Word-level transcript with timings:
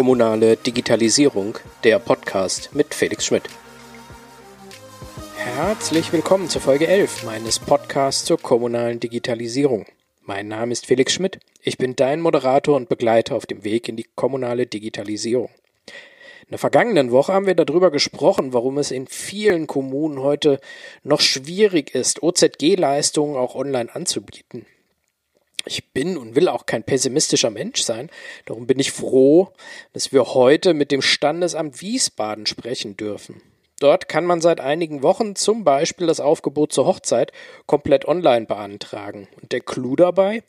Kommunale 0.00 0.56
Digitalisierung, 0.56 1.58
der 1.84 1.98
Podcast 1.98 2.74
mit 2.74 2.94
Felix 2.94 3.26
Schmidt. 3.26 3.42
Herzlich 5.36 6.10
willkommen 6.14 6.48
zur 6.48 6.62
Folge 6.62 6.86
11 6.86 7.24
meines 7.24 7.58
Podcasts 7.58 8.24
zur 8.24 8.38
kommunalen 8.38 9.00
Digitalisierung. 9.00 9.84
Mein 10.22 10.48
Name 10.48 10.72
ist 10.72 10.86
Felix 10.86 11.12
Schmidt. 11.12 11.40
Ich 11.60 11.76
bin 11.76 11.96
dein 11.96 12.22
Moderator 12.22 12.76
und 12.76 12.88
Begleiter 12.88 13.34
auf 13.34 13.44
dem 13.44 13.62
Weg 13.64 13.90
in 13.90 13.96
die 13.96 14.06
kommunale 14.14 14.66
Digitalisierung. 14.66 15.50
In 16.50 16.54
der 16.54 16.58
vergangenen 16.58 17.12
Woche 17.12 17.32
haben 17.32 17.46
wir 17.46 17.54
darüber 17.54 17.92
gesprochen, 17.92 18.52
warum 18.52 18.78
es 18.78 18.90
in 18.90 19.06
vielen 19.06 19.68
Kommunen 19.68 20.20
heute 20.20 20.58
noch 21.04 21.20
schwierig 21.20 21.94
ist, 21.94 22.24
OZG-Leistungen 22.24 23.36
auch 23.36 23.54
online 23.54 23.94
anzubieten. 23.94 24.66
Ich 25.64 25.92
bin 25.92 26.16
und 26.16 26.34
will 26.34 26.48
auch 26.48 26.66
kein 26.66 26.82
pessimistischer 26.82 27.50
Mensch 27.50 27.82
sein. 27.82 28.10
Darum 28.46 28.66
bin 28.66 28.80
ich 28.80 28.90
froh, 28.90 29.52
dass 29.92 30.12
wir 30.12 30.34
heute 30.34 30.74
mit 30.74 30.90
dem 30.90 31.02
Standesamt 31.02 31.80
Wiesbaden 31.82 32.46
sprechen 32.46 32.96
dürfen. 32.96 33.40
Dort 33.78 34.08
kann 34.08 34.24
man 34.24 34.40
seit 34.40 34.58
einigen 34.58 35.04
Wochen 35.04 35.36
zum 35.36 35.62
Beispiel 35.62 36.08
das 36.08 36.18
Aufgebot 36.18 36.72
zur 36.72 36.84
Hochzeit 36.84 37.30
komplett 37.66 38.08
online 38.08 38.46
beantragen. 38.46 39.28
Und 39.40 39.52
der 39.52 39.60
Clou 39.60 39.94
dabei? 39.94 40.42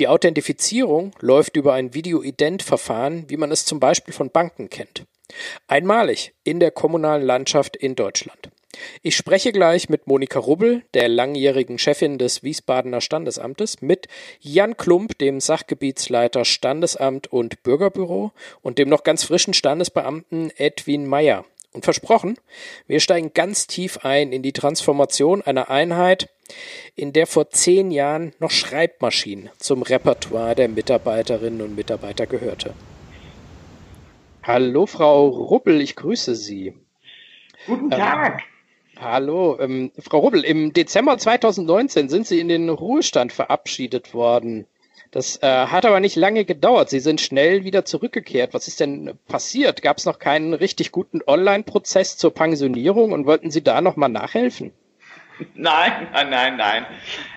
Die 0.00 0.08
Authentifizierung 0.08 1.12
läuft 1.20 1.56
über 1.56 1.72
ein 1.72 1.94
Video-Ident-Verfahren, 1.94 3.24
wie 3.28 3.38
man 3.38 3.50
es 3.50 3.64
zum 3.64 3.80
Beispiel 3.80 4.12
von 4.12 4.28
Banken 4.28 4.68
kennt. 4.68 5.06
Einmalig 5.66 6.34
in 6.44 6.60
der 6.60 6.70
kommunalen 6.70 7.22
Landschaft 7.22 7.76
in 7.76 7.94
Deutschland. 7.96 8.50
Ich 9.02 9.16
spreche 9.16 9.52
gleich 9.52 9.88
mit 9.88 10.06
Monika 10.06 10.38
Rubbel, 10.38 10.82
der 10.94 11.08
langjährigen 11.08 11.78
Chefin 11.78 12.18
des 12.18 12.42
Wiesbadener 12.42 13.00
Standesamtes, 13.00 13.80
mit 13.80 14.06
Jan 14.40 14.76
Klump, 14.76 15.18
dem 15.18 15.40
Sachgebietsleiter 15.40 16.44
Standesamt 16.44 17.32
und 17.32 17.62
Bürgerbüro 17.62 18.32
und 18.62 18.78
dem 18.78 18.88
noch 18.88 19.04
ganz 19.04 19.24
frischen 19.24 19.54
Standesbeamten 19.54 20.52
Edwin 20.56 21.06
Meyer. 21.06 21.44
Und 21.72 21.84
versprochen, 21.84 22.38
wir 22.86 23.00
steigen 23.00 23.34
ganz 23.34 23.66
tief 23.66 23.98
ein 24.02 24.32
in 24.32 24.42
die 24.42 24.54
Transformation 24.54 25.42
einer 25.42 25.68
Einheit, 25.68 26.30
in 26.94 27.12
der 27.12 27.26
vor 27.26 27.50
zehn 27.50 27.90
Jahren 27.90 28.32
noch 28.38 28.50
Schreibmaschinen 28.50 29.50
zum 29.58 29.82
Repertoire 29.82 30.54
der 30.54 30.68
Mitarbeiterinnen 30.68 31.60
und 31.60 31.76
Mitarbeiter 31.76 32.26
gehörte. 32.26 32.72
Hallo, 34.46 34.86
Frau 34.86 35.26
Ruppel, 35.26 35.80
ich 35.80 35.96
grüße 35.96 36.36
Sie. 36.36 36.72
Guten 37.66 37.90
Tag. 37.90 38.42
Ähm, 38.94 39.02
Hallo, 39.02 39.58
ähm, 39.58 39.90
Frau 39.98 40.20
Rubbel, 40.20 40.44
im 40.44 40.72
Dezember 40.72 41.18
2019 41.18 42.08
sind 42.08 42.28
Sie 42.28 42.38
in 42.38 42.46
den 42.46 42.68
Ruhestand 42.68 43.32
verabschiedet 43.32 44.14
worden. 44.14 44.66
Das 45.10 45.42
äh, 45.42 45.46
hat 45.46 45.84
aber 45.84 45.98
nicht 45.98 46.14
lange 46.14 46.44
gedauert. 46.44 46.90
Sie 46.90 47.00
sind 47.00 47.20
schnell 47.20 47.64
wieder 47.64 47.84
zurückgekehrt. 47.84 48.54
Was 48.54 48.68
ist 48.68 48.78
denn 48.78 49.18
passiert? 49.26 49.82
Gab 49.82 49.98
es 49.98 50.04
noch 50.04 50.20
keinen 50.20 50.54
richtig 50.54 50.92
guten 50.92 51.22
Online-Prozess 51.26 52.16
zur 52.16 52.32
Pensionierung 52.32 53.10
und 53.10 53.26
wollten 53.26 53.50
Sie 53.50 53.64
da 53.64 53.80
nochmal 53.80 54.10
nachhelfen? 54.10 54.72
Nein, 55.54 56.08
nein, 56.12 56.30
nein, 56.30 56.56
nein. 56.56 56.86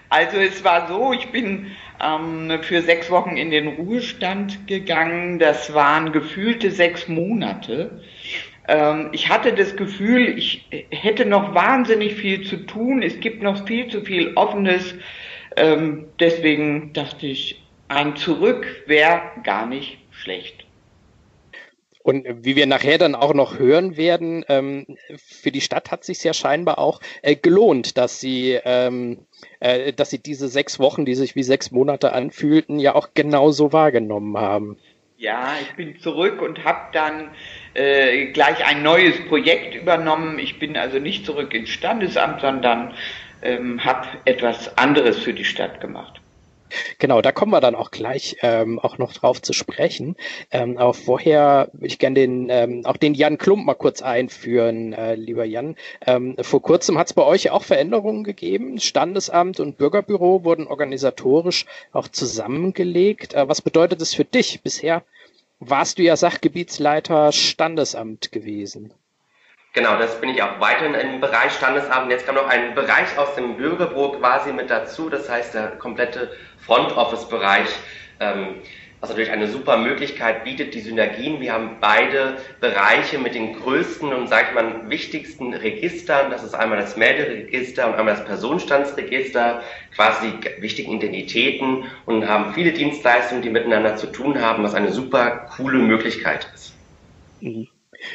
Also 0.10 0.38
es 0.38 0.64
war 0.64 0.88
so, 0.88 1.14
ich 1.14 1.32
bin 1.32 1.68
ähm, 2.04 2.52
für 2.62 2.82
sechs 2.82 3.12
Wochen 3.12 3.38
in 3.38 3.52
den 3.52 3.68
Ruhestand 3.68 4.68
gegangen. 4.68 5.38
Das 5.40 5.74
waren 5.74 6.12
gefühlte 6.12 6.72
sechs 6.72 7.08
Monate. 7.08 8.02
Ähm, 8.68 9.10
ich 9.12 9.30
hatte 9.30 9.54
das 9.54 9.76
Gefühl, 9.76 10.38
ich 10.38 10.68
hätte 10.90 11.26
noch 11.26 11.54
wahnsinnig 11.54 12.16
viel 12.16 12.44
zu 12.44 12.58
tun. 12.66 13.04
Es 13.04 13.20
gibt 13.20 13.44
noch 13.44 13.68
viel 13.68 13.88
zu 13.90 14.02
viel 14.02 14.34
Offenes. 14.36 14.96
Ähm, 15.56 16.06
deswegen 16.20 16.94
dachte 16.94 17.28
ich, 17.28 17.62
ein 17.88 18.16
Zurück 18.16 18.84
wäre 18.88 19.22
gar 19.44 19.66
nicht 19.66 19.98
schlecht. 20.12 20.66
Und 22.02 22.26
wie 22.46 22.56
wir 22.56 22.66
nachher 22.66 22.98
dann 22.98 23.14
auch 23.14 23.34
noch 23.34 23.60
hören 23.60 23.98
werden, 23.98 24.46
ähm, 24.48 24.86
für 25.18 25.52
die 25.52 25.62
Stadt 25.62 25.92
hat 25.92 26.06
sich 26.06 26.24
ja 26.24 26.34
scheinbar 26.34 26.80
auch 26.80 27.02
äh, 27.22 27.36
gelohnt, 27.36 27.98
dass 27.98 28.22
sie, 28.22 28.58
ähm, 28.64 29.26
äh, 29.60 29.92
dass 29.92 30.10
sie 30.10 30.20
diese 30.20 30.48
sechs 30.48 30.80
Wochen, 30.80 31.06
die 31.06 31.16
sich 31.16 31.36
wie 31.36 31.44
sechs 31.44 31.72
Monate 31.72 32.14
anfühlten, 32.14 32.80
ja 32.80 32.96
auch 32.96 33.10
genauso 33.14 33.74
wahrgenommen 33.74 34.38
haben. 34.38 34.78
Ja, 35.18 35.56
ich 35.62 35.76
bin 35.76 36.00
zurück 36.00 36.42
und 36.42 36.64
habe 36.64 36.94
dann 36.94 37.32
äh, 37.74 38.28
gleich 38.28 38.66
ein 38.66 38.82
neues 38.84 39.20
Projekt 39.28 39.76
übernommen. 39.76 40.40
Ich 40.40 40.60
bin 40.60 40.78
also 40.78 41.00
nicht 41.00 41.26
zurück 41.26 41.54
ins 41.54 41.70
Standesamt, 41.70 42.40
sondern 42.40 42.94
ähm, 43.42 43.84
habe 43.84 44.08
etwas 44.24 44.78
anderes 44.78 45.20
für 45.20 45.34
die 45.34 45.44
Stadt 45.44 45.82
gemacht. 45.82 46.22
Genau, 46.98 47.22
da 47.22 47.32
kommen 47.32 47.52
wir 47.52 47.62
dann 47.62 47.76
auch 47.76 47.92
gleich 47.92 48.38
ähm, 48.42 48.80
auch 48.80 48.98
noch 48.98 49.14
drauf 49.14 49.42
zu 49.42 49.54
sprechen. 49.54 50.16
Ähm, 50.52 50.78
aber 50.78 50.94
vorher 50.94 51.70
würde 51.74 51.88
ich 51.88 52.00
gerne 52.00 52.16
den 52.16 52.50
ähm, 52.50 52.86
auch 52.86 52.98
den 52.98 53.14
Jan 53.14 53.38
Klump 53.38 53.66
mal 53.66 53.74
kurz 53.74 54.02
einführen, 54.02 54.94
äh, 54.94 55.16
lieber 55.16 55.46
Jan. 55.46 55.76
Ähm, 56.06 56.36
vor 56.42 56.62
kurzem 56.62 56.98
hat 56.98 57.08
es 57.08 57.14
bei 57.14 57.24
euch 57.24 57.52
auch 57.52 57.64
Veränderungen 57.64 58.24
gegeben. 58.24 58.80
Standesamt 58.80 59.60
und 59.60 59.78
Bürgerbüro 59.78 60.44
wurden 60.44 60.68
organisatorisch 60.68 61.66
auch 61.92 62.08
zusammengelegt. 62.08 63.34
Äh, 63.34 63.48
was 63.48 63.62
bedeutet 63.62 64.02
das 64.02 64.14
für 64.14 64.26
dich? 64.26 64.62
Bisher 64.62 65.04
warst 65.60 66.00
du 66.00 66.04
ja 66.04 66.16
Sachgebietsleiter 66.16 67.32
Standesamt 67.32 68.32
gewesen. 68.32 68.94
Genau, 69.74 69.98
das 70.00 70.20
bin 70.20 70.30
ich 70.32 70.42
auch 70.42 70.60
weiterhin 70.60 70.96
im 70.96 71.22
Bereich 71.22 71.52
Standesamt. 71.52 72.10
Jetzt 72.12 72.26
kam 72.26 72.36
noch 72.36 72.48
ein 72.48 72.74
Bereich 72.74 73.18
aus 73.18 73.36
dem 73.36 73.56
Bürgerbüro 73.58 74.14
quasi 74.14 74.52
mit 74.52 74.70
dazu, 74.72 75.10
das 75.10 75.30
heißt 75.30 75.54
der 75.54 75.78
komplette 75.78 76.32
Front 76.58 76.98
Office 76.98 77.30
Bereich, 77.30 77.70
ähm, 78.20 78.62
was 79.00 79.12
natürlich 79.12 79.32
eine 79.32 79.48
super 79.48 79.78
Möglichkeit 79.78 80.44
bietet, 80.44 80.74
die 80.74 80.82
Synergien. 80.82 81.40
Wir 81.40 81.54
haben 81.54 81.78
beide 81.80 82.38
Bereiche 82.60 83.20
mit 83.20 83.36
den 83.36 83.54
größten 83.54 84.12
und, 84.12 84.28
sag 84.28 84.50
ich 84.50 84.56
mal, 84.56 84.90
wichtigsten 84.90 85.54
Registern. 85.54 86.32
Das 86.32 86.44
ist 86.44 86.56
einmal 86.56 86.80
das 86.80 86.98
Melderegister 86.98 87.88
und 87.88 87.94
einmal 87.94 88.16
das 88.16 88.26
Personenstandsregister, 88.26 89.64
quasi 89.96 90.34
die 90.40 90.62
wichtigen 90.64 90.94
Identitäten 90.94 91.86
und 92.06 92.28
haben 92.28 92.54
viele 92.56 92.74
Dienstleistungen, 92.74 93.44
die 93.44 93.52
miteinander 93.52 93.96
zu 93.96 94.08
tun 94.08 94.42
haben, 94.42 94.64
was 94.64 94.74
eine 94.74 94.92
super 94.92 95.48
coole 95.56 95.78
Möglichkeit 95.80 96.52
ist. 96.56 96.80
Mhm. 97.40 97.68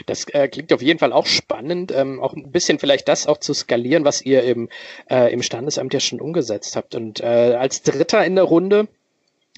Das 0.07 0.25
äh, 0.29 0.49
klingt 0.49 0.73
auf 0.73 0.83
jeden 0.83 0.99
Fall 0.99 1.13
auch 1.13 1.27
spannend, 1.27 1.93
ähm, 1.93 2.21
auch 2.21 2.35
ein 2.35 2.51
bisschen 2.51 2.79
vielleicht 2.79 3.09
das 3.09 3.27
auch 3.27 3.39
zu 3.39 3.55
skalieren, 3.55 4.05
was 4.05 4.23
ihr 4.23 4.43
im, 4.43 4.69
äh, 5.11 5.33
im 5.33 5.43
Standesamt 5.43 5.95
ja 5.95 6.01
schon 6.01 6.21
umgesetzt 6.21 6.77
habt. 6.77 6.95
Und 6.95 7.21
äh, 7.21 7.57
als 7.59 7.83
Dritter 7.83 8.25
in 8.25 8.35
der 8.35 8.45
Runde 8.45 8.89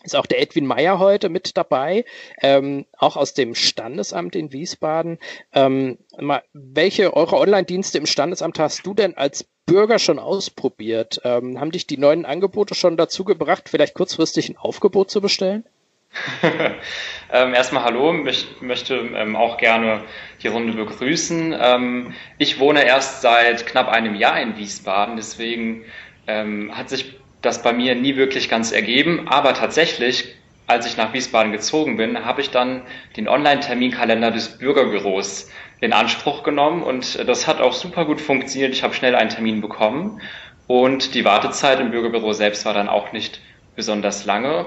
ist 0.06 0.16
auch 0.16 0.26
der 0.26 0.40
Edwin 0.40 0.66
Meyer 0.66 0.98
heute 0.98 1.28
mit 1.28 1.56
dabei, 1.56 2.04
ähm, 2.40 2.86
auch 2.96 3.16
aus 3.16 3.34
dem 3.34 3.54
Standesamt 3.54 4.36
in 4.36 4.52
Wiesbaden. 4.52 5.18
Ähm, 5.52 5.98
mal, 6.18 6.42
welche 6.52 7.14
eure 7.14 7.36
Online-Dienste 7.36 7.98
im 7.98 8.06
Standesamt 8.06 8.58
hast 8.58 8.86
du 8.86 8.94
denn 8.94 9.16
als 9.16 9.44
Bürger 9.66 9.98
schon 9.98 10.18
ausprobiert? 10.18 11.20
Ähm, 11.24 11.60
haben 11.60 11.72
dich 11.72 11.86
die 11.86 11.98
neuen 11.98 12.24
Angebote 12.24 12.74
schon 12.74 12.96
dazu 12.96 13.24
gebracht, 13.24 13.68
vielleicht 13.68 13.94
kurzfristig 13.94 14.48
ein 14.48 14.56
Aufgebot 14.56 15.10
zu 15.10 15.20
bestellen? 15.20 15.64
ähm, 17.32 17.54
erstmal 17.54 17.84
hallo, 17.84 18.24
ich 18.26 18.46
möchte 18.60 18.94
ähm, 18.94 19.36
auch 19.36 19.56
gerne 19.56 20.02
die 20.42 20.48
Runde 20.48 20.72
begrüßen. 20.72 21.54
Ähm, 21.58 22.14
ich 22.38 22.58
wohne 22.58 22.84
erst 22.84 23.22
seit 23.22 23.66
knapp 23.66 23.88
einem 23.88 24.14
Jahr 24.14 24.40
in 24.40 24.56
Wiesbaden, 24.56 25.16
deswegen 25.16 25.84
ähm, 26.26 26.76
hat 26.76 26.88
sich 26.88 27.16
das 27.42 27.62
bei 27.62 27.72
mir 27.72 27.94
nie 27.94 28.16
wirklich 28.16 28.48
ganz 28.48 28.72
ergeben, 28.72 29.28
aber 29.28 29.54
tatsächlich, 29.54 30.34
als 30.66 30.86
ich 30.86 30.96
nach 30.96 31.12
Wiesbaden 31.12 31.52
gezogen 31.52 31.96
bin, 31.96 32.24
habe 32.24 32.40
ich 32.40 32.50
dann 32.50 32.82
den 33.16 33.28
Online-Terminkalender 33.28 34.30
des 34.30 34.58
Bürgerbüros 34.58 35.48
in 35.80 35.92
Anspruch 35.92 36.42
genommen 36.42 36.82
und 36.82 37.28
das 37.28 37.46
hat 37.46 37.60
auch 37.60 37.72
super 37.72 38.04
gut 38.04 38.20
funktioniert. 38.20 38.72
Ich 38.72 38.82
habe 38.82 38.94
schnell 38.94 39.14
einen 39.14 39.30
Termin 39.30 39.60
bekommen 39.60 40.20
und 40.66 41.14
die 41.14 41.24
Wartezeit 41.24 41.78
im 41.78 41.90
Bürgerbüro 41.90 42.32
selbst 42.32 42.64
war 42.64 42.74
dann 42.74 42.88
auch 42.88 43.12
nicht 43.12 43.40
besonders 43.76 44.24
lange. 44.24 44.66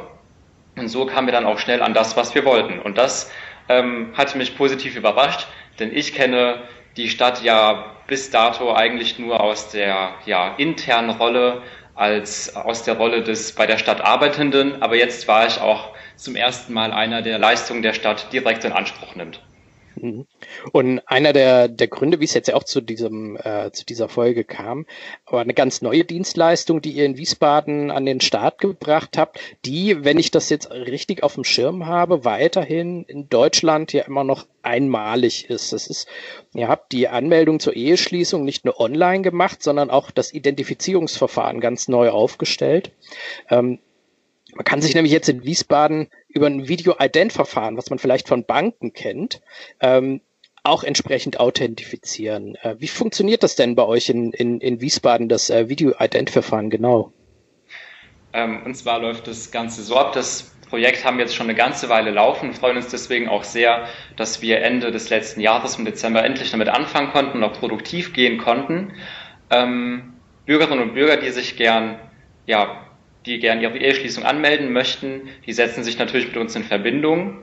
Und 0.79 0.87
so 0.87 1.05
kamen 1.05 1.27
wir 1.27 1.33
dann 1.33 1.45
auch 1.45 1.59
schnell 1.59 1.81
an 1.81 1.93
das, 1.93 2.15
was 2.15 2.33
wir 2.33 2.45
wollten. 2.45 2.79
Und 2.79 2.97
das 2.97 3.31
ähm, 3.67 4.13
hat 4.15 4.35
mich 4.35 4.57
positiv 4.57 4.95
überrascht, 4.95 5.47
denn 5.79 5.95
ich 5.95 6.13
kenne 6.13 6.61
die 6.97 7.09
Stadt 7.09 7.43
ja 7.43 7.85
bis 8.07 8.31
dato 8.31 8.73
eigentlich 8.73 9.19
nur 9.19 9.39
aus 9.39 9.69
der 9.69 10.15
ja, 10.25 10.55
internen 10.57 11.11
Rolle 11.11 11.61
als 11.95 12.55
aus 12.55 12.83
der 12.83 12.95
Rolle 12.95 13.23
des 13.23 13.53
bei 13.53 13.67
der 13.67 13.77
Stadt 13.77 14.01
Arbeitenden, 14.01 14.81
aber 14.81 14.95
jetzt 14.95 15.27
war 15.27 15.45
ich 15.45 15.59
auch 15.59 15.89
zum 16.15 16.35
ersten 16.35 16.73
Mal 16.73 16.93
einer, 16.93 17.21
der 17.21 17.37
Leistungen 17.37 17.81
der 17.81 17.93
Stadt 17.93 18.31
direkt 18.31 18.63
in 18.63 18.71
Anspruch 18.71 19.15
nimmt. 19.15 19.41
Mhm. 19.95 20.25
Und 20.71 20.99
einer 21.07 21.33
der, 21.33 21.67
der 21.67 21.87
Gründe, 21.87 22.19
wie 22.19 22.25
es 22.25 22.33
jetzt 22.33 22.53
auch 22.53 22.63
zu 22.63 22.81
diesem 22.81 23.37
äh, 23.37 23.71
zu 23.71 23.85
dieser 23.85 24.09
Folge 24.09 24.43
kam, 24.43 24.85
war 25.25 25.41
eine 25.41 25.53
ganz 25.53 25.81
neue 25.81 26.03
Dienstleistung, 26.03 26.81
die 26.81 26.91
ihr 26.91 27.05
in 27.05 27.17
Wiesbaden 27.17 27.91
an 27.91 28.05
den 28.05 28.21
Start 28.21 28.59
gebracht 28.59 29.17
habt, 29.17 29.39
die, 29.65 30.03
wenn 30.03 30.17
ich 30.17 30.31
das 30.31 30.49
jetzt 30.49 30.71
richtig 30.71 31.23
auf 31.23 31.35
dem 31.35 31.43
Schirm 31.43 31.85
habe, 31.85 32.25
weiterhin 32.25 33.03
in 33.03 33.29
Deutschland 33.29 33.93
ja 33.93 34.03
immer 34.03 34.23
noch 34.23 34.47
einmalig 34.61 35.49
ist. 35.49 35.73
Das 35.73 35.87
ist, 35.87 36.07
ihr 36.53 36.67
habt 36.67 36.91
die 36.91 37.07
Anmeldung 37.07 37.59
zur 37.59 37.75
Eheschließung 37.75 38.43
nicht 38.43 38.65
nur 38.65 38.79
online 38.79 39.21
gemacht, 39.21 39.63
sondern 39.63 39.89
auch 39.89 40.11
das 40.11 40.33
Identifizierungsverfahren 40.33 41.59
ganz 41.59 41.87
neu 41.87 42.09
aufgestellt. 42.09 42.91
Ähm, 43.49 43.79
man 44.55 44.65
kann 44.65 44.81
sich 44.81 44.95
nämlich 44.95 45.13
jetzt 45.13 45.29
in 45.29 45.43
Wiesbaden 45.43 46.09
über 46.29 46.47
ein 46.47 46.67
Video-Ident-Verfahren, 46.67 47.77
was 47.77 47.89
man 47.89 47.99
vielleicht 47.99 48.27
von 48.27 48.45
Banken 48.45 48.93
kennt, 48.93 49.41
ähm, 49.81 50.21
auch 50.63 50.83
entsprechend 50.83 51.39
authentifizieren. 51.39 52.55
Äh, 52.55 52.75
wie 52.79 52.87
funktioniert 52.87 53.43
das 53.43 53.55
denn 53.55 53.75
bei 53.75 53.83
euch 53.83 54.09
in, 54.09 54.31
in, 54.31 54.61
in 54.61 54.81
Wiesbaden, 54.81 55.29
das 55.29 55.49
äh, 55.49 55.69
Video-Ident-Verfahren 55.69 56.69
genau? 56.69 57.11
Ähm, 58.33 58.63
und 58.65 58.75
zwar 58.75 58.99
läuft 58.99 59.27
das 59.27 59.51
Ganze 59.51 59.81
so 59.81 59.95
ab, 59.95 60.13
das 60.13 60.51
Projekt 60.69 61.03
haben 61.03 61.17
wir 61.17 61.25
jetzt 61.25 61.35
schon 61.35 61.47
eine 61.47 61.55
ganze 61.55 61.89
Weile 61.89 62.11
laufen, 62.11 62.53
freuen 62.53 62.77
uns 62.77 62.89
deswegen 62.89 63.27
auch 63.27 63.43
sehr, 63.43 63.87
dass 64.15 64.43
wir 64.43 64.61
Ende 64.61 64.91
des 64.91 65.09
letzten 65.09 65.41
Jahres 65.41 65.77
im 65.77 65.85
Dezember 65.85 66.23
endlich 66.23 66.51
damit 66.51 66.69
anfangen 66.69 67.11
konnten 67.11 67.37
und 67.37 67.43
auch 67.43 67.53
produktiv 67.53 68.13
gehen 68.13 68.37
konnten. 68.37 68.93
Ähm, 69.49 70.13
Bürgerinnen 70.45 70.81
und 70.81 70.93
Bürger, 70.93 71.17
die 71.17 71.31
sich 71.31 71.57
gern 71.57 71.99
ja, 72.45 72.85
die 73.29 73.39
gerne 73.39 73.61
ihre 73.61 73.77
Eheschließung 73.77 74.25
anmelden 74.25 74.73
möchten, 74.73 75.29
die 75.45 75.53
setzen 75.53 75.83
sich 75.83 75.97
natürlich 75.97 76.27
mit 76.27 76.37
uns 76.37 76.55
in 76.55 76.63
Verbindung. 76.63 77.37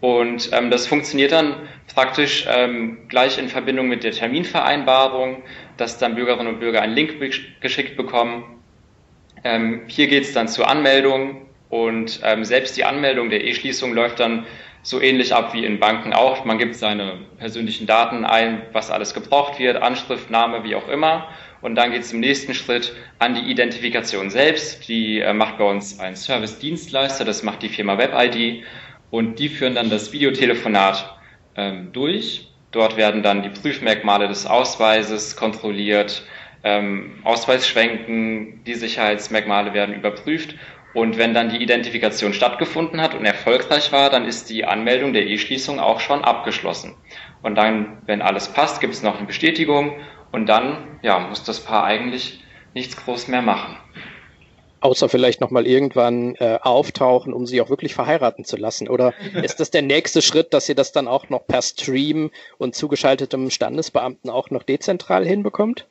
Und 0.00 0.50
ähm, 0.52 0.70
das 0.70 0.86
funktioniert 0.86 1.32
dann 1.32 1.54
praktisch 1.94 2.46
ähm, 2.48 3.08
gleich 3.08 3.38
in 3.38 3.48
Verbindung 3.48 3.88
mit 3.88 4.02
der 4.02 4.12
Terminvereinbarung, 4.12 5.42
dass 5.76 5.98
dann 5.98 6.14
Bürgerinnen 6.14 6.54
und 6.54 6.60
Bürger 6.60 6.82
einen 6.82 6.94
Link 6.94 7.20
geschickt 7.60 7.96
bekommen. 7.96 8.62
Ähm, 9.44 9.82
hier 9.86 10.08
geht 10.08 10.24
es 10.24 10.32
dann 10.32 10.48
zur 10.48 10.68
Anmeldung 10.68 11.46
und 11.68 12.20
ähm, 12.24 12.44
selbst 12.44 12.76
die 12.76 12.84
Anmeldung 12.84 13.30
der 13.30 13.44
Eheschließung 13.44 13.94
läuft 13.94 14.20
dann 14.20 14.46
so 14.82 15.00
ähnlich 15.00 15.34
ab 15.34 15.52
wie 15.52 15.64
in 15.64 15.78
Banken 15.78 16.14
auch. 16.14 16.44
Man 16.44 16.58
gibt 16.58 16.74
seine 16.74 17.18
persönlichen 17.38 17.86
Daten 17.86 18.24
ein, 18.24 18.62
was 18.72 18.90
alles 18.90 19.12
gebraucht 19.12 19.58
wird, 19.58 19.76
Anschrift, 19.82 20.30
Name, 20.30 20.64
wie 20.64 20.74
auch 20.74 20.88
immer. 20.88 21.28
Und 21.62 21.74
dann 21.74 21.92
geht 21.92 22.02
es 22.02 22.12
im 22.12 22.20
nächsten 22.20 22.54
Schritt 22.54 22.94
an 23.18 23.34
die 23.34 23.50
Identifikation 23.50 24.30
selbst. 24.30 24.88
Die 24.88 25.20
äh, 25.20 25.32
macht 25.32 25.58
bei 25.58 25.64
uns 25.64 26.00
ein 26.00 26.16
Service-Dienstleister, 26.16 27.24
das 27.24 27.42
macht 27.42 27.62
die 27.62 27.68
Firma 27.68 27.98
WebID. 27.98 28.64
Und 29.10 29.38
die 29.38 29.48
führen 29.48 29.74
dann 29.74 29.90
das 29.90 30.12
Videotelefonat 30.12 31.16
ähm, 31.56 31.92
durch. 31.92 32.48
Dort 32.70 32.96
werden 32.96 33.22
dann 33.22 33.42
die 33.42 33.48
Prüfmerkmale 33.48 34.28
des 34.28 34.46
Ausweises 34.46 35.36
kontrolliert, 35.36 36.24
ähm, 36.62 37.18
Ausweisschwenken, 37.24 38.62
die 38.64 38.74
Sicherheitsmerkmale 38.74 39.74
werden 39.74 39.94
überprüft. 39.94 40.54
Und 40.94 41.18
wenn 41.18 41.34
dann 41.34 41.50
die 41.50 41.62
Identifikation 41.62 42.32
stattgefunden 42.32 43.00
hat 43.00 43.14
und 43.14 43.24
erfolgreich 43.24 43.92
war, 43.92 44.10
dann 44.10 44.24
ist 44.24 44.50
die 44.50 44.64
Anmeldung 44.64 45.12
der 45.12 45.26
E-Schließung 45.26 45.78
auch 45.78 46.00
schon 46.00 46.24
abgeschlossen. 46.24 46.94
Und 47.42 47.56
dann, 47.56 47.98
wenn 48.06 48.22
alles 48.22 48.48
passt, 48.48 48.80
gibt 48.80 48.94
es 48.94 49.02
noch 49.02 49.18
eine 49.18 49.26
Bestätigung 49.26 49.96
und 50.32 50.46
dann 50.46 50.98
ja, 51.02 51.18
muss 51.18 51.44
das 51.44 51.60
Paar 51.60 51.84
eigentlich 51.84 52.42
nichts 52.74 52.96
groß 52.96 53.28
mehr 53.28 53.42
machen. 53.42 53.76
Außer 54.82 55.10
vielleicht 55.10 55.42
nochmal 55.42 55.66
irgendwann 55.66 56.36
äh, 56.36 56.58
auftauchen, 56.62 57.34
um 57.34 57.46
sie 57.46 57.60
auch 57.60 57.68
wirklich 57.68 57.94
verheiraten 57.94 58.44
zu 58.44 58.56
lassen. 58.56 58.88
Oder 58.88 59.12
ist 59.42 59.60
das 59.60 59.70
der 59.70 59.82
nächste 59.82 60.22
Schritt, 60.22 60.54
dass 60.54 60.68
ihr 60.68 60.74
das 60.74 60.92
dann 60.92 61.06
auch 61.06 61.28
noch 61.28 61.46
per 61.46 61.60
Stream 61.60 62.30
und 62.56 62.74
zugeschaltetem 62.74 63.50
Standesbeamten 63.50 64.30
auch 64.30 64.50
noch 64.50 64.62
dezentral 64.62 65.26
hinbekommt? 65.26 65.86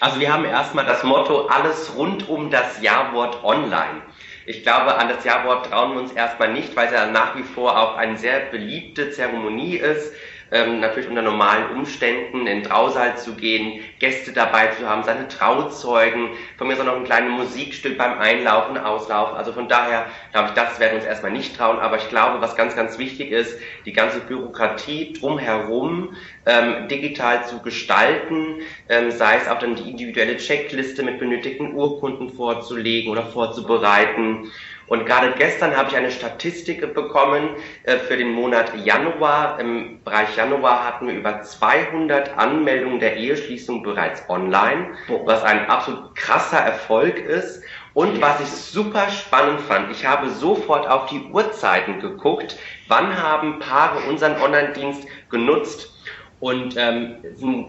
Also 0.00 0.20
wir 0.20 0.32
haben 0.32 0.44
erstmal 0.44 0.86
das 0.86 1.02
Motto, 1.02 1.46
alles 1.46 1.96
rund 1.96 2.28
um 2.28 2.50
das 2.50 2.80
Jawort 2.82 3.42
online. 3.44 4.02
Ich 4.46 4.62
glaube, 4.62 4.96
an 4.96 5.08
das 5.08 5.24
Jawort 5.24 5.66
trauen 5.66 5.94
wir 5.94 6.00
uns 6.00 6.12
erstmal 6.12 6.52
nicht, 6.52 6.74
weil 6.74 6.86
es 6.86 6.92
ja 6.92 7.06
nach 7.06 7.36
wie 7.36 7.42
vor 7.42 7.78
auch 7.78 7.96
eine 7.96 8.16
sehr 8.16 8.40
beliebte 8.40 9.10
Zeremonie 9.10 9.76
ist 9.76 10.12
ähm, 10.50 10.80
natürlich 10.80 11.08
unter 11.08 11.22
normalen 11.22 11.70
Umständen 11.76 12.46
in 12.46 12.62
Trausaal 12.62 13.16
zu 13.18 13.34
gehen, 13.34 13.82
Gäste 13.98 14.32
dabei 14.32 14.68
zu 14.68 14.88
haben, 14.88 15.02
seine 15.02 15.28
Trauzeugen, 15.28 16.30
von 16.56 16.66
mir 16.66 16.74
ist 16.74 16.80
auch 16.80 16.86
noch 16.86 16.96
ein 16.96 17.04
kleines 17.04 17.30
Musikstück 17.32 17.98
beim 17.98 18.18
Einlaufen, 18.18 18.78
Auslaufen. 18.78 19.36
Also 19.36 19.52
von 19.52 19.68
daher 19.68 20.06
glaube 20.32 20.48
ich, 20.48 20.54
das 20.54 20.80
werden 20.80 20.92
wir 20.92 20.98
uns 20.98 21.06
erstmal 21.06 21.32
nicht 21.32 21.56
trauen. 21.56 21.78
Aber 21.78 21.96
ich 21.96 22.08
glaube, 22.08 22.40
was 22.40 22.56
ganz, 22.56 22.74
ganz 22.76 22.98
wichtig 22.98 23.30
ist, 23.30 23.58
die 23.84 23.92
ganze 23.92 24.20
Bürokratie 24.20 25.12
drumherum 25.12 26.16
ähm, 26.46 26.88
digital 26.88 27.46
zu 27.46 27.60
gestalten, 27.60 28.62
ähm, 28.88 29.10
sei 29.10 29.36
es 29.36 29.48
auch 29.48 29.58
dann 29.58 29.76
die 29.76 29.90
individuelle 29.90 30.36
Checkliste 30.36 31.02
mit 31.02 31.18
benötigten 31.18 31.74
Urkunden 31.74 32.30
vorzulegen 32.30 33.10
oder 33.10 33.24
vorzubereiten 33.24 34.50
und 34.88 35.04
gerade 35.04 35.32
gestern 35.32 35.76
habe 35.76 35.90
ich 35.90 35.96
eine 35.96 36.10
Statistik 36.10 36.94
bekommen 36.94 37.50
äh, 37.82 37.98
für 37.98 38.16
den 38.16 38.32
Monat 38.32 38.72
Januar. 38.84 39.60
Im 39.60 40.02
Bereich 40.02 40.34
Januar 40.36 40.84
hatten 40.84 41.08
wir 41.08 41.14
über 41.14 41.42
200 41.42 42.38
Anmeldungen 42.38 42.98
der 42.98 43.16
Eheschließung 43.16 43.82
bereits 43.82 44.28
online, 44.30 44.94
was 45.24 45.42
ein 45.44 45.68
absolut 45.68 46.14
krasser 46.14 46.58
Erfolg 46.58 47.18
ist. 47.18 47.62
Und 47.92 48.20
was 48.22 48.40
ich 48.40 48.48
super 48.48 49.08
spannend 49.10 49.60
fand, 49.60 49.90
ich 49.90 50.06
habe 50.06 50.30
sofort 50.30 50.88
auf 50.88 51.06
die 51.06 51.20
Uhrzeiten 51.32 52.00
geguckt, 52.00 52.56
wann 52.86 53.20
haben 53.20 53.58
Paare 53.58 54.08
unseren 54.08 54.40
Online-Dienst 54.40 55.06
genutzt. 55.30 55.97
Und 56.40 56.76
ähm, 56.76 57.16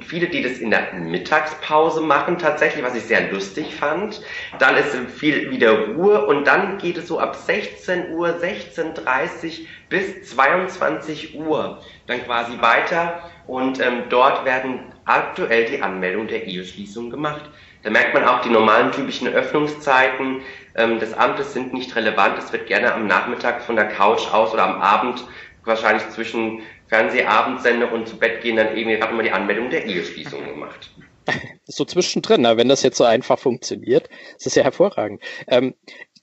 viele, 0.06 0.27
die 0.27 0.44
das 0.44 0.60
in 0.60 0.69
der 0.69 0.94
Mittagspause 0.94 2.01
machen, 2.01 2.38
tatsächlich, 2.38 2.83
was 2.83 2.94
ich 2.94 3.04
sehr 3.04 3.31
lustig 3.31 3.74
fand. 3.74 4.21
Dann 4.60 4.75
ist 4.75 4.95
viel 5.18 5.50
wieder 5.50 5.88
Ruhe 5.88 6.25
und 6.27 6.45
dann 6.45 6.77
geht 6.77 6.98
es 6.98 7.07
so 7.07 7.19
ab 7.19 7.36
16 7.36 8.13
Uhr, 8.13 8.27
16.30 8.30 9.66
bis 9.89 10.30
22 10.30 11.36
Uhr 11.36 11.81
dann 12.06 12.24
quasi 12.24 12.62
weiter 12.62 13.24
und 13.48 13.80
ähm, 13.80 14.04
dort 14.10 14.45
werden 14.45 14.81
aktuell 15.06 15.66
die 15.66 15.81
Anmeldungen 15.81 16.27
der 16.27 16.45
Eheschließung 16.45 17.10
gemacht. 17.10 17.50
Da 17.81 17.89
merkt 17.89 18.13
man 18.13 18.25
auch, 18.25 18.42
die 18.42 18.50
normalen 18.50 18.92
typischen 18.92 19.27
Öffnungszeiten 19.27 20.42
ähm, 20.75 21.00
des 21.00 21.16
Amtes 21.16 21.54
sind 21.54 21.74
nicht 21.74 21.95
relevant. 21.95 22.38
Es 22.38 22.54
wird 22.54 22.68
gerne 22.68 22.94
am 22.94 23.07
Nachmittag 23.07 23.62
von 23.63 23.75
der 23.75 23.88
Couch 23.88 24.31
aus 24.31 24.54
oder 24.54 24.63
am 24.63 24.81
Abend 24.81 25.24
wahrscheinlich 25.63 26.07
zwischen 26.10 26.62
Fernsehabendsender 26.89 27.91
und 27.91 28.07
zu 28.07 28.18
Bett 28.18 28.41
gehen 28.41 28.57
dann 28.57 28.75
eben 28.75 28.89
gerade 28.89 29.13
mal 29.13 29.24
die 29.24 29.31
Anmeldung 29.31 29.69
der 29.69 29.86
Eheschließung 29.86 30.45
gemacht. 30.45 30.89
so 31.65 31.86
zwischendrin, 31.86 32.44
wenn 32.44 32.68
das 32.68 32.83
jetzt 32.83 32.97
so 32.97 33.03
einfach 33.03 33.39
funktioniert, 33.39 34.09
ist 34.36 34.45
das 34.45 34.56
ja 34.56 34.63
hervorragend. 34.63 35.21
Ähm, 35.47 35.75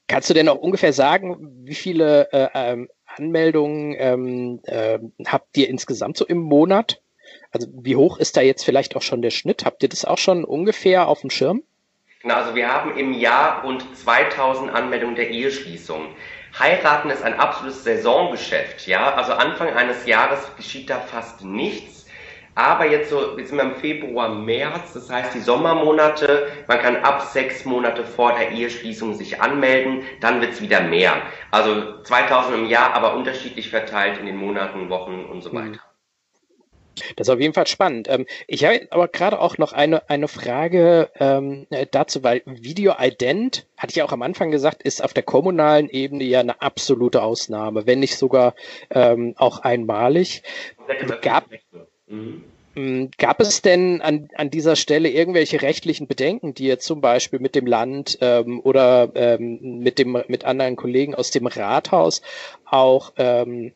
kannst 0.08 0.28
du 0.28 0.34
denn 0.34 0.48
auch 0.48 0.58
ungefähr 0.58 0.92
sagen, 0.92 1.36
wie 1.64 1.74
viele 1.74 2.28
äh, 2.32 2.48
ähm, 2.54 2.88
Anmeldungen 3.06 3.94
ähm, 3.98 4.60
äh, 4.64 4.98
habt 5.26 5.56
ihr 5.56 5.68
insgesamt 5.68 6.16
so 6.16 6.26
im 6.26 6.38
Monat? 6.38 7.00
Also 7.52 7.68
wie 7.72 7.96
hoch 7.96 8.18
ist 8.18 8.36
da 8.36 8.40
jetzt 8.40 8.64
vielleicht 8.64 8.96
auch 8.96 9.02
schon 9.02 9.22
der 9.22 9.30
Schnitt? 9.30 9.64
Habt 9.64 9.82
ihr 9.82 9.88
das 9.88 10.04
auch 10.04 10.18
schon 10.18 10.44
ungefähr 10.44 11.08
auf 11.08 11.20
dem 11.20 11.30
Schirm? 11.30 11.62
Genau, 12.22 12.34
also 12.34 12.54
wir 12.54 12.72
haben 12.72 12.96
im 12.96 13.12
Jahr 13.12 13.62
rund 13.62 13.84
2000 13.96 14.70
Anmeldungen 14.70 15.14
der 15.14 15.30
Eheschließung. 15.30 16.08
Heiraten 16.58 17.10
ist 17.10 17.22
ein 17.22 17.38
absolutes 17.38 17.84
Saisongeschäft, 17.84 18.86
ja. 18.86 19.14
Also 19.14 19.32
Anfang 19.32 19.74
eines 19.74 20.06
Jahres 20.06 20.40
geschieht 20.56 20.88
da 20.88 21.00
fast 21.00 21.44
nichts. 21.44 22.06
Aber 22.54 22.86
jetzt 22.86 23.10
so, 23.10 23.36
jetzt 23.36 23.50
sind 23.50 23.58
wir 23.58 23.64
im 23.64 23.76
Februar, 23.76 24.30
März, 24.30 24.94
das 24.94 25.10
heißt 25.10 25.34
die 25.34 25.40
Sommermonate, 25.40 26.50
man 26.66 26.78
kann 26.78 26.96
ab 26.96 27.20
sechs 27.20 27.66
Monate 27.66 28.02
vor 28.02 28.32
der 28.32 28.50
Eheschließung 28.50 29.12
sich 29.12 29.42
anmelden, 29.42 30.04
dann 30.20 30.40
wird's 30.40 30.62
wieder 30.62 30.80
mehr. 30.80 31.20
Also 31.50 32.02
2000 32.02 32.56
im 32.56 32.66
Jahr, 32.66 32.94
aber 32.94 33.14
unterschiedlich 33.14 33.68
verteilt 33.68 34.18
in 34.18 34.24
den 34.24 34.36
Monaten, 34.36 34.88
Wochen 34.88 35.26
und 35.26 35.42
so 35.42 35.52
hm. 35.52 35.72
weiter. 35.72 35.85
Das 37.16 37.28
ist 37.28 37.34
auf 37.34 37.40
jeden 37.40 37.54
Fall 37.54 37.66
spannend. 37.66 38.08
Ähm, 38.08 38.26
ich 38.46 38.64
habe 38.64 38.86
aber 38.90 39.08
gerade 39.08 39.40
auch 39.40 39.58
noch 39.58 39.72
eine, 39.72 40.08
eine 40.08 40.28
Frage 40.28 41.10
ähm, 41.18 41.66
äh, 41.70 41.86
dazu, 41.90 42.22
weil 42.22 42.42
Video-Ident, 42.46 43.66
hatte 43.76 43.90
ich 43.90 43.96
ja 43.96 44.04
auch 44.04 44.12
am 44.12 44.22
Anfang 44.22 44.50
gesagt, 44.50 44.82
ist 44.82 45.04
auf 45.04 45.12
der 45.12 45.22
kommunalen 45.22 45.88
Ebene 45.88 46.24
ja 46.24 46.40
eine 46.40 46.60
absolute 46.62 47.22
Ausnahme, 47.22 47.86
wenn 47.86 48.00
nicht 48.00 48.16
sogar 48.16 48.54
ähm, 48.90 49.34
auch 49.36 49.60
einmalig. 49.60 50.42
Gab, 51.20 51.46
mhm. 52.06 52.44
Mm, 52.76 53.06
gab 53.16 53.40
es 53.40 53.62
denn 53.62 54.02
an, 54.02 54.28
an 54.34 54.50
dieser 54.50 54.76
Stelle 54.76 55.08
irgendwelche 55.08 55.62
rechtlichen 55.62 56.06
Bedenken, 56.06 56.52
die 56.52 56.66
ihr 56.66 56.78
zum 56.78 57.00
Beispiel 57.00 57.38
mit 57.38 57.54
dem 57.54 57.66
Land 57.66 58.18
ähm, 58.20 58.60
oder 58.60 59.10
ähm, 59.14 59.78
mit, 59.78 59.98
dem, 59.98 60.22
mit 60.28 60.44
anderen 60.44 60.76
Kollegen 60.76 61.14
aus 61.14 61.30
dem 61.30 61.46
Rathaus 61.46 62.20
auch 62.66 63.14
ähm, 63.16 63.72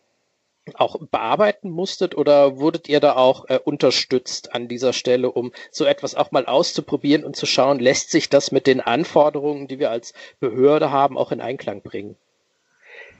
auch 0.76 0.96
bearbeiten 1.10 1.70
musstet 1.70 2.16
oder 2.16 2.58
wurdet 2.58 2.88
ihr 2.88 3.00
da 3.00 3.16
auch 3.16 3.48
äh, 3.48 3.58
unterstützt 3.62 4.54
an 4.54 4.68
dieser 4.68 4.92
Stelle, 4.92 5.30
um 5.30 5.52
so 5.70 5.84
etwas 5.84 6.14
auch 6.14 6.30
mal 6.30 6.46
auszuprobieren 6.46 7.24
und 7.24 7.36
zu 7.36 7.46
schauen, 7.46 7.78
lässt 7.78 8.10
sich 8.10 8.28
das 8.28 8.52
mit 8.52 8.66
den 8.66 8.80
Anforderungen, 8.80 9.68
die 9.68 9.78
wir 9.78 9.90
als 9.90 10.14
Behörde 10.40 10.90
haben, 10.90 11.18
auch 11.18 11.32
in 11.32 11.40
Einklang 11.40 11.82
bringen? 11.82 12.16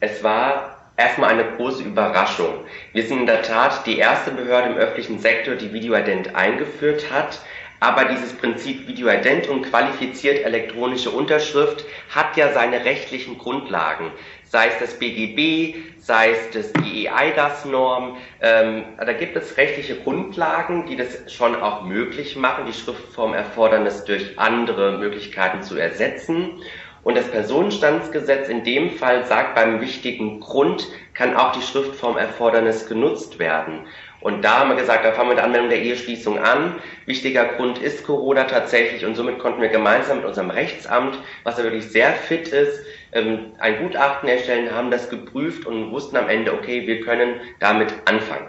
Es 0.00 0.22
war 0.22 0.92
erstmal 0.96 1.30
eine 1.30 1.56
große 1.56 1.82
Überraschung. 1.82 2.64
Wir 2.92 3.06
sind 3.06 3.20
in 3.20 3.26
der 3.26 3.42
Tat 3.42 3.86
die 3.86 3.98
erste 3.98 4.30
Behörde 4.30 4.70
im 4.70 4.76
öffentlichen 4.76 5.18
Sektor, 5.18 5.56
die 5.56 5.72
Videoident 5.72 6.34
eingeführt 6.34 7.10
hat. 7.10 7.40
Aber 7.82 8.04
dieses 8.04 8.34
Prinzip 8.34 8.86
Videoident 8.86 9.48
und 9.48 9.62
qualifiziert 9.62 10.44
elektronische 10.44 11.10
Unterschrift 11.10 11.86
hat 12.10 12.36
ja 12.36 12.52
seine 12.52 12.84
rechtlichen 12.84 13.38
Grundlagen. 13.38 14.12
Sei 14.50 14.66
es 14.66 14.80
das 14.80 14.98
BGB, 14.98 15.76
sei 16.00 16.32
es 16.32 16.50
das 16.50 16.72
die 16.72 17.08
EIDAS-Norm. 17.08 18.16
Ähm, 18.42 18.82
da 18.98 19.12
gibt 19.12 19.36
es 19.36 19.56
rechtliche 19.56 19.94
Grundlagen, 19.94 20.86
die 20.86 20.96
das 20.96 21.32
schon 21.32 21.54
auch 21.54 21.84
möglich 21.84 22.34
machen, 22.34 22.66
die 22.66 22.72
Schriftformerfordernis 22.72 24.06
durch 24.06 24.36
andere 24.40 24.98
Möglichkeiten 24.98 25.62
zu 25.62 25.76
ersetzen. 25.76 26.62
Und 27.04 27.16
das 27.16 27.28
Personenstandsgesetz 27.28 28.48
in 28.48 28.64
dem 28.64 28.90
Fall 28.90 29.24
sagt, 29.24 29.54
beim 29.54 29.80
wichtigen 29.80 30.40
Grund 30.40 30.88
kann 31.14 31.36
auch 31.36 31.52
die 31.52 31.62
Schriftformerfordernis 31.62 32.88
genutzt 32.88 33.38
werden. 33.38 33.86
Und 34.20 34.44
da 34.44 34.58
haben 34.58 34.70
wir 34.70 34.76
gesagt, 34.76 35.04
da 35.04 35.12
fangen 35.12 35.28
wir 35.28 35.34
mit 35.34 35.38
der 35.38 35.44
Anmeldung 35.44 35.70
der 35.70 35.80
Eheschließung 35.80 36.40
an. 36.40 36.74
Wichtiger 37.06 37.44
Grund 37.44 37.78
ist 37.78 38.04
Corona 38.04 38.44
tatsächlich 38.44 39.06
und 39.06 39.14
somit 39.14 39.38
konnten 39.38 39.62
wir 39.62 39.68
gemeinsam 39.68 40.16
mit 40.16 40.26
unserem 40.26 40.50
Rechtsamt, 40.50 41.16
was 41.44 41.56
ja 41.56 41.62
wirklich 41.62 41.88
sehr 41.88 42.12
fit 42.12 42.48
ist, 42.48 42.80
ähm, 43.12 43.52
ein 43.58 43.78
Gutachten 43.82 44.28
erstellen, 44.28 44.74
haben 44.74 44.90
das 44.90 45.10
geprüft 45.10 45.66
und 45.66 45.90
wussten 45.90 46.16
am 46.16 46.28
Ende, 46.28 46.52
okay, 46.52 46.86
wir 46.86 47.00
können 47.00 47.40
damit 47.58 47.92
anfangen. 48.04 48.48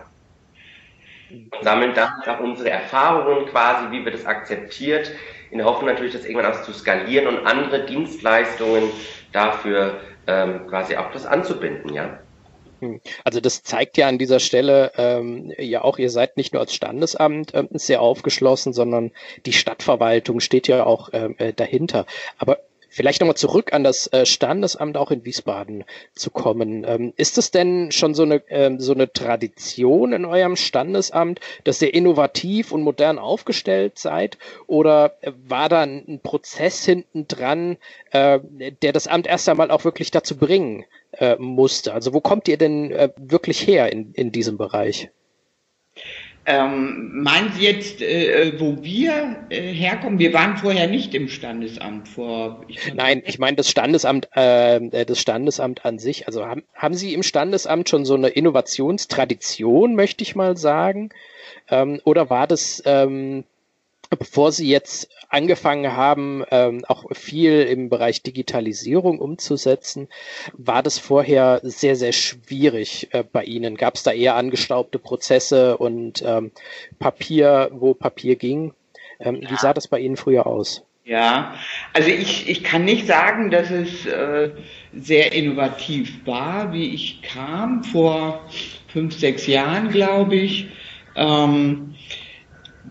Und 1.30 1.64
sammeln 1.64 1.94
dann 1.94 2.10
auch 2.28 2.40
unsere 2.40 2.70
Erfahrungen 2.70 3.46
quasi, 3.48 3.92
wie 3.92 4.04
wird 4.04 4.16
es 4.16 4.26
akzeptiert, 4.26 5.12
in 5.50 5.58
der 5.58 5.68
Hoffnung 5.68 5.88
natürlich, 5.88 6.14
das 6.14 6.26
irgendwann 6.26 6.52
auch 6.52 6.62
zu 6.64 6.74
skalieren 6.74 7.28
und 7.28 7.46
andere 7.46 7.86
Dienstleistungen 7.86 8.90
dafür 9.32 10.00
ähm, 10.28 10.68
quasi 10.68 10.96
auch 10.96 11.12
das 11.12 11.26
anzubinden, 11.26 11.94
ja. 11.94 12.20
Hm. 12.80 13.00
Also 13.24 13.40
das 13.40 13.62
zeigt 13.62 13.98
ja 13.98 14.08
an 14.08 14.18
dieser 14.18 14.40
Stelle 14.40 14.92
ähm, 14.98 15.54
ja 15.58 15.84
auch, 15.84 16.00
ihr 16.00 16.10
seid 16.10 16.36
nicht 16.36 16.54
nur 16.54 16.62
als 16.62 16.74
Standesamt 16.74 17.54
ähm, 17.54 17.68
sehr 17.72 18.02
aufgeschlossen, 18.02 18.74
sondern 18.74 19.12
die 19.46 19.54
Stadtverwaltung 19.54 20.40
steht 20.40 20.68
ja 20.68 20.86
auch 20.86 21.10
ähm, 21.14 21.36
äh, 21.38 21.54
dahinter. 21.54 22.06
Aber 22.38 22.58
Vielleicht 22.94 23.22
nochmal 23.22 23.38
zurück 23.38 23.72
an 23.72 23.86
das 23.86 24.08
äh, 24.08 24.26
Standesamt 24.26 24.98
auch 24.98 25.12
in 25.12 25.24
Wiesbaden 25.24 25.86
zu 26.14 26.30
kommen. 26.30 26.84
Ähm, 26.86 27.14
ist 27.16 27.38
es 27.38 27.50
denn 27.50 27.90
schon 27.94 28.14
so 28.14 28.24
eine, 28.24 28.44
ähm, 28.50 28.82
so 28.82 28.92
eine 28.92 29.14
Tradition 29.14 30.12
in 30.12 30.26
eurem 30.26 30.58
Standesamt, 30.58 31.40
dass 31.64 31.82
ihr 31.82 31.94
innovativ 31.94 32.74
und 32.74 32.82
modern 32.82 33.18
aufgestellt 33.18 33.98
seid? 33.98 34.38
Oder 34.68 35.16
war 35.48 35.70
da 35.70 35.84
ein 35.84 36.20
Prozess 36.22 36.84
hinten 36.84 37.30
dran, 37.30 37.78
äh, 38.12 38.42
der 38.82 38.92
das 38.92 39.08
Amt 39.08 39.26
erst 39.26 39.48
einmal 39.48 39.72
auch 39.72 39.86
wirklich 39.86 40.12
dazu 40.12 40.36
bringen 40.36 40.84
musste? 41.40 41.94
Also 41.94 42.14
wo 42.14 42.22
kommt 42.22 42.48
ihr 42.48 42.58
denn 42.58 42.92
wirklich 43.18 43.68
her 43.68 43.92
in, 43.92 44.14
in 44.14 44.32
diesem 44.32 44.58
Bereich? 44.58 45.10
Ähm, 46.46 47.22
meinen 47.22 47.52
Sie 47.54 47.64
jetzt, 47.64 48.02
äh, 48.02 48.50
äh, 48.50 48.60
wo 48.60 48.82
wir 48.82 49.46
äh, 49.50 49.62
herkommen? 49.74 50.18
Wir 50.18 50.34
waren 50.34 50.58
vorher 50.58 50.88
nicht 50.88 51.14
im 51.14 51.28
Standesamt 51.28 52.08
vor. 52.08 52.66
Ich 52.68 52.94
Nein, 52.96 53.22
ich 53.26 53.38
meine 53.38 53.58
das 53.58 53.70
Standesamt, 53.70 54.28
äh, 54.36 54.78
äh, 54.78 55.06
das 55.06 55.20
Standesamt 55.20 55.86
an 55.86 56.00
sich. 56.00 56.26
Also 56.26 56.46
haben, 56.46 56.64
haben 56.74 56.96
Sie 56.96 57.14
im 57.14 57.22
Standesamt 57.22 57.90
schon 57.90 58.06
so 58.06 58.16
eine 58.16 58.30
Innovationstradition, 58.30 59.94
möchte 59.94 60.24
ich 60.24 60.36
mal 60.36 60.58
sagen? 60.58 61.10
Ähm, 61.70 62.02
oder 62.06 62.32
war 62.32 62.48
das 62.48 62.82
ähm, 62.86 63.44
bevor 64.18 64.52
Sie 64.52 64.70
jetzt 64.70 65.10
angefangen 65.30 65.96
haben, 65.96 66.44
ähm, 66.52 66.84
auch 66.88 67.06
viel 67.14 67.62
im 67.62 67.90
Bereich 67.90 68.22
Digitalisierung 68.22 69.20
umzusetzen, 69.20 70.10
war 70.54 70.84
das 70.84 71.00
vorher 71.00 71.62
sehr, 71.64 71.96
sehr 71.96 72.12
schwierig 72.12 73.08
äh, 73.12 73.24
bei 73.24 73.44
Ihnen? 73.44 73.78
Gab 73.78 73.96
es 73.96 74.04
da 74.04 74.12
eher 74.12 74.36
angestaubte 74.36 75.00
Prozesse 75.00 75.78
und 75.78 76.24
ähm, 76.26 76.52
Papier, 77.00 77.70
wo 77.72 77.94
Papier 77.94 78.36
ging? 78.36 78.74
Ähm, 79.20 79.42
ja. 79.42 79.52
Wie 79.52 79.56
sah 79.56 79.74
das 79.74 79.88
bei 79.88 80.00
Ihnen 80.00 80.18
früher 80.18 80.46
aus? 80.46 80.84
Ja, 81.04 81.56
also 81.94 82.10
ich, 82.10 82.48
ich 82.48 82.64
kann 82.64 82.86
nicht 82.86 83.08
sagen, 83.08 83.50
dass 83.50 83.72
es 83.72 84.06
äh, 84.06 84.52
sehr 84.94 85.34
innovativ 85.34 86.26
war, 86.26 86.74
wie 86.74 86.94
ich 86.94 87.22
kam 87.24 87.84
vor 87.84 88.46
fünf, 88.88 89.18
sechs 89.18 89.48
Jahren, 89.48 89.90
glaube 89.90 90.36
ich. 90.36 90.68
Ähm, 91.16 91.91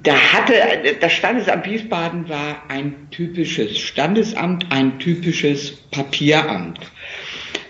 da 0.02 0.14
hatte, 0.14 0.54
das 1.00 1.12
Standesamt 1.12 1.66
Wiesbaden 1.66 2.28
war 2.28 2.62
ein 2.68 3.08
typisches 3.10 3.78
Standesamt, 3.78 4.66
ein 4.70 4.98
typisches 4.98 5.72
Papieramt. 5.90 6.80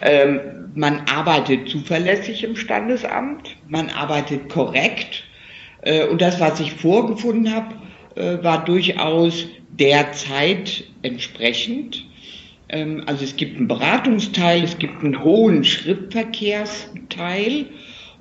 Ähm, 0.01 0.41
man 0.75 1.03
arbeitet 1.13 1.69
zuverlässig 1.69 2.45
im 2.45 2.55
Standesamt, 2.57 3.57
man 3.69 3.91
arbeitet 3.91 4.49
korrekt 4.49 5.25
äh, 5.83 6.07
und 6.07 6.23
das, 6.23 6.41
was 6.41 6.61
ich 6.61 6.73
vorgefunden 6.73 7.53
habe, 7.53 7.75
äh, 8.15 8.43
war 8.43 8.65
durchaus 8.65 9.47
der 9.71 10.13
Zeit 10.13 10.85
entsprechend. 11.03 12.07
Ähm, 12.69 13.03
also 13.07 13.25
es 13.25 13.35
gibt 13.37 13.57
einen 13.57 13.69
Beratungsteil, 13.69 14.63
es 14.63 14.79
gibt 14.79 15.03
einen 15.03 15.25
hohen 15.25 15.65
Schriftverkehrsteil 15.65 17.67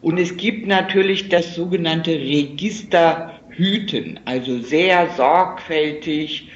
und 0.01 0.18
es 0.18 0.38
gibt 0.38 0.66
natürlich 0.66 1.28
das 1.30 1.54
sogenannte 1.56 2.12
Register 2.12 3.38
hüten, 3.60 4.20
also 4.25 4.60
sehr 4.60 5.10
sorgfältig 5.18 6.48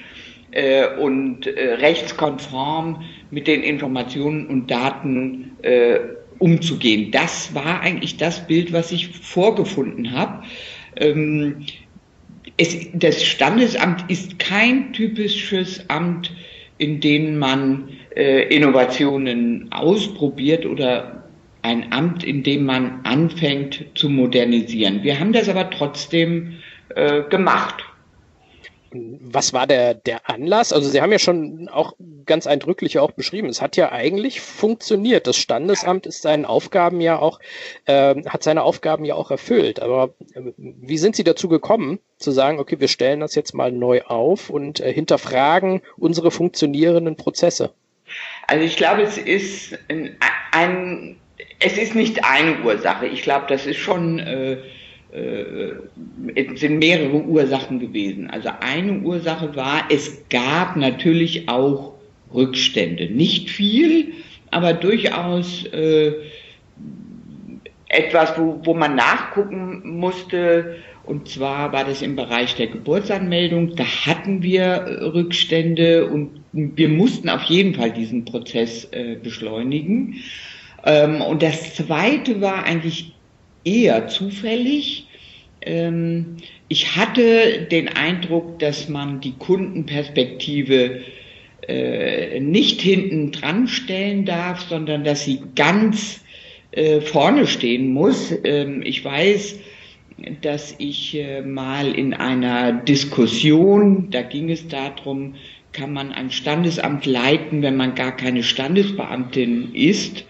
äh, 0.51 0.87
und 0.97 1.45
äh, 1.45 1.73
rechtskonform 1.73 3.03
mit 3.29 3.47
den 3.47 3.61
Informationen 3.61 4.47
und 4.47 4.71
Daten 4.71 5.51
äh, 5.61 5.99
umzugehen. 6.39 7.11
Das 7.11 7.53
war 7.53 7.81
eigentlich 7.81 8.17
das 8.17 8.47
Bild, 8.47 8.71
was 8.73 8.91
ich 8.91 9.09
vorgefunden 9.09 10.11
habe. 10.13 10.43
Ähm, 10.95 11.65
es, 12.57 12.87
das 12.93 13.23
Standesamt 13.23 14.09
ist 14.09 14.39
kein 14.39 14.93
typisches 14.93 15.89
Amt, 15.89 16.31
in 16.77 16.99
dem 16.99 17.37
man 17.37 17.89
äh, 18.15 18.43
Innovationen 18.55 19.71
ausprobiert 19.71 20.65
oder 20.65 21.23
ein 21.63 21.91
Amt, 21.91 22.23
in 22.23 22.43
dem 22.43 22.65
man 22.65 22.99
anfängt 23.03 23.85
zu 23.95 24.09
modernisieren. 24.09 25.01
Wir 25.01 25.19
haben 25.19 25.33
das 25.33 25.49
aber 25.49 25.69
trotzdem 25.69 26.59
äh, 26.95 27.23
gemacht. 27.23 27.83
Was 28.95 29.53
war 29.53 29.65
der, 29.65 29.95
der 29.95 30.29
Anlass? 30.29 30.71
Also 30.71 30.87
Sie 30.87 31.01
haben 31.01 31.11
ja 31.11 31.17
schon 31.17 31.67
auch 31.67 31.95
ganz 32.25 32.45
eindrücklich 32.45 32.99
auch 32.99 33.11
beschrieben, 33.11 33.49
es 33.49 33.59
hat 33.59 33.75
ja 33.75 33.91
eigentlich 33.91 34.39
funktioniert. 34.39 35.25
Das 35.25 35.35
Standesamt 35.35 36.05
ist 36.05 36.21
seinen 36.21 36.45
Aufgaben 36.45 37.01
ja 37.01 37.17
auch, 37.17 37.39
äh, 37.85 38.15
hat 38.27 38.43
seine 38.43 38.61
Aufgaben 38.61 39.03
ja 39.03 39.15
auch 39.15 39.31
erfüllt. 39.31 39.79
Aber 39.79 40.13
äh, 40.35 40.51
wie 40.57 40.99
sind 40.99 41.15
Sie 41.15 41.23
dazu 41.23 41.49
gekommen, 41.49 41.99
zu 42.17 42.31
sagen, 42.31 42.59
okay, 42.59 42.79
wir 42.79 42.87
stellen 42.87 43.21
das 43.21 43.33
jetzt 43.33 43.53
mal 43.53 43.71
neu 43.71 44.03
auf 44.03 44.51
und 44.51 44.79
äh, 44.79 44.93
hinterfragen 44.93 45.81
unsere 45.97 46.29
funktionierenden 46.29 47.15
Prozesse? 47.15 47.73
Also 48.47 48.63
ich 48.63 48.77
glaube, 48.77 49.01
es 49.01 49.17
ist 49.17 49.77
ein, 49.89 50.17
ein 50.51 51.17
es 51.59 51.77
ist 51.77 51.95
nicht 51.95 52.23
eine 52.23 52.61
Ursache. 52.63 53.07
Ich 53.07 53.23
glaube, 53.23 53.45
das 53.47 53.65
ist 53.65 53.77
schon 53.77 54.19
äh, 54.19 54.57
es 55.13 56.59
sind 56.59 56.79
mehrere 56.79 57.23
Ursachen 57.23 57.79
gewesen. 57.79 58.29
Also 58.29 58.49
eine 58.61 58.99
Ursache 59.01 59.55
war, 59.55 59.83
es 59.91 60.23
gab 60.29 60.75
natürlich 60.75 61.47
auch 61.47 61.93
Rückstände. 62.33 63.09
Nicht 63.09 63.49
viel, 63.49 64.13
aber 64.49 64.73
durchaus 64.73 65.65
äh, 65.67 66.13
etwas, 67.89 68.37
wo, 68.37 68.59
wo 68.63 68.73
man 68.73 68.95
nachgucken 68.95 69.97
musste. 69.99 70.77
Und 71.05 71.27
zwar 71.27 71.71
war 71.73 71.83
das 71.83 72.01
im 72.01 72.15
Bereich 72.15 72.55
der 72.55 72.67
Geburtsanmeldung. 72.67 73.75
Da 73.75 73.83
hatten 73.83 74.41
wir 74.41 74.63
äh, 74.63 75.03
Rückstände 75.05 76.07
und 76.07 76.43
wir 76.53 76.89
mussten 76.89 77.29
auf 77.29 77.43
jeden 77.43 77.75
Fall 77.75 77.91
diesen 77.91 78.25
Prozess 78.25 78.87
äh, 78.91 79.15
beschleunigen. 79.21 80.15
Ähm, 80.85 81.21
und 81.21 81.43
das 81.43 81.75
Zweite 81.75 82.41
war 82.41 82.63
eigentlich 82.63 83.12
eher 83.63 84.07
zufällig. 84.07 85.07
Ähm, 85.61 86.37
ich 86.67 86.95
hatte 86.95 87.67
den 87.71 87.87
Eindruck, 87.87 88.59
dass 88.59 88.89
man 88.89 89.21
die 89.21 89.33
Kundenperspektive 89.33 91.01
äh, 91.67 92.39
nicht 92.39 92.81
hinten 92.81 93.31
dran 93.31 93.67
stellen 93.67 94.25
darf, 94.25 94.67
sondern 94.67 95.03
dass 95.03 95.23
sie 95.23 95.39
ganz 95.55 96.21
äh, 96.71 96.99
vorne 96.99 97.47
stehen 97.47 97.93
muss. 97.93 98.33
Ähm, 98.43 98.81
ich 98.83 99.05
weiß, 99.05 99.59
dass 100.41 100.75
ich 100.79 101.15
äh, 101.15 101.41
mal 101.41 101.93
in 101.93 102.13
einer 102.13 102.73
Diskussion, 102.73 104.09
da 104.09 104.23
ging 104.23 104.49
es 104.49 104.67
darum, 104.67 105.35
kann 105.71 105.93
man 105.93 106.11
ein 106.11 106.31
Standesamt 106.31 107.05
leiten, 107.05 107.61
wenn 107.61 107.77
man 107.77 107.95
gar 107.95 108.15
keine 108.15 108.43
Standesbeamtin 108.43 109.73
ist. 109.73 110.23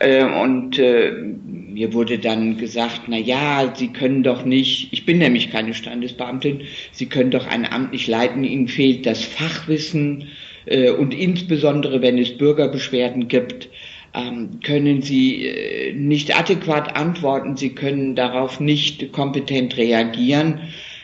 Und 0.00 0.78
mir 1.76 1.92
wurde 1.92 2.18
dann 2.18 2.56
gesagt, 2.56 3.02
na 3.06 3.18
ja, 3.18 3.70
Sie 3.76 3.88
können 3.88 4.22
doch 4.22 4.46
nicht, 4.46 4.88
ich 4.92 5.04
bin 5.04 5.18
nämlich 5.18 5.50
keine 5.50 5.74
Standesbeamtin, 5.74 6.62
Sie 6.90 7.04
können 7.04 7.30
doch 7.30 7.46
ein 7.46 7.66
Amt 7.70 7.92
nicht 7.92 8.08
leiten, 8.08 8.44
Ihnen 8.44 8.66
fehlt 8.66 9.04
das 9.04 9.22
Fachwissen 9.22 10.28
äh, 10.64 10.88
und 10.90 11.12
insbesondere, 11.12 12.00
wenn 12.00 12.16
es 12.16 12.38
Bürgerbeschwerden 12.38 13.28
gibt. 13.28 13.68
ähm, 14.14 14.60
können 14.64 15.02
Sie 15.02 15.44
äh, 15.44 15.92
nicht 15.92 16.34
adäquat 16.36 16.96
antworten, 16.96 17.58
Sie 17.58 17.74
können 17.74 18.16
darauf 18.16 18.58
nicht 18.58 19.12
kompetent 19.12 19.76
reagieren. 19.76 20.60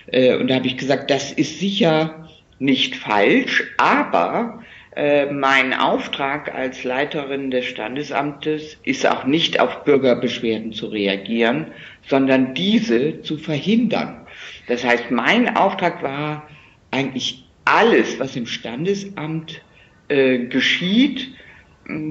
Äh, 0.07 0.37
und 0.37 0.49
da 0.49 0.55
habe 0.55 0.67
ich 0.67 0.79
gesagt, 0.79 1.11
das 1.11 1.33
ist 1.33 1.61
sicher 1.61 2.29
nicht 2.59 2.97
falsch, 2.97 3.65
aber 3.77 4.63
äh, 4.95 5.27
mein 5.33 5.73
Auftrag 5.73 6.55
als 6.55 6.85
Leiterin 6.85 7.51
des 7.51 7.65
Standesamtes 7.65 8.77
ist 8.83 9.07
auch 9.07 9.25
nicht 9.25 9.59
auf 9.59 9.85
Bürgerbeschwerden 9.85 10.73
zu 10.73 10.89
reagieren, 10.89 11.69
sondern 12.09 12.55
diese 12.55 13.23
zu 13.23 13.39
verhindern. 13.39 14.27
Das 14.67 14.85
heißt, 14.85 15.11
mein 15.11 15.57
Auftrag 15.57 16.03
war 16.03 16.47
eigentlich 16.91 17.45
alles, 17.65 18.21
was 18.21 18.37
im 18.37 18.47
Standesamt 18.47 19.63
äh, 20.09 20.39
geschieht, 20.47 21.33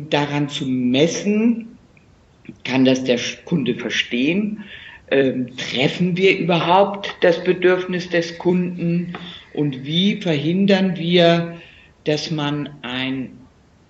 daran 0.09 0.50
zu 0.50 0.65
messen, 0.65 1.77
kann 2.63 2.85
das 2.85 3.03
der 3.03 3.19
Kunde 3.45 3.75
verstehen, 3.75 4.63
ähm, 5.11 5.55
treffen 5.57 6.17
wir 6.17 6.38
überhaupt 6.38 7.15
das 7.21 7.43
Bedürfnis 7.43 8.09
des 8.09 8.38
Kunden 8.38 9.13
und 9.53 9.85
wie 9.85 10.21
verhindern 10.21 10.97
wir, 10.97 11.61
dass 12.05 12.31
man 12.31 12.70
ein, 12.81 13.38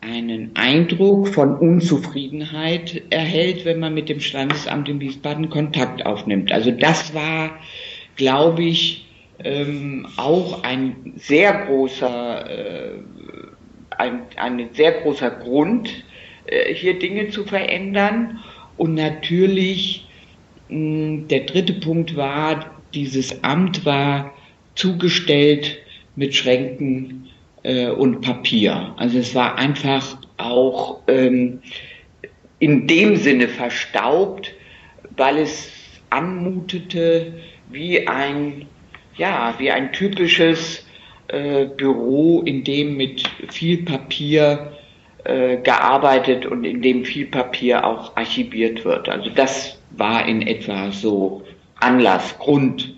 einen 0.01 0.51
Eindruck 0.55 1.29
von 1.29 1.55
Unzufriedenheit 1.57 3.03
erhält, 3.09 3.65
wenn 3.65 3.79
man 3.79 3.93
mit 3.93 4.09
dem 4.09 4.19
Standesamt 4.19 4.89
in 4.89 4.99
Wiesbaden 4.99 5.49
Kontakt 5.49 6.05
aufnimmt. 6.05 6.51
Also 6.51 6.71
das 6.71 7.13
war, 7.13 7.51
glaube 8.15 8.63
ich, 8.63 9.05
ähm, 9.43 10.07
auch 10.17 10.63
ein 10.63 11.13
sehr 11.15 11.65
großer, 11.65 12.49
äh, 12.49 12.91
ein, 13.97 14.21
ein 14.35 14.69
sehr 14.73 14.91
großer 14.91 15.31
Grund, 15.31 15.89
äh, 16.45 16.73
hier 16.73 16.99
Dinge 16.99 17.29
zu 17.29 17.45
verändern. 17.45 18.39
Und 18.77 18.95
natürlich, 18.95 20.07
mh, 20.69 21.27
der 21.27 21.41
dritte 21.41 21.73
Punkt 21.73 22.15
war, 22.15 22.71
dieses 22.93 23.43
Amt 23.43 23.85
war 23.85 24.33
zugestellt 24.75 25.77
mit 26.15 26.35
Schränken 26.35 27.30
äh, 27.63 27.89
und 27.89 28.21
Papier. 28.21 28.93
Also 28.97 29.19
es 29.19 29.35
war 29.35 29.57
einfach 29.57 30.17
auch 30.37 31.01
ähm, 31.07 31.61
in 32.59 32.87
dem 32.87 33.15
Sinne 33.15 33.47
verstaubt, 33.47 34.53
weil 35.17 35.39
es 35.39 35.71
anmutete 36.09 37.33
wie 37.69 38.07
ein, 38.07 38.65
ja, 39.17 39.53
wie 39.57 39.71
ein 39.71 39.91
typisches 39.91 40.85
äh, 41.27 41.65
Büro, 41.65 42.41
in 42.41 42.63
dem 42.63 42.97
mit 42.97 43.23
viel 43.49 43.83
Papier 43.83 44.73
äh, 45.23 45.57
gearbeitet 45.57 46.45
und 46.45 46.63
in 46.63 46.81
dem 46.81 47.05
viel 47.05 47.27
Papier 47.27 47.85
auch 47.85 48.15
archiviert 48.15 48.83
wird. 48.85 49.07
Also 49.07 49.29
das 49.29 49.79
war 49.91 50.27
in 50.27 50.41
etwa 50.41 50.91
so 50.91 51.43
Anlass, 51.79 52.37
Grund, 52.37 52.93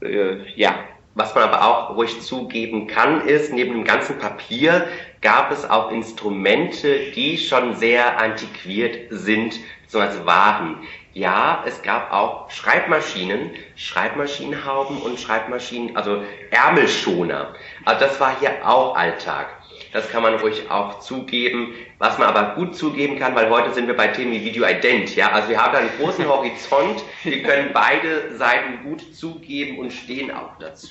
äh, 0.00 0.36
ja, 0.56 0.74
was 1.14 1.34
man 1.34 1.44
aber 1.44 1.64
auch 1.64 1.96
ruhig 1.96 2.20
zugeben 2.22 2.86
kann, 2.86 3.26
ist, 3.26 3.52
neben 3.52 3.72
dem 3.72 3.84
ganzen 3.84 4.18
Papier 4.18 4.86
gab 5.20 5.52
es 5.52 5.68
auch 5.68 5.90
Instrumente, 5.90 7.12
die 7.14 7.38
schon 7.38 7.76
sehr 7.76 8.20
antiquiert 8.20 9.06
sind, 9.10 9.60
beziehungsweise 9.82 10.26
waren. 10.26 10.80
Ja, 11.12 11.62
es 11.66 11.80
gab 11.82 12.12
auch 12.12 12.50
Schreibmaschinen, 12.50 13.50
Schreibmaschinenhauben 13.76 14.98
und 14.98 15.20
Schreibmaschinen, 15.20 15.96
also 15.96 16.22
Ärmelschoner. 16.50 17.54
Also 17.84 18.00
das 18.04 18.18
war 18.18 18.38
hier 18.40 18.68
auch 18.68 18.96
Alltag. 18.96 19.46
Das 19.92 20.10
kann 20.10 20.24
man 20.24 20.34
ruhig 20.34 20.68
auch 20.70 20.98
zugeben. 20.98 21.72
Was 22.04 22.18
man 22.18 22.28
aber 22.28 22.54
gut 22.54 22.76
zugeben 22.76 23.18
kann, 23.18 23.34
weil 23.34 23.48
heute 23.48 23.72
sind 23.72 23.86
wir 23.86 23.96
bei 23.96 24.08
Themen 24.08 24.32
wie 24.32 24.44
Video 24.44 24.66
Ident, 24.66 25.16
ja. 25.16 25.32
Also 25.32 25.48
wir 25.48 25.56
haben 25.56 25.72
da 25.72 25.78
einen 25.78 25.88
großen 25.98 26.28
Horizont. 26.28 27.02
Wir 27.22 27.42
können 27.42 27.70
beide 27.72 28.36
Seiten 28.36 28.82
gut 28.84 29.16
zugeben 29.16 29.78
und 29.78 29.90
stehen 29.90 30.30
auch 30.30 30.50
dazu. 30.58 30.88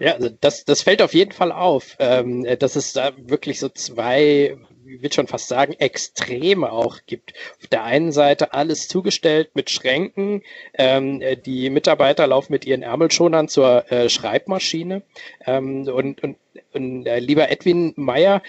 Ja, 0.00 0.12
also 0.12 0.28
das, 0.28 0.66
das 0.66 0.82
fällt 0.82 1.00
auf 1.00 1.14
jeden 1.14 1.32
Fall 1.32 1.50
auf, 1.50 1.96
ähm, 1.98 2.46
dass 2.58 2.76
es 2.76 2.92
da 2.92 3.12
wirklich 3.16 3.58
so 3.58 3.70
zwei 3.70 4.58
ich 4.84 5.00
würde 5.00 5.14
schon 5.14 5.28
fast 5.28 5.48
sagen, 5.48 5.72
Extreme 5.78 6.70
auch 6.70 6.98
gibt. 7.06 7.32
Auf 7.62 7.68
der 7.68 7.84
einen 7.84 8.12
Seite 8.12 8.52
alles 8.52 8.88
zugestellt 8.88 9.52
mit 9.54 9.70
Schränken. 9.70 10.42
Ähm, 10.74 11.22
die 11.46 11.70
Mitarbeiter 11.70 12.26
laufen 12.26 12.52
mit 12.52 12.66
ihren 12.66 12.82
Ärmelschonern 12.82 13.48
zur 13.48 13.90
äh, 13.90 14.10
Schreibmaschine. 14.10 15.00
Ähm, 15.46 15.88
und 15.88 16.22
und, 16.22 16.36
und 16.74 17.06
äh, 17.06 17.20
lieber 17.20 17.50
Edwin 17.50 17.94
Meyer, 17.96 18.42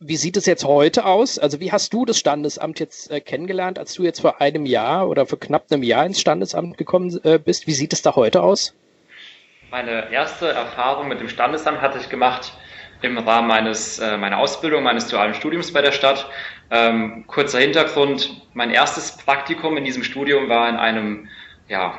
wie 0.00 0.16
sieht 0.16 0.38
es 0.38 0.46
jetzt 0.46 0.64
heute 0.64 1.04
aus? 1.04 1.38
Also 1.38 1.60
wie 1.60 1.72
hast 1.72 1.92
du 1.92 2.06
das 2.06 2.18
Standesamt 2.18 2.80
jetzt 2.80 3.10
äh, 3.10 3.20
kennengelernt, 3.20 3.78
als 3.78 3.92
du 3.92 4.02
jetzt 4.02 4.20
vor 4.20 4.40
einem 4.40 4.64
Jahr 4.64 5.08
oder 5.08 5.26
vor 5.26 5.38
knapp 5.38 5.66
einem 5.70 5.82
Jahr 5.82 6.06
ins 6.06 6.20
Standesamt 6.20 6.78
gekommen 6.78 7.20
äh, 7.22 7.38
bist? 7.38 7.66
Wie 7.66 7.72
sieht 7.72 7.92
es 7.92 8.00
da 8.00 8.16
heute 8.16 8.42
aus? 8.42 8.74
Meine 9.70 10.10
erste 10.10 10.48
Erfahrung 10.48 11.08
mit 11.08 11.20
dem 11.20 11.28
Standesamt 11.28 11.82
hatte 11.82 11.98
ich 11.98 12.08
gemacht 12.08 12.54
im 13.02 13.18
Rahmen 13.18 13.46
meines, 13.46 13.98
äh, 13.98 14.16
meiner 14.16 14.38
Ausbildung, 14.38 14.82
meines 14.82 15.06
dualen 15.06 15.34
Studiums 15.34 15.72
bei 15.72 15.82
der 15.82 15.92
Stadt. 15.92 16.26
Ähm, 16.70 17.24
kurzer 17.26 17.60
Hintergrund, 17.60 18.42
mein 18.54 18.70
erstes 18.70 19.18
Praktikum 19.18 19.76
in 19.76 19.84
diesem 19.84 20.02
Studium 20.02 20.48
war 20.48 20.68
in 20.68 20.76
einem 20.76 21.28
ja, 21.68 21.94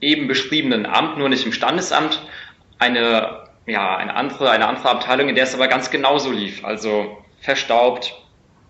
eben 0.00 0.26
beschriebenen 0.26 0.84
Amt, 0.84 1.16
nur 1.16 1.28
nicht 1.28 1.46
im 1.46 1.52
Standesamt, 1.52 2.22
eine, 2.80 3.44
ja, 3.66 3.96
eine, 3.96 4.14
andere, 4.14 4.50
eine 4.50 4.66
andere 4.66 4.90
Abteilung, 4.90 5.28
in 5.28 5.36
der 5.36 5.44
es 5.44 5.54
aber 5.54 5.68
ganz 5.68 5.90
genauso 5.90 6.32
lief. 6.32 6.64
Also 6.64 7.16
verstaubt, 7.46 8.14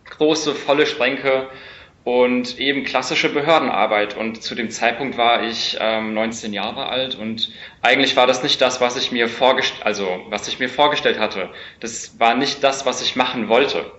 große, 0.05 0.55
volle 0.55 0.87
Schränke, 0.87 1.49
und 2.07 2.61
eben 2.61 2.85
klassische 2.85 3.29
Behördenarbeit. 3.29 4.17
Und 4.17 4.41
zu 4.41 4.55
dem 4.55 4.71
Zeitpunkt 4.71 5.19
war 5.19 5.43
ich 5.43 5.77
ähm, 5.81 6.15
19 6.15 6.53
Jahre 6.53 6.87
alt 6.87 7.17
und 7.17 7.51
eigentlich 7.83 8.15
war 8.15 8.29
das 8.29 8.45
nicht 8.45 8.61
das, 8.63 8.81
was 8.81 8.97
ich 8.97 9.11
mir 9.11 9.29
vorgestellt, 9.29 9.85
also 9.85 10.25
was 10.29 10.47
ich 10.47 10.61
mir 10.61 10.69
vorgestellt 10.69 11.19
hatte. 11.19 11.51
Das 11.81 12.21
war 12.21 12.37
nicht 12.37 12.63
das, 12.63 12.87
was 12.87 13.03
ich 13.03 13.17
machen 13.17 13.49
wollte. 13.49 13.91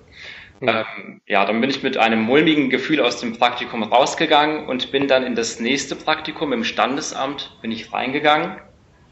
Mhm. 0.62 0.70
Ähm, 0.70 1.22
ja, 1.28 1.44
dann 1.44 1.60
bin 1.60 1.70
ich 1.70 1.84
mit 1.84 1.98
einem 1.98 2.22
mulmigen 2.22 2.70
Gefühl 2.70 3.02
aus 3.02 3.20
dem 3.20 3.38
Praktikum 3.38 3.84
rausgegangen 3.84 4.68
und 4.68 4.90
bin 4.94 5.10
dann 5.10 5.26
in 5.26 5.36
das 5.36 5.60
nächste 5.60 5.98
Praktikum 5.98 6.54
im 6.54 6.63
Standesamt 6.63 7.58
bin 7.62 7.74
ich 7.74 7.92
reingegangen 7.92 8.56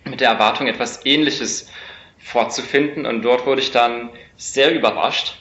mit 0.06 0.22
der 0.22 0.30
Erwartung, 0.30 0.68
etwas 0.68 1.06
Ähnliches 1.06 1.70
vorzufinden. 2.18 3.06
Und 3.06 3.24
dort 3.24 3.46
wurde 3.46 3.60
ich 3.60 3.72
dann 3.72 4.12
sehr 4.38 4.74
überrascht, 4.74 5.36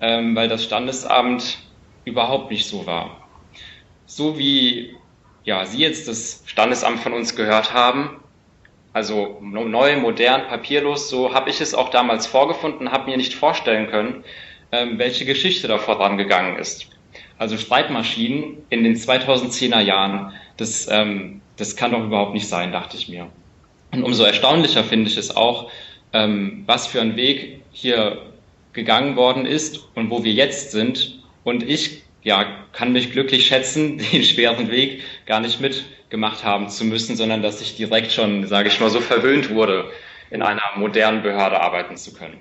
ähm, 0.00 0.36
weil 0.36 0.48
das 0.48 0.64
Standesamt 0.64 1.58
überhaupt 2.04 2.50
nicht 2.50 2.66
so 2.66 2.86
war. 2.86 3.28
So 4.06 4.38
wie 4.38 4.96
ja, 5.46 5.64
Sie 5.64 5.78
jetzt 5.78 6.08
das 6.08 6.42
Standesamt 6.44 7.00
von 7.00 7.12
uns 7.12 7.36
gehört 7.36 7.72
haben, 7.72 8.20
also 8.92 9.38
neu, 9.40 9.96
modern, 9.98 10.48
papierlos, 10.48 11.08
so 11.08 11.32
habe 11.32 11.50
ich 11.50 11.60
es 11.60 11.74
auch 11.74 11.90
damals 11.90 12.26
vorgefunden, 12.26 12.90
habe 12.90 13.10
mir 13.10 13.16
nicht 13.16 13.34
vorstellen 13.34 13.88
können, 13.88 14.24
ähm, 14.72 14.98
welche 14.98 15.24
Geschichte 15.24 15.68
da 15.68 15.78
vorangegangen 15.78 16.58
ist. 16.58 16.88
Also 17.38 17.56
Schreibmaschinen 17.56 18.64
in 18.70 18.82
den 18.82 18.96
2010er 18.96 19.80
Jahren, 19.80 20.32
das, 20.56 20.88
ähm, 20.90 21.42
das 21.56 21.76
kann 21.76 21.92
doch 21.92 22.04
überhaupt 22.04 22.34
nicht 22.34 22.48
sein, 22.48 22.72
dachte 22.72 22.96
ich 22.96 23.08
mir. 23.08 23.28
Und 23.92 24.02
umso 24.02 24.24
erstaunlicher 24.24 24.82
finde 24.82 25.10
ich 25.10 25.16
es 25.16 25.36
auch, 25.36 25.70
ähm, 26.12 26.64
was 26.66 26.86
für 26.86 27.00
ein 27.00 27.16
Weg 27.16 27.60
hier 27.70 28.32
gegangen 28.76 29.16
worden 29.16 29.46
ist 29.46 29.88
und 29.96 30.10
wo 30.10 30.22
wir 30.22 30.32
jetzt 30.32 30.70
sind 30.70 31.24
und 31.42 31.64
ich 31.64 32.02
ja, 32.22 32.44
kann 32.72 32.92
mich 32.92 33.12
glücklich 33.12 33.46
schätzen, 33.46 33.98
den 34.12 34.22
schweren 34.22 34.70
Weg 34.70 35.02
gar 35.26 35.40
nicht 35.40 35.60
mitgemacht 35.60 36.44
haben 36.44 36.68
zu 36.68 36.84
müssen, 36.84 37.16
sondern 37.16 37.42
dass 37.42 37.60
ich 37.60 37.76
direkt 37.76 38.12
schon, 38.12 38.46
sage 38.46 38.68
ich 38.68 38.78
mal, 38.78 38.90
so 38.90 39.00
verwöhnt 39.00 39.50
wurde, 39.50 39.90
in 40.30 40.42
einer 40.42 40.62
modernen 40.76 41.22
Behörde 41.22 41.60
arbeiten 41.60 41.96
zu 41.96 42.12
können. 42.12 42.38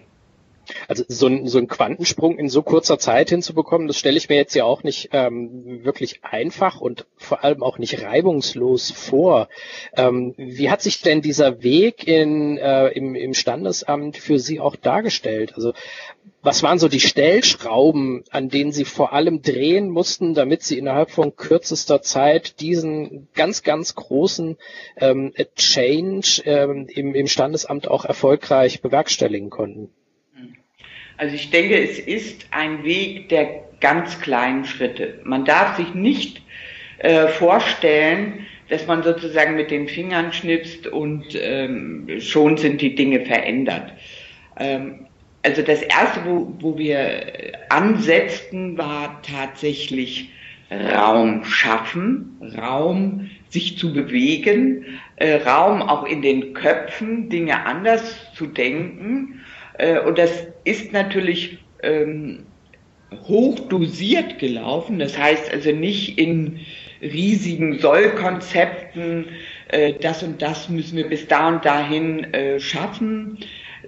Also 0.88 1.04
so 1.08 1.28
ein, 1.28 1.48
so 1.48 1.58
ein 1.58 1.68
Quantensprung 1.68 2.38
in 2.38 2.50
so 2.50 2.62
kurzer 2.62 3.00
Zeit 3.00 3.30
hinzubekommen, 3.30 3.88
das 3.88 3.98
stelle 3.98 4.18
ich 4.18 4.30
mir 4.30 4.36
jetzt 4.36 4.56
ja 4.56 4.64
auch 4.66 4.84
nicht 4.84 5.10
ähm, 5.14 5.84
wirklich 5.84 6.24
einfach 6.24 6.82
und 6.82 7.06
vor 7.18 7.44
allem 7.44 7.64
auch 7.64 7.78
nicht 7.78 8.02
reibungslos 8.02 8.92
vor. 8.92 9.48
Ähm, 9.96 10.34
wie 10.38 10.70
hat 10.70 10.82
sich 10.82 11.02
denn 11.02 11.22
dieser 11.22 11.64
Weg 11.64 12.08
in, 12.08 12.58
äh, 12.58 12.88
im, 12.90 13.16
im 13.16 13.34
Standesamt 13.34 14.18
für 14.18 14.40
Sie 14.40 14.60
auch 14.60 14.76
dargestellt? 14.76 15.54
Also 15.56 15.74
was 16.46 16.62
waren 16.62 16.78
so 16.78 16.88
die 16.88 17.00
Stellschrauben, 17.00 18.24
an 18.30 18.50
denen 18.50 18.72
Sie 18.72 18.86
vor 18.86 19.14
allem 19.14 19.42
drehen 19.42 19.90
mussten, 19.90 20.36
damit 20.36 20.62
Sie 20.62 20.78
innerhalb 20.78 21.10
von 21.10 21.36
kürzester 21.36 22.04
Zeit 22.04 22.60
diesen 22.60 23.28
ganz, 23.34 23.64
ganz 23.64 23.96
großen 23.96 24.58
ähm, 24.98 25.34
Change 25.56 26.44
ähm, 26.46 26.88
im, 26.88 27.16
im 27.16 27.28
Standesamt 27.28 27.88
auch 27.88 28.06
erfolgreich 28.06 28.82
bewerkstelligen 28.82 29.50
konnten? 29.50 29.90
Also 31.18 31.36
ich 31.36 31.50
denke, 31.50 31.78
es 31.78 32.00
ist 32.00 32.48
ein 32.52 32.84
Weg 32.84 33.30
der 33.30 33.64
ganz 33.80 34.20
kleinen 34.22 34.66
Schritte. 34.66 35.20
Man 35.24 35.46
darf 35.46 35.78
sich 35.78 35.94
nicht 35.94 36.42
äh, 37.00 37.28
vorstellen, 37.28 38.46
dass 38.70 38.88
man 38.88 39.04
sozusagen 39.04 39.56
mit 39.56 39.72
den 39.72 39.88
Fingern 39.88 40.34
schnipst 40.34 40.88
und 40.88 41.26
ähm, 41.36 42.08
schon 42.20 42.58
sind 42.58 42.82
die 42.82 42.96
Dinge 42.96 43.22
verändert. 43.26 43.94
Ähm, 44.58 45.06
also 45.44 45.62
das 45.62 45.84
erste, 45.84 46.26
wo, 46.26 46.52
wo 46.60 46.78
wir 46.78 47.54
ansetzten, 47.70 48.78
war 48.78 49.22
tatsächlich 49.22 50.32
Raum 50.72 51.46
schaffen, 51.46 52.38
Raum 52.58 53.30
sich 53.50 53.78
zu 53.78 53.94
bewegen, 53.94 54.86
äh, 55.18 55.36
Raum 55.36 55.82
auch 55.82 56.06
in 56.06 56.22
den 56.22 56.54
Köpfen, 56.54 57.30
Dinge 57.30 57.66
anders 57.66 58.34
zu 58.34 58.48
denken. 58.48 59.42
Äh, 59.78 60.00
und 60.00 60.18
das 60.18 60.32
ist 60.64 60.94
natürlich 60.94 61.58
ähm, 61.84 62.46
hoch 63.28 63.60
dosiert 63.68 64.40
gelaufen. 64.40 65.00
Das 65.00 65.18
heißt 65.18 65.52
also 65.52 65.72
nicht 65.72 66.18
in 66.18 66.60
riesigen 67.02 67.80
Sollkonzepten, 67.80 69.26
äh, 69.70 69.94
das 69.94 70.24
und 70.24 70.42
das 70.42 70.70
müssen 70.70 70.98
wir 70.98 71.08
bis 71.08 71.28
da 71.28 71.48
und 71.50 71.66
dahin 71.66 72.34
äh, 72.34 72.60
schaffen, 72.60 73.40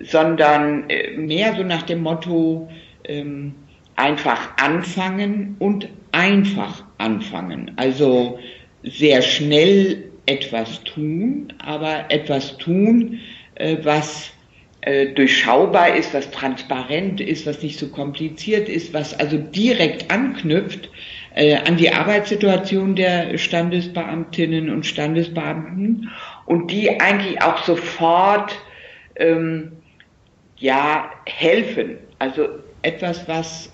sondern 0.01 0.89
äh, 0.89 1.17
mehr 1.17 1.55
so 1.55 1.63
nach 1.63 1.83
dem 1.83 2.01
Motto, 2.01 2.69
ähm, 3.05 3.55
einfach 3.95 4.55
anfangen 4.57 5.55
und 5.59 5.89
einfach 6.11 6.83
anfangen. 6.97 7.71
Also 7.77 8.39
sehr 8.83 9.21
schnell 9.21 10.03
etwas 10.25 10.83
tun, 10.83 11.53
aber 11.59 12.05
etwas 12.09 12.57
tun, 12.57 13.19
äh, 13.55 13.77
was 13.83 14.31
äh, 14.81 15.07
durchschaubar 15.07 15.95
ist, 15.95 16.13
was 16.13 16.29
transparent 16.31 17.19
ist, 17.19 17.45
was 17.45 17.61
nicht 17.61 17.79
so 17.79 17.87
kompliziert 17.87 18.69
ist, 18.69 18.93
was 18.93 19.19
also 19.19 19.37
direkt 19.37 20.11
anknüpft 20.11 20.89
äh, 21.35 21.55
an 21.55 21.77
die 21.77 21.91
Arbeitssituation 21.91 22.95
der 22.95 23.37
Standesbeamtinnen 23.37 24.69
und 24.69 24.85
Standesbeamten 24.85 26.09
und 26.45 26.71
die 26.71 26.99
eigentlich 26.99 27.41
auch 27.41 27.63
sofort 27.63 28.55
ähm, 29.15 29.71
ja 30.57 31.11
helfen. 31.25 31.97
Also 32.19 32.47
etwas, 32.81 33.27
was 33.27 33.71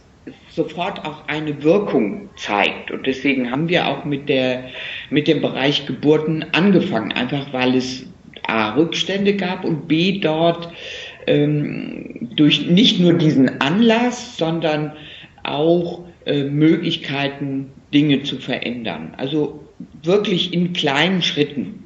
sofort 0.49 1.05
auch 1.05 1.27
eine 1.27 1.63
Wirkung 1.63 2.29
zeigt. 2.35 2.91
Und 2.91 3.05
deswegen 3.07 3.51
haben 3.51 3.67
wir 3.67 3.87
auch 3.87 4.05
mit, 4.05 4.29
der, 4.29 4.65
mit 5.09 5.27
dem 5.27 5.41
Bereich 5.41 5.85
Geburten 5.85 6.45
angefangen, 6.53 7.11
einfach 7.11 7.51
weil 7.51 7.75
es 7.75 8.05
A, 8.47 8.75
Rückstände 8.75 9.36
gab 9.36 9.63
und 9.63 9.88
B, 9.88 10.19
dort 10.19 10.69
ähm, 11.27 12.29
durch 12.36 12.67
nicht 12.67 12.99
nur 12.99 13.13
diesen 13.13 13.62
Anlass, 13.62 14.38
sondern 14.38 14.93
auch 15.43 16.03
äh, 16.25 16.43
Möglichkeiten, 16.43 17.71
Dinge 17.93 18.23
zu 18.23 18.38
verändern. 18.38 19.13
Also 19.17 19.60
wirklich 20.01 20.53
in 20.53 20.73
kleinen 20.73 21.21
Schritten. 21.21 21.84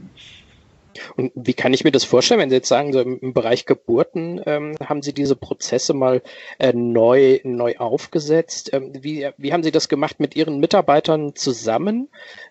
Und 1.15 1.31
wie 1.35 1.53
kann 1.53 1.73
ich 1.73 1.83
mir 1.83 1.91
das 1.91 2.03
vorstellen, 2.03 2.39
wenn 2.39 2.49
Sie 2.49 2.55
jetzt 2.55 2.67
sagen, 2.67 2.93
so 2.93 2.99
im, 2.99 3.33
Bereich 3.33 3.65
Geburten 3.65 4.41
ähm, 4.45 4.75
haben 4.83 5.01
Sie 5.01 5.13
diese 5.13 5.35
Prozesse 5.35 5.93
mal 5.93 6.21
äh, 6.59 6.73
neu, 6.73 7.39
neu 7.43 7.75
aufgesetzt? 7.77 8.71
Ähm, 8.73 8.93
wie, 9.01 9.27
wie 9.37 9.53
haben 9.53 9.63
Sie 9.63 9.71
das 9.71 9.89
gemacht 9.89 10.19
mit 10.19 10.35
Ihren 10.35 10.59
Mitarbeitern 10.59 11.35
zusammen? 11.35 12.09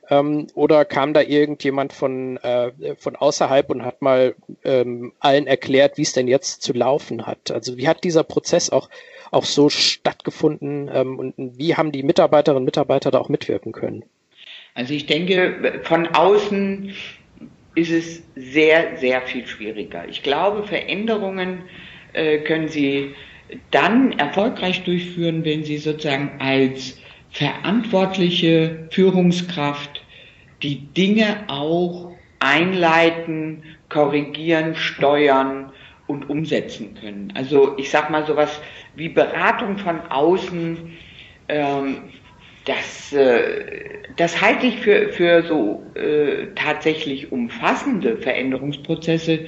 Ähm, 0.09 0.47
oder 0.55 0.85
kam 0.85 1.15
da 1.15 1.21
irgendjemand 1.21 1.93
von, 1.93 2.37
äh, 2.39 2.73
von 2.97 3.17
außerhalb 3.17 3.71
und 3.71 3.85
hat 3.85 4.03
mal 4.03 4.35
ähm, 4.65 5.13
allen 5.21 5.47
erklärt, 5.47 5.99
wie 5.99 6.03
es 6.03 6.13
denn 6.13 6.29
jetzt 6.29 6.63
zu 6.63 6.73
laufen 6.73 7.27
hat? 7.27 7.51
Also 7.51 7.77
wie 7.77 7.89
hat 7.89 8.05
dieser 8.05 8.23
Prozess 8.23 8.71
auch, 8.71 8.89
auch 9.31 9.45
so 9.45 9.69
stattgefunden 9.69 10.91
ähm, 10.93 11.19
und 11.19 11.35
wie 11.39 11.75
haben 11.75 11.93
die 11.93 12.03
Mitarbeiterinnen 12.03 12.63
und 12.63 12.65
Mitarbeiter 12.67 13.11
da 13.11 13.19
auch 13.19 13.29
mitwirken 13.29 13.73
können? 13.73 14.05
Also 14.75 14.93
ich 14.93 15.07
denke, 15.07 15.81
von 15.85 16.07
außen 16.09 16.95
ist 17.75 17.91
es 17.91 18.23
sehr, 18.35 18.97
sehr 18.99 19.23
viel 19.23 19.47
schwieriger. 19.47 20.07
Ich 20.09 20.23
glaube, 20.23 20.67
Veränderungen 20.67 21.63
äh, 22.13 22.39
können 22.39 22.69
Sie 22.69 23.15
dann 23.71 24.13
erfolgreich 24.19 24.85
durchführen, 24.85 25.45
wenn 25.45 25.65
Sie 25.65 25.79
sozusagen 25.79 26.33
als 26.41 26.99
verantwortliche 27.37 28.89
Führungskraft 28.91 30.03
die 30.63 30.87
Dinge 30.87 31.45
auch 31.49 32.13
einleiten, 32.39 33.63
korrigieren, 33.91 34.75
steuern 34.75 35.71
und 36.07 36.31
umsetzen 36.31 36.95
können. 36.99 37.35
Also 37.37 37.77
ich 37.77 37.91
sage 37.91 38.11
mal 38.11 38.25
sowas 38.27 38.61
wie 38.95 39.11
Beratung 39.11 39.77
von 39.77 40.01
außen 40.09 40.79
ähm, 41.49 41.99
das, 42.65 43.13
äh, 43.13 43.99
das 44.17 44.41
halte 44.41 44.69
ich 44.69 44.79
für, 44.81 45.11
für 45.11 45.43
so 45.43 45.85
äh, 45.95 46.47
tatsächlich 46.55 47.31
umfassende 47.33 48.17
Veränderungsprozesse 48.17 49.41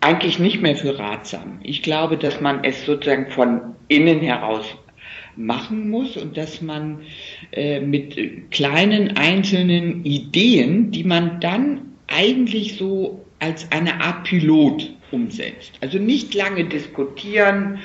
eigentlich 0.00 0.40
nicht 0.40 0.60
mehr 0.60 0.74
für 0.74 0.98
ratsam. 0.98 1.60
Ich 1.62 1.84
glaube, 1.84 2.16
dass 2.16 2.40
man 2.40 2.64
es 2.64 2.84
sozusagen 2.84 3.30
von 3.30 3.76
innen 3.86 4.20
heraus 4.20 4.76
machen 5.36 5.90
muss 5.90 6.16
und 6.16 6.36
dass 6.36 6.60
man 6.60 7.00
äh, 7.52 7.80
mit 7.80 8.50
kleinen 8.50 9.16
einzelnen 9.16 10.04
Ideen, 10.04 10.90
die 10.90 11.04
man 11.04 11.40
dann 11.40 11.80
eigentlich 12.08 12.76
so 12.76 13.24
als 13.38 13.70
eine 13.70 14.00
Art 14.00 14.24
Pilot 14.24 14.92
umsetzt. 15.12 15.72
Also 15.80 15.98
nicht 15.98 16.34
lange 16.34 16.64
diskutieren, 16.64 17.78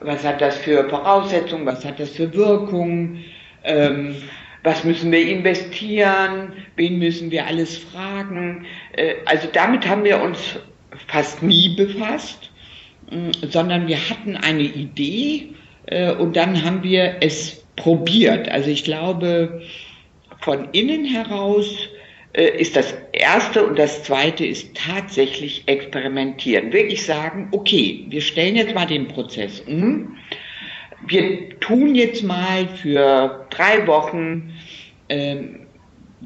was 0.00 0.24
hat 0.24 0.40
das 0.40 0.56
für 0.58 0.88
Voraussetzungen, 0.88 1.66
was 1.66 1.84
hat 1.84 1.98
das 1.98 2.10
für 2.10 2.32
Wirkungen, 2.34 3.24
ähm, 3.64 4.16
was 4.62 4.84
müssen 4.84 5.12
wir 5.12 5.26
investieren, 5.26 6.52
wen 6.76 6.98
müssen 6.98 7.30
wir 7.30 7.46
alles 7.46 7.78
fragen. 7.78 8.66
Äh, 8.92 9.14
also 9.26 9.48
damit 9.52 9.86
haben 9.86 10.04
wir 10.04 10.20
uns 10.20 10.56
fast 11.08 11.42
nie 11.42 11.74
befasst, 11.76 12.50
äh, 13.10 13.46
sondern 13.48 13.86
wir 13.86 13.98
hatten 13.98 14.36
eine 14.36 14.62
Idee 14.62 15.50
und 16.12 16.36
dann 16.36 16.64
haben 16.64 16.82
wir 16.82 17.16
es 17.20 17.64
probiert. 17.76 18.48
Also 18.48 18.70
ich 18.70 18.84
glaube, 18.84 19.62
von 20.40 20.68
innen 20.72 21.04
heraus 21.04 21.66
äh, 22.32 22.58
ist 22.58 22.76
das 22.76 22.94
erste 23.12 23.66
und 23.66 23.78
das 23.78 24.04
zweite 24.04 24.46
ist 24.46 24.76
tatsächlich 24.76 25.64
experimentieren. 25.66 26.72
Wirklich 26.72 27.04
sagen, 27.04 27.48
okay, 27.52 28.06
wir 28.08 28.20
stellen 28.20 28.56
jetzt 28.56 28.74
mal 28.74 28.86
den 28.86 29.08
Prozess 29.08 29.60
um 29.60 30.16
wir 31.06 31.58
tun 31.60 31.94
jetzt 31.94 32.22
mal 32.22 32.68
für 32.68 33.46
drei 33.50 33.86
Wochen, 33.86 34.54
ähm, 35.08 35.60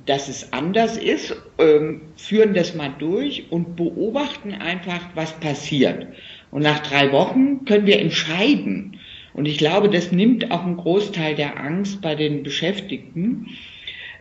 dass 0.07 0.29
es 0.29 0.53
anders 0.53 0.97
ist, 0.97 1.35
ähm, 1.59 2.03
führen 2.17 2.55
das 2.55 2.75
mal 2.75 2.95
durch 2.99 3.51
und 3.51 3.77
beobachten 3.77 4.55
einfach, 4.55 5.01
was 5.15 5.33
passiert. 5.41 6.07
Und 6.51 6.63
nach 6.63 6.79
drei 6.81 7.11
Wochen 7.13 7.65
können 7.65 7.87
wir 7.87 8.01
entscheiden. 8.01 8.98
Und 9.39 9.47
ich 9.47 9.59
glaube, 9.59 9.89
das 9.89 10.11
nimmt 10.11 10.51
auch 10.51 10.65
einen 10.65 10.77
Großteil 10.77 11.37
der 11.37 11.61
Angst 11.61 12.03
bei 12.03 12.17
den 12.17 12.43
Beschäftigten, 12.43 13.47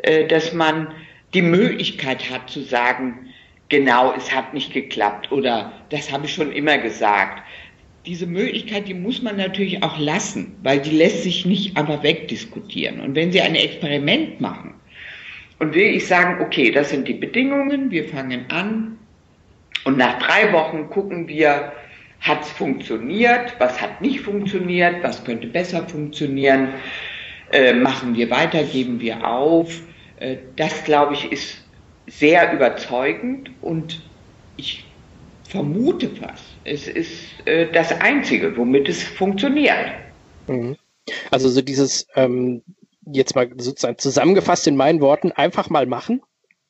äh, 0.04 0.28
dass 0.28 0.54
man 0.54 0.90
die 1.34 1.42
Möglichkeit 1.42 2.30
hat 2.30 2.52
zu 2.52 2.62
sagen, 2.62 3.26
genau, 3.70 4.14
es 4.16 4.32
hat 4.32 4.54
nicht 4.54 4.74
geklappt 4.74 5.32
oder 5.32 5.74
das 5.90 6.12
habe 6.12 6.28
ich 6.28 6.36
schon 6.36 6.52
immer 6.52 6.78
gesagt 6.78 7.42
diese 8.06 8.28
Möglichkeit, 8.28 8.88
die 8.88 8.94
muss 8.94 9.24
man 9.24 9.38
natürlich 9.38 9.84
auch 9.84 10.00
lassen, 10.00 10.56
weil 10.64 10.80
die 10.80 10.92
lässt 10.92 11.24
sich 11.24 11.46
nicht 11.46 11.76
einfach 11.76 12.04
wegdiskutieren. 12.04 13.02
Und 13.02 13.16
wenn 13.16 13.34
Sie 13.34 13.42
ein 13.42 13.56
Experiment 13.56 14.40
machen 14.40 14.76
und 15.60 15.74
will 15.74 15.96
ich 15.96 16.08
sagen, 16.08 16.42
okay, 16.42 16.72
das 16.72 16.92
sind 16.92 17.08
die 17.08 17.16
Bedingungen, 17.16 17.92
wir 17.92 18.08
fangen 18.08 18.46
an 18.50 18.98
und 19.84 19.98
nach 19.98 20.20
drei 20.20 20.54
Wochen 20.54 20.90
gucken 20.90 21.28
wir, 21.28 21.74
hat 22.20 22.42
es 22.42 22.50
funktioniert, 22.50 23.56
was 23.60 23.82
hat 23.82 24.02
nicht 24.02 24.22
funktioniert, 24.22 25.04
was 25.04 25.24
könnte 25.24 25.48
besser 25.48 25.88
funktionieren, 25.88 26.70
äh, 27.52 27.74
machen 27.74 28.16
wir 28.16 28.30
weiter, 28.30 28.64
geben 28.64 29.00
wir 29.00 29.26
auf. 29.28 29.82
Äh, 30.20 30.38
das, 30.56 30.84
glaube 30.84 31.14
ich, 31.14 31.32
ist 31.32 31.64
sehr 32.08 32.54
überzeugend 32.54 33.52
und 33.62 34.02
ich 34.58 34.86
vermute 35.48 36.10
fast, 36.10 36.44
es 36.64 36.88
ist 36.88 37.14
äh, 37.46 37.72
das 37.72 37.92
Einzige, 38.02 38.58
womit 38.58 38.90
es 38.90 39.04
funktioniert. 39.04 39.92
Mhm. 40.48 40.76
Also 41.32 41.50
so 41.50 41.62
dieses, 41.62 42.08
ähm, 42.16 42.64
jetzt 43.06 43.36
mal 43.36 43.50
sozusagen 43.58 43.98
zusammengefasst 43.98 44.68
in 44.68 44.76
meinen 44.76 45.00
Worten, 45.00 45.32
einfach 45.32 45.70
mal 45.70 45.86
machen. 45.86 46.22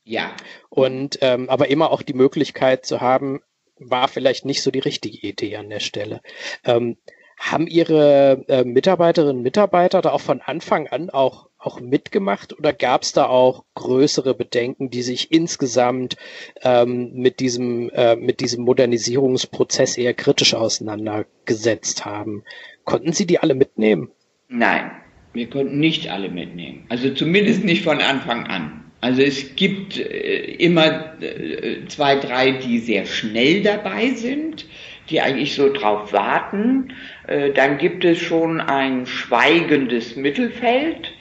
Ja. 0.04 0.32
Und 0.70 1.18
ähm, 1.22 1.50
aber 1.50 1.70
immer 1.70 1.92
auch 1.92 2.02
die 2.02 2.14
Möglichkeit 2.14 2.86
zu 2.86 3.02
haben, 3.02 3.42
war 3.80 4.08
vielleicht 4.08 4.46
nicht 4.46 4.62
so 4.62 4.72
die 4.72 4.80
richtige 4.80 5.18
Idee 5.26 5.56
an 5.58 5.70
der 5.70 5.80
Stelle. 5.80 6.22
Ähm, 6.64 6.98
haben 7.38 7.68
Ihre 7.68 8.46
äh, 8.48 8.64
Mitarbeiterinnen 8.64 9.38
und 9.38 9.44
Mitarbeiter 9.44 10.02
da 10.02 10.12
auch 10.12 10.22
von 10.22 10.42
Anfang 10.42 10.88
an 10.88 11.10
auch 11.10 11.48
auch 11.60 11.80
mitgemacht 11.80 12.58
oder 12.58 12.72
gab 12.72 13.02
es 13.02 13.14
da 13.14 13.26
auch 13.26 13.66
größere 13.76 14.34
Bedenken, 14.36 14.90
die 14.90 15.02
sich 15.02 15.32
insgesamt 15.32 16.16
ähm, 16.62 17.14
mit 17.14 17.40
diesem 17.40 17.90
äh, 17.90 18.16
mit 18.16 18.40
diesem 18.40 18.64
Modernisierungsprozess 18.64 19.98
eher 19.98 20.14
kritisch 20.14 20.54
auseinandergesetzt 20.54 22.06
haben? 22.06 22.44
Konnten 22.86 23.14
Sie 23.14 23.26
die 23.26 23.40
alle 23.40 23.56
mitnehmen? 23.56 24.12
Nein, 24.50 24.92
wir 25.34 25.50
konnten 25.50 25.80
nicht 25.80 26.10
alle 26.10 26.30
mitnehmen. 26.30 26.86
Also 26.90 27.14
zumindest 27.14 27.64
nicht 27.64 27.84
von 27.84 28.02
Anfang 28.02 28.46
an. 28.48 28.87
Also 29.02 29.22
es 29.22 29.56
gibt 29.56 29.98
äh, 30.00 30.56
immer 30.56 31.14
äh, 31.22 31.86
zwei, 31.88 32.16
drei, 32.16 32.52
die 32.52 32.80
sehr 32.80 33.06
schnell 33.06 33.62
dabei 33.62 34.10
sind, 34.10 34.66
die 35.10 35.22
eigentlich 35.22 35.56
so 35.56 35.72
drauf 35.72 36.12
warten. 36.14 36.94
Äh, 37.28 37.52
dann 37.52 37.78
gibt 37.78 38.04
es 38.04 38.18
schon 38.18 38.60
ein 38.60 39.06
schweigendes 39.06 40.16
Mittelfeld. 40.16 41.14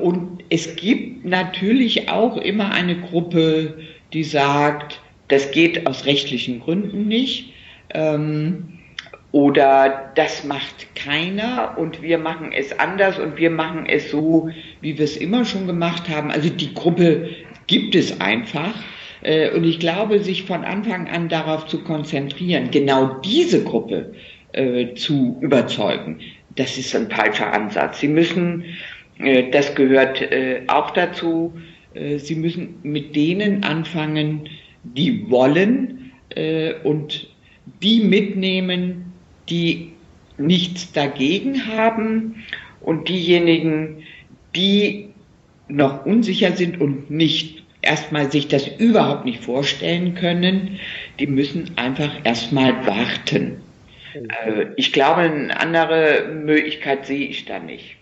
Und 0.00 0.44
es 0.50 0.76
gibt 0.76 1.24
natürlich 1.24 2.08
auch 2.08 2.36
immer 2.36 2.70
eine 2.70 2.94
Gruppe, 3.00 3.80
die 4.12 4.22
sagt, 4.22 5.00
das 5.26 5.50
geht 5.50 5.84
aus 5.84 6.06
rechtlichen 6.06 6.60
Gründen 6.60 7.08
nicht. 7.08 7.54
Ähm, 7.92 8.77
oder 9.32 10.10
das 10.14 10.44
macht 10.44 10.94
keiner 10.94 11.76
und 11.76 12.00
wir 12.00 12.18
machen 12.18 12.50
es 12.52 12.78
anders 12.78 13.18
und 13.18 13.36
wir 13.36 13.50
machen 13.50 13.86
es 13.86 14.10
so, 14.10 14.48
wie 14.80 14.96
wir 14.96 15.04
es 15.04 15.16
immer 15.16 15.44
schon 15.44 15.66
gemacht 15.66 16.08
haben. 16.08 16.30
Also 16.30 16.48
die 16.48 16.72
Gruppe 16.72 17.28
gibt 17.66 17.94
es 17.94 18.20
einfach. 18.20 18.74
Äh, 19.22 19.50
und 19.50 19.64
ich 19.64 19.78
glaube, 19.78 20.20
sich 20.20 20.44
von 20.44 20.64
Anfang 20.64 21.08
an 21.08 21.28
darauf 21.28 21.66
zu 21.66 21.82
konzentrieren, 21.82 22.70
genau 22.70 23.20
diese 23.24 23.62
Gruppe 23.62 24.12
äh, 24.52 24.94
zu 24.94 25.36
überzeugen, 25.40 26.20
das 26.56 26.78
ist 26.78 26.94
ein 26.94 27.10
falscher 27.10 27.52
Ansatz. 27.52 28.00
Sie 28.00 28.08
müssen, 28.08 28.64
äh, 29.18 29.50
das 29.50 29.74
gehört 29.74 30.22
auch 30.68 30.90
dazu, 30.90 31.52
Sie 32.18 32.36
müssen 32.36 32.76
mit 32.82 33.16
denen 33.16 33.64
anfangen, 33.64 34.48
die 34.84 35.28
wollen 35.30 36.12
und 36.84 37.28
die 37.82 38.00
mitnehmen, 38.00 39.07
die 39.50 39.92
nichts 40.36 40.92
dagegen 40.92 41.66
haben 41.66 42.44
und 42.80 43.08
diejenigen, 43.08 44.04
die 44.54 45.10
noch 45.68 46.06
unsicher 46.06 46.52
sind 46.52 46.80
und 46.80 47.10
nicht 47.10 47.64
erstmal 47.82 48.30
sich 48.30 48.48
das 48.48 48.66
überhaupt 48.66 49.24
nicht 49.24 49.44
vorstellen 49.44 50.14
können, 50.14 50.78
die 51.18 51.26
müssen 51.26 51.70
einfach 51.76 52.10
erstmal 52.24 52.86
warten. 52.86 53.60
Äh, 54.14 54.66
ich 54.76 54.92
glaube, 54.92 55.20
eine 55.22 55.58
andere 55.58 56.28
Möglichkeit 56.34 57.06
sehe 57.06 57.28
ich 57.28 57.44
da 57.44 57.58
nicht. 57.58 57.97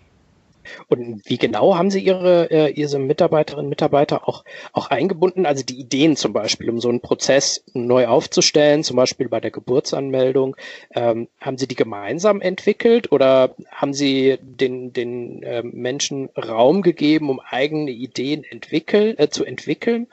Und 0.88 1.22
wie 1.24 1.38
genau 1.38 1.76
haben 1.76 1.90
Sie 1.90 2.00
Ihre, 2.00 2.50
äh, 2.50 2.70
Ihre 2.70 2.98
Mitarbeiterinnen 2.98 3.66
und 3.66 3.70
Mitarbeiter 3.70 4.28
auch, 4.28 4.44
auch 4.72 4.88
eingebunden? 4.90 5.46
Also 5.46 5.64
die 5.64 5.78
Ideen 5.78 6.16
zum 6.16 6.32
Beispiel, 6.32 6.70
um 6.70 6.80
so 6.80 6.88
einen 6.88 7.00
Prozess 7.00 7.64
neu 7.74 8.06
aufzustellen, 8.06 8.84
zum 8.84 8.96
Beispiel 8.96 9.28
bei 9.28 9.40
der 9.40 9.50
Geburtsanmeldung. 9.50 10.56
Ähm, 10.94 11.28
haben 11.40 11.58
Sie 11.58 11.66
die 11.66 11.74
gemeinsam 11.74 12.40
entwickelt 12.40 13.12
oder 13.12 13.54
haben 13.70 13.94
Sie 13.94 14.38
den, 14.40 14.92
den 14.92 15.42
äh, 15.42 15.62
Menschen 15.62 16.28
Raum 16.36 16.82
gegeben, 16.82 17.30
um 17.30 17.40
eigene 17.40 17.90
Ideen 17.90 18.44
entwickeln, 18.44 19.18
äh, 19.18 19.28
zu 19.28 19.44
entwickeln? 19.44 20.06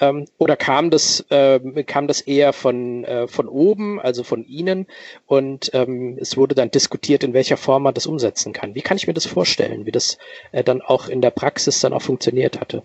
Ähm, 0.00 0.26
oder 0.38 0.56
kam 0.56 0.90
das, 0.90 1.24
äh, 1.30 1.60
kam 1.84 2.06
das 2.06 2.20
eher 2.20 2.52
von, 2.52 3.04
äh, 3.04 3.28
von 3.28 3.48
oben, 3.48 4.00
also 4.00 4.22
von 4.22 4.44
Ihnen? 4.44 4.86
Und 5.26 5.70
ähm, 5.74 6.18
es 6.20 6.36
wurde 6.36 6.54
dann 6.54 6.70
diskutiert, 6.70 7.24
in 7.24 7.32
welcher 7.32 7.56
Form 7.56 7.84
man 7.84 7.94
das 7.94 8.06
umsetzen 8.06 8.52
kann. 8.52 8.74
Wie 8.74 8.82
kann 8.82 8.96
ich 8.96 9.06
mir 9.06 9.14
das 9.14 9.26
vorstellen, 9.26 9.86
wie 9.86 9.92
das 9.96 10.18
äh, 10.52 10.62
dann 10.62 10.80
auch 10.80 11.08
in 11.08 11.20
der 11.20 11.30
Praxis 11.30 11.80
dann 11.80 11.92
auch 11.92 12.02
funktioniert 12.02 12.60
hatte? 12.60 12.82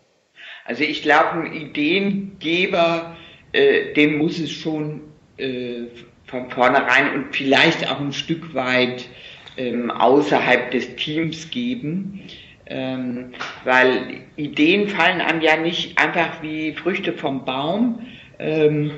Also 0.65 0.84
ich 0.84 1.02
glaube, 1.02 1.41
ein 1.41 1.54
Ideengeber, 1.54 3.15
äh, 3.52 3.93
den 3.93 4.17
muss 4.17 4.39
es 4.39 4.52
schon 4.52 5.02
äh, 5.38 5.84
von 6.26 6.50
vornherein 6.50 7.13
und 7.13 7.36
vielleicht 7.36 7.89
auch 7.89 8.00
ein 8.00 8.13
Stück 8.13 8.54
weit 8.54 9.06
ähm, 9.58 9.91
außerhalb 9.91 10.71
des 10.71 10.95
Teams 10.95 11.50
geben. 11.50 12.21
Ähm, 12.67 13.34
weil 13.65 14.21
Ideen 14.38 14.88
fallen 14.88 15.19
einem 15.19 15.41
ja 15.41 15.58
nicht 15.58 15.97
einfach 15.97 16.41
wie 16.41 16.74
Früchte 16.74 17.12
vom 17.12 17.43
Baum. 17.43 18.06
Ähm, 18.39 18.91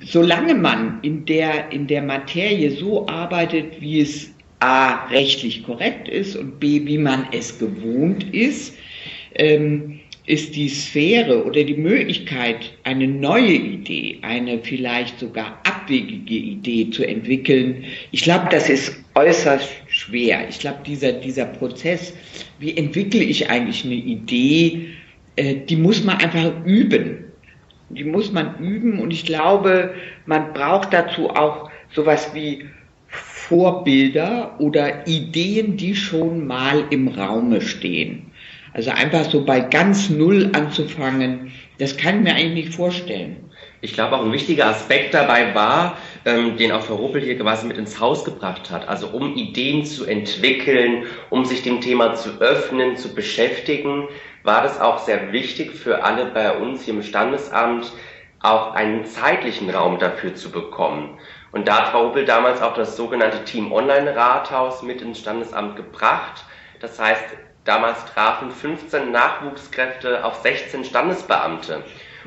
solange 0.00 0.54
man 0.54 1.00
in 1.02 1.24
der, 1.24 1.72
in 1.72 1.88
der 1.88 2.02
Materie 2.02 2.70
so 2.70 3.08
arbeitet, 3.08 3.80
wie 3.80 4.00
es 4.00 4.32
A 4.60 5.06
rechtlich 5.06 5.62
korrekt 5.64 6.08
ist 6.08 6.36
und 6.36 6.58
B, 6.58 6.84
wie 6.84 6.98
man 6.98 7.28
es 7.32 7.58
gewohnt 7.58 8.34
ist, 8.34 8.74
ähm, 9.34 10.00
ist 10.26 10.56
die 10.56 10.68
Sphäre 10.68 11.44
oder 11.44 11.64
die 11.64 11.74
Möglichkeit, 11.74 12.72
eine 12.84 13.08
neue 13.08 13.52
Idee, 13.52 14.18
eine 14.22 14.58
vielleicht 14.58 15.18
sogar 15.20 15.58
abwegige 15.64 16.34
Idee 16.34 16.90
zu 16.90 17.06
entwickeln, 17.06 17.84
ich 18.10 18.22
glaube, 18.22 18.48
das 18.50 18.68
ist 18.68 18.94
äußerst 19.14 19.68
schwer. 19.88 20.46
Ich 20.48 20.58
glaube, 20.58 20.78
dieser, 20.86 21.12
dieser 21.12 21.46
Prozess, 21.46 22.12
wie 22.58 22.76
entwickle 22.76 23.22
ich 23.22 23.48
eigentlich 23.48 23.84
eine 23.84 23.94
Idee, 23.94 24.88
äh, 25.36 25.54
die 25.54 25.76
muss 25.76 26.04
man 26.04 26.18
einfach 26.18 26.52
üben. 26.64 27.24
Die 27.90 28.04
muss 28.04 28.30
man 28.30 28.58
üben 28.58 29.00
und 29.00 29.12
ich 29.12 29.24
glaube, 29.24 29.94
man 30.26 30.52
braucht 30.52 30.92
dazu 30.92 31.30
auch 31.30 31.70
sowas 31.94 32.30
wie 32.34 32.66
Vorbilder 33.48 34.56
oder 34.58 35.06
Ideen, 35.06 35.78
die 35.78 35.96
schon 35.96 36.46
mal 36.46 36.84
im 36.90 37.08
Raume 37.08 37.62
stehen. 37.62 38.30
Also 38.74 38.90
einfach 38.90 39.24
so 39.24 39.44
bei 39.44 39.60
ganz 39.60 40.10
Null 40.10 40.50
anzufangen, 40.52 41.50
das 41.78 41.96
kann 41.96 42.16
ich 42.16 42.22
mir 42.24 42.34
eigentlich 42.34 42.66
nicht 42.66 42.74
vorstellen. 42.74 43.36
Ich 43.80 43.94
glaube 43.94 44.16
auch 44.16 44.24
ein 44.24 44.32
wichtiger 44.32 44.66
Aspekt 44.66 45.14
dabei 45.14 45.54
war, 45.54 45.96
ähm, 46.26 46.58
den 46.58 46.72
auch 46.72 46.82
Frau 46.82 46.96
Ruppel 46.96 47.22
hier 47.22 47.38
quasi 47.38 47.66
mit 47.66 47.78
ins 47.78 47.98
Haus 47.98 48.24
gebracht 48.24 48.70
hat. 48.70 48.86
Also 48.86 49.08
um 49.08 49.34
Ideen 49.34 49.84
zu 49.84 50.04
entwickeln, 50.04 51.04
um 51.30 51.46
sich 51.46 51.62
dem 51.62 51.80
Thema 51.80 52.14
zu 52.14 52.40
öffnen, 52.40 52.96
zu 52.96 53.14
beschäftigen, 53.14 54.08
war 54.42 54.62
das 54.62 54.78
auch 54.78 54.98
sehr 54.98 55.32
wichtig 55.32 55.72
für 55.72 56.04
alle 56.04 56.26
bei 56.26 56.54
uns 56.54 56.84
hier 56.84 56.94
im 56.94 57.02
Standesamt, 57.02 57.92
auch 58.40 58.74
einen 58.74 59.04
zeitlichen 59.04 59.70
Raum 59.70 59.98
dafür 59.98 60.34
zu 60.34 60.50
bekommen. 60.50 61.18
Und 61.58 61.68
da 61.68 61.78
hat 61.78 61.88
Frau 61.88 62.06
Ruppel 62.06 62.24
damals 62.24 62.62
auch 62.62 62.74
das 62.74 62.96
sogenannte 62.96 63.44
Team 63.44 63.72
Online 63.72 64.14
Rathaus 64.14 64.82
mit 64.82 65.02
ins 65.02 65.18
Standesamt 65.18 65.76
gebracht. 65.76 66.44
Das 66.80 66.98
heißt, 66.98 67.36
Damals 67.68 68.02
trafen 68.06 68.50
15 68.50 69.12
Nachwuchskräfte 69.12 70.24
auf 70.24 70.36
16 70.36 70.86
Standesbeamte. 70.86 71.84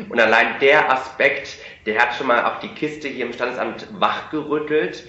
Und 0.07 0.19
allein 0.19 0.59
der 0.59 0.91
Aspekt, 0.91 1.57
der 1.87 1.99
hat 1.99 2.13
schon 2.13 2.27
mal 2.27 2.45
auf 2.45 2.59
die 2.59 2.67
Kiste 2.67 3.07
hier 3.07 3.25
im 3.25 3.33
Standesamt 3.33 3.87
wachgerüttelt. 3.99 5.03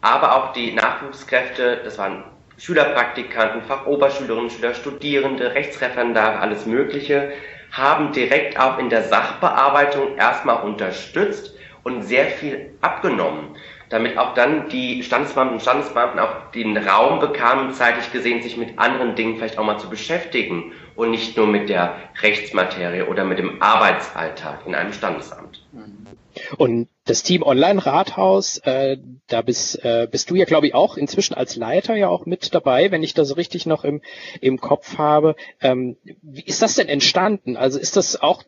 Aber 0.00 0.34
auch 0.34 0.52
die 0.54 0.72
Nachwuchskräfte, 0.72 1.82
das 1.84 1.98
waren 1.98 2.24
Schülerpraktikanten, 2.58 3.62
Fachoberschülerinnen, 3.62 4.50
Schüler, 4.50 4.74
Studierende, 4.74 5.54
Rechtsreferendare, 5.54 6.40
alles 6.40 6.66
Mögliche, 6.66 7.30
haben 7.70 8.10
direkt 8.10 8.58
auch 8.58 8.78
in 8.78 8.90
der 8.90 9.04
Sachbearbeitung 9.04 10.16
erstmal 10.16 10.64
unterstützt 10.64 11.55
und 11.86 12.02
sehr 12.02 12.26
viel 12.26 12.74
abgenommen 12.80 13.56
damit 13.88 14.18
auch 14.18 14.34
dann 14.34 14.68
die 14.68 15.02
Standesbeamten 15.02 15.54
und 15.54 15.60
Standesbeamten 15.60 16.18
auch 16.18 16.50
den 16.52 16.76
Raum 16.76 17.20
bekamen, 17.20 17.72
zeitlich 17.72 18.10
gesehen, 18.12 18.42
sich 18.42 18.56
mit 18.56 18.78
anderen 18.78 19.14
Dingen 19.14 19.36
vielleicht 19.36 19.58
auch 19.58 19.64
mal 19.64 19.78
zu 19.78 19.88
beschäftigen 19.88 20.72
und 20.96 21.10
nicht 21.10 21.36
nur 21.36 21.46
mit 21.46 21.68
der 21.68 21.96
Rechtsmaterie 22.20 23.02
oder 23.02 23.24
mit 23.24 23.38
dem 23.38 23.62
Arbeitsalltag 23.62 24.66
in 24.66 24.74
einem 24.74 24.92
Standesamt. 24.92 25.64
Und 26.58 26.88
das 27.04 27.22
Team 27.22 27.42
Online-Rathaus, 27.42 28.58
äh, 28.58 28.98
da 29.28 29.40
bist, 29.40 29.82
äh, 29.84 30.06
bist 30.10 30.28
du 30.28 30.34
ja, 30.34 30.44
glaube 30.44 30.66
ich, 30.66 30.74
auch 30.74 30.96
inzwischen 30.96 31.34
als 31.34 31.56
Leiter 31.56 31.94
ja 31.94 32.08
auch 32.08 32.26
mit 32.26 32.54
dabei, 32.54 32.90
wenn 32.90 33.02
ich 33.02 33.14
das 33.14 33.36
richtig 33.36 33.64
noch 33.64 33.84
im, 33.84 34.02
im 34.40 34.60
Kopf 34.60 34.98
habe. 34.98 35.34
Ähm, 35.62 35.96
wie 36.22 36.42
ist 36.42 36.60
das 36.60 36.74
denn 36.74 36.88
entstanden? 36.88 37.56
Also 37.56 37.78
ist 37.78 37.96
das 37.96 38.20
auch 38.20 38.42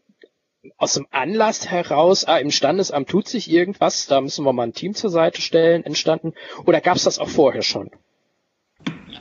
aus 0.77 0.94
dem 0.94 1.07
Anlass 1.11 1.71
heraus, 1.71 2.25
ah, 2.25 2.38
im 2.38 2.51
Standesamt 2.51 3.09
tut 3.09 3.29
sich 3.29 3.51
irgendwas, 3.51 4.07
da 4.07 4.21
müssen 4.21 4.44
wir 4.44 4.53
mal 4.53 4.64
ein 4.64 4.73
Team 4.73 4.94
zur 4.94 5.11
Seite 5.11 5.40
stellen, 5.40 5.85
entstanden? 5.85 6.35
Oder 6.66 6.81
gab 6.81 6.97
es 6.97 7.05
das 7.05 7.18
auch 7.18 7.29
vorher 7.29 7.62
schon? 7.62 7.90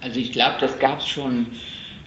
Also 0.01 0.19
ich 0.19 0.31
glaube, 0.31 0.57
das 0.59 0.79
gab 0.79 0.99
es 0.99 1.07
schon 1.07 1.47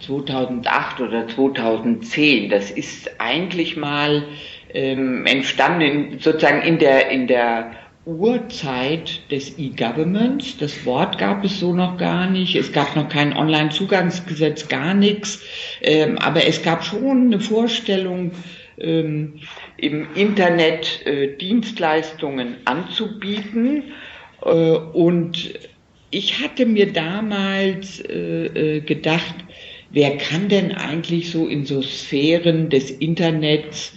2008 0.04 1.00
oder 1.00 1.28
2010. 1.28 2.50
Das 2.50 2.70
ist 2.70 3.20
eigentlich 3.20 3.76
mal 3.76 4.28
ähm, 4.72 5.26
entstanden 5.26 5.80
in, 5.80 6.18
sozusagen 6.18 6.62
in 6.62 6.78
der, 6.78 7.10
in 7.10 7.26
der 7.26 7.72
Urzeit 8.06 9.30
des 9.30 9.58
E-Governments. 9.58 10.56
Das 10.56 10.86
Wort 10.86 11.18
gab 11.18 11.44
es 11.44 11.60
so 11.60 11.74
noch 11.74 11.98
gar 11.98 12.28
nicht. 12.28 12.56
Es 12.56 12.72
gab 12.72 12.96
noch 12.96 13.08
kein 13.08 13.36
Online-Zugangsgesetz, 13.36 14.68
gar 14.68 14.94
nichts. 14.94 15.42
Ähm, 15.82 16.18
aber 16.18 16.46
es 16.46 16.62
gab 16.62 16.84
schon 16.84 17.26
eine 17.26 17.40
Vorstellung, 17.40 18.32
ähm, 18.78 19.40
im 19.76 20.06
Internet 20.14 21.04
äh, 21.06 21.36
Dienstleistungen 21.36 22.56
anzubieten. 22.64 23.84
Äh, 24.44 24.48
und 24.48 25.54
ich 26.10 26.42
hatte 26.42 26.66
mir 26.66 26.92
damals 26.92 28.00
äh, 28.00 28.46
äh, 28.46 28.80
gedacht, 28.80 29.34
wer 29.90 30.16
kann 30.16 30.48
denn 30.48 30.72
eigentlich 30.72 31.30
so 31.30 31.46
in 31.46 31.64
so 31.66 31.82
Sphären 31.82 32.68
des 32.68 32.90
Internets, 32.90 33.92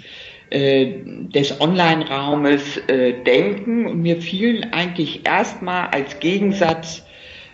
äh, 0.49 0.93
des 1.05 1.59
Online-Raumes 1.59 2.77
äh, 2.87 3.13
denken? 3.23 3.87
Und 3.87 4.01
mir 4.01 4.21
fielen 4.21 4.73
eigentlich 4.73 5.25
erstmal 5.25 5.87
als 5.87 6.19
Gegensatz 6.19 7.02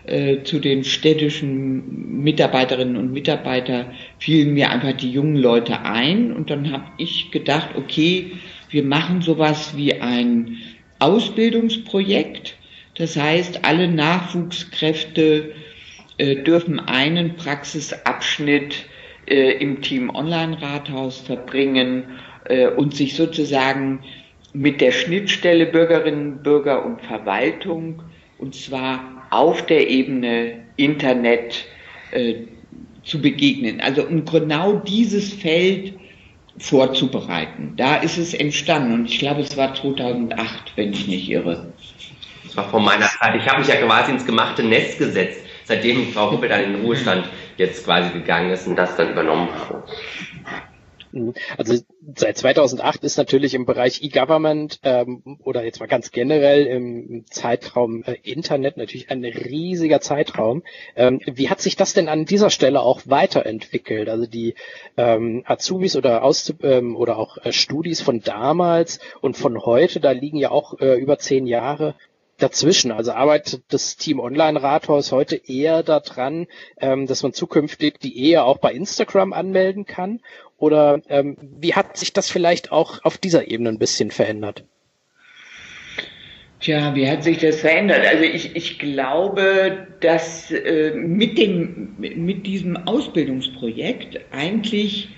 äh, 0.04 0.42
zu 0.42 0.58
den 0.58 0.84
städtischen 0.84 2.22
Mitarbeiterinnen 2.22 2.96
und 2.96 3.12
Mitarbeitern 3.12 3.92
fielen 4.18 4.54
mir 4.54 4.70
einfach 4.70 4.92
die 4.92 5.10
jungen 5.10 5.36
Leute 5.36 5.82
ein 5.82 6.32
und 6.32 6.50
dann 6.50 6.72
habe 6.72 6.86
ich 6.98 7.30
gedacht, 7.30 7.70
okay, 7.76 8.32
wir 8.70 8.84
machen 8.84 9.20
sowas 9.22 9.76
wie 9.76 10.00
ein 10.00 10.58
Ausbildungsprojekt. 11.00 12.56
Das 12.94 13.16
heißt, 13.16 13.64
alle 13.64 13.88
Nachwuchskräfte 13.88 15.52
äh, 16.18 16.36
dürfen 16.36 16.80
einen 16.80 17.36
Praxisabschnitt 17.36 18.84
äh, 19.26 19.52
im 19.52 19.80
Team 19.80 20.10
Online-Rathaus 20.10 21.18
verbringen 21.18 22.04
äh, 22.44 22.68
und 22.68 22.94
sich 22.94 23.16
sozusagen 23.16 24.00
mit 24.52 24.80
der 24.80 24.92
Schnittstelle 24.92 25.66
Bürgerinnen, 25.66 26.42
Bürger 26.42 26.84
und 26.84 27.00
Verwaltung, 27.02 28.02
und 28.38 28.54
zwar 28.54 29.19
auf 29.30 29.64
der 29.66 29.88
Ebene 29.88 30.60
Internet, 30.76 31.64
äh, 32.12 32.34
zu 33.04 33.20
begegnen. 33.20 33.80
Also 33.80 34.04
um 34.04 34.24
genau 34.24 34.74
dieses 34.74 35.32
Feld 35.32 35.94
vorzubereiten. 36.58 37.72
Da 37.76 37.96
ist 37.96 38.18
es 38.18 38.34
entstanden 38.34 38.92
und 38.92 39.06
ich 39.06 39.18
glaube, 39.18 39.40
es 39.40 39.56
war 39.56 39.74
2008, 39.74 40.72
wenn 40.76 40.92
ich 40.92 41.08
nicht 41.08 41.28
irre. 41.28 41.72
Das 42.44 42.56
war 42.56 42.68
vor 42.68 42.80
meiner 42.80 43.06
Zeit. 43.06 43.36
Ich 43.36 43.48
habe 43.48 43.60
mich 43.60 43.68
ja 43.68 43.76
quasi 43.76 44.10
ins 44.10 44.26
gemachte 44.26 44.62
Nest 44.62 44.98
gesetzt, 44.98 45.40
seitdem 45.64 46.12
Frau 46.12 46.28
Ruppel 46.28 46.48
dann 46.48 46.64
in 46.64 46.72
den 46.74 46.82
Ruhestand 46.82 47.28
jetzt 47.56 47.84
quasi 47.84 48.10
gegangen 48.10 48.50
ist 48.50 48.66
und 48.66 48.76
das 48.76 48.94
dann 48.96 49.10
übernommen 49.12 49.48
habe. 49.54 49.82
Mhm. 51.12 51.34
Also 51.56 51.74
seit 52.16 52.38
2008 52.38 53.04
ist 53.04 53.16
natürlich 53.16 53.54
im 53.54 53.66
Bereich 53.66 54.02
E-Government 54.02 54.80
ähm, 54.82 55.38
oder 55.42 55.64
jetzt 55.64 55.80
mal 55.80 55.86
ganz 55.86 56.12
generell 56.12 56.66
im 56.66 57.24
Zeitraum 57.30 58.02
äh, 58.04 58.16
Internet 58.22 58.76
natürlich 58.76 59.10
ein 59.10 59.24
riesiger 59.24 60.00
Zeitraum. 60.00 60.62
Ähm, 60.96 61.20
wie 61.26 61.50
hat 61.50 61.60
sich 61.60 61.76
das 61.76 61.94
denn 61.94 62.08
an 62.08 62.24
dieser 62.24 62.50
Stelle 62.50 62.80
auch 62.80 63.02
weiterentwickelt? 63.06 64.08
Also 64.08 64.26
die 64.26 64.54
ähm, 64.96 65.42
Azubis 65.46 65.96
oder 65.96 66.22
Aus 66.22 66.52
ähm, 66.62 66.96
oder 66.96 67.18
auch 67.18 67.38
äh, 67.38 67.52
Studis 67.52 68.00
von 68.00 68.20
damals 68.22 69.00
und 69.20 69.36
von 69.36 69.58
heute, 69.64 70.00
da 70.00 70.12
liegen 70.12 70.38
ja 70.38 70.50
auch 70.50 70.78
äh, 70.80 70.94
über 70.94 71.18
zehn 71.18 71.46
Jahre 71.46 71.94
dazwischen. 72.40 72.90
Also 72.90 73.12
arbeitet 73.12 73.62
das 73.68 73.96
Team 73.96 74.20
Online-Rathaus 74.20 75.12
heute 75.12 75.36
eher 75.36 75.82
daran, 75.82 76.46
ähm, 76.78 77.06
dass 77.06 77.22
man 77.22 77.32
zukünftig 77.32 78.00
die 78.00 78.18
Ehe 78.18 78.44
auch 78.44 78.58
bei 78.58 78.72
Instagram 78.72 79.32
anmelden 79.32 79.86
kann? 79.86 80.20
Oder 80.60 81.00
ähm, 81.08 81.36
wie 81.58 81.74
hat 81.74 81.96
sich 81.96 82.12
das 82.12 82.30
vielleicht 82.30 82.70
auch 82.70 83.02
auf 83.02 83.16
dieser 83.16 83.48
Ebene 83.48 83.70
ein 83.70 83.78
bisschen 83.78 84.10
verändert? 84.10 84.62
Tja, 86.60 86.94
wie 86.94 87.08
hat 87.08 87.24
sich 87.24 87.38
das 87.38 87.60
verändert? 87.60 88.02
Also 88.06 88.24
ich, 88.24 88.54
ich 88.54 88.78
glaube, 88.78 89.86
dass 90.00 90.50
äh, 90.50 90.92
mit, 90.94 91.38
dem, 91.38 91.96
mit 91.98 92.46
diesem 92.46 92.76
Ausbildungsprojekt 92.76 94.20
eigentlich 94.32 95.08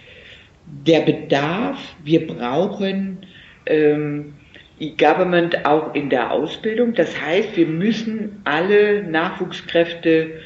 der 0.65 1.01
Bedarf, 1.01 1.77
wir 2.05 2.25
brauchen 2.25 3.27
ähm, 3.67 4.35
E-Government 4.79 5.67
auch 5.67 5.93
in 5.97 6.09
der 6.09 6.31
Ausbildung. 6.31 6.95
Das 6.95 7.21
heißt, 7.21 7.57
wir 7.57 7.67
müssen 7.67 8.41
alle 8.45 9.03
Nachwuchskräfte 9.03 10.41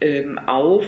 ähm, 0.00 0.38
auf 0.38 0.86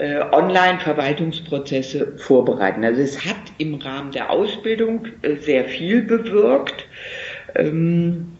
äh, 0.00 0.20
Online-Verwaltungsprozesse 0.32 2.14
vorbereiten. 2.16 2.84
Also 2.84 3.02
es 3.02 3.24
hat 3.24 3.36
im 3.58 3.74
Rahmen 3.74 4.12
der 4.12 4.30
Ausbildung 4.30 5.06
äh, 5.22 5.36
sehr 5.36 5.66
viel 5.66 6.02
bewirkt. 6.02 6.86
Ähm, 7.54 8.32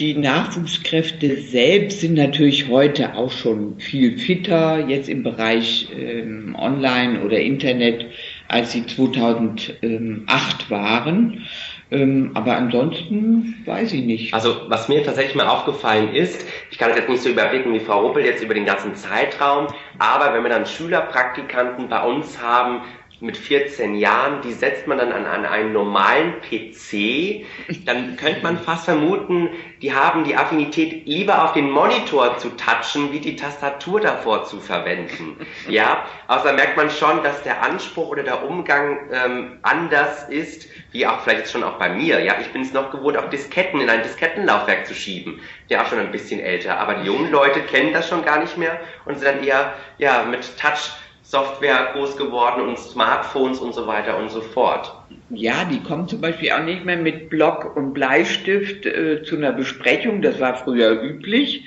die 0.00 0.14
Nachwuchskräfte 0.14 1.36
selbst 1.42 2.00
sind 2.00 2.14
natürlich 2.14 2.68
heute 2.68 3.14
auch 3.14 3.30
schon 3.30 3.78
viel 3.78 4.18
fitter, 4.18 4.88
jetzt 4.88 5.08
im 5.08 5.22
Bereich 5.22 5.88
ähm, 5.94 6.56
Online 6.58 7.20
oder 7.20 7.38
Internet, 7.38 8.06
als 8.48 8.72
sie 8.72 8.86
2008 8.86 10.70
waren. 10.70 11.46
Ähm, 11.90 12.30
aber 12.34 12.56
ansonsten 12.56 13.62
weiß 13.66 13.92
ich 13.92 14.04
nicht. 14.04 14.32
Also 14.32 14.62
was 14.68 14.88
mir 14.88 15.02
tatsächlich 15.02 15.34
mal 15.34 15.48
aufgefallen 15.48 16.14
ist, 16.14 16.46
ich 16.70 16.78
kann 16.78 16.90
das 16.90 16.98
jetzt 16.98 17.08
nicht 17.08 17.22
so 17.22 17.28
überblicken 17.28 17.72
wie 17.72 17.80
Frau 17.80 18.06
Ruppel 18.06 18.24
jetzt 18.24 18.42
über 18.42 18.54
den 18.54 18.64
ganzen 18.64 18.94
Zeitraum, 18.94 19.66
aber 19.98 20.32
wenn 20.32 20.42
wir 20.42 20.50
dann 20.50 20.66
Schülerpraktikanten 20.66 21.88
bei 21.88 22.02
uns 22.04 22.40
haben, 22.40 22.82
mit 23.20 23.36
14 23.36 23.96
Jahren, 23.96 24.40
die 24.42 24.52
setzt 24.52 24.86
man 24.86 24.98
dann 24.98 25.12
an, 25.12 25.26
an 25.26 25.44
einen 25.44 25.72
normalen 25.72 26.34
PC, 26.40 27.44
dann 27.84 28.16
könnte 28.16 28.42
man 28.42 28.58
fast 28.58 28.84
vermuten, 28.84 29.50
die 29.82 29.92
haben 29.94 30.24
die 30.24 30.36
Affinität, 30.36 31.06
lieber 31.06 31.44
auf 31.44 31.52
den 31.52 31.70
Monitor 31.70 32.38
zu 32.38 32.50
touchen, 32.50 33.12
wie 33.12 33.20
die 33.20 33.36
Tastatur 33.36 34.00
davor 34.00 34.44
zu 34.44 34.60
verwenden. 34.60 35.36
Ja, 35.68 36.04
außer 36.26 36.52
merkt 36.52 36.76
man 36.76 36.90
schon, 36.90 37.22
dass 37.22 37.42
der 37.42 37.62
Anspruch 37.62 38.08
oder 38.08 38.22
der 38.22 38.44
Umgang 38.44 38.98
ähm, 39.12 39.58
anders 39.62 40.28
ist, 40.28 40.68
wie 40.90 41.06
auch 41.06 41.20
vielleicht 41.20 41.40
jetzt 41.40 41.52
schon 41.52 41.64
auch 41.64 41.78
bei 41.78 41.88
mir. 41.88 42.20
Ja, 42.20 42.36
ich 42.40 42.52
bin 42.52 42.62
es 42.62 42.72
noch 42.72 42.90
gewohnt, 42.90 43.16
auch 43.16 43.28
Disketten 43.30 43.80
in 43.80 43.90
ein 43.90 44.02
Diskettenlaufwerk 44.02 44.86
zu 44.86 44.94
schieben. 44.94 45.40
Der 45.68 45.82
auch 45.82 45.86
schon 45.86 45.98
ein 45.98 46.12
bisschen 46.12 46.40
älter. 46.40 46.78
Aber 46.78 46.94
die 46.94 47.06
jungen 47.06 47.30
Leute 47.30 47.60
kennen 47.62 47.92
das 47.92 48.08
schon 48.08 48.24
gar 48.24 48.38
nicht 48.38 48.56
mehr 48.56 48.80
und 49.04 49.18
sind 49.18 49.26
dann 49.26 49.44
eher 49.44 49.74
ja 49.98 50.24
mit 50.24 50.58
Touch 50.58 50.90
Software 51.30 51.90
groß 51.92 52.16
geworden 52.16 52.68
und 52.68 52.76
Smartphones 52.76 53.60
und 53.60 53.72
so 53.72 53.86
weiter 53.86 54.18
und 54.18 54.32
so 54.32 54.40
fort. 54.40 54.92
Ja, 55.28 55.64
die 55.64 55.78
kommen 55.80 56.08
zum 56.08 56.20
Beispiel 56.20 56.50
auch 56.50 56.64
nicht 56.64 56.84
mehr 56.84 56.96
mit 56.96 57.30
Block 57.30 57.76
und 57.76 57.92
Bleistift 57.94 58.84
äh, 58.84 59.22
zu 59.22 59.36
einer 59.36 59.52
Besprechung. 59.52 60.22
Das 60.22 60.40
war 60.40 60.56
früher 60.56 61.00
üblich. 61.00 61.62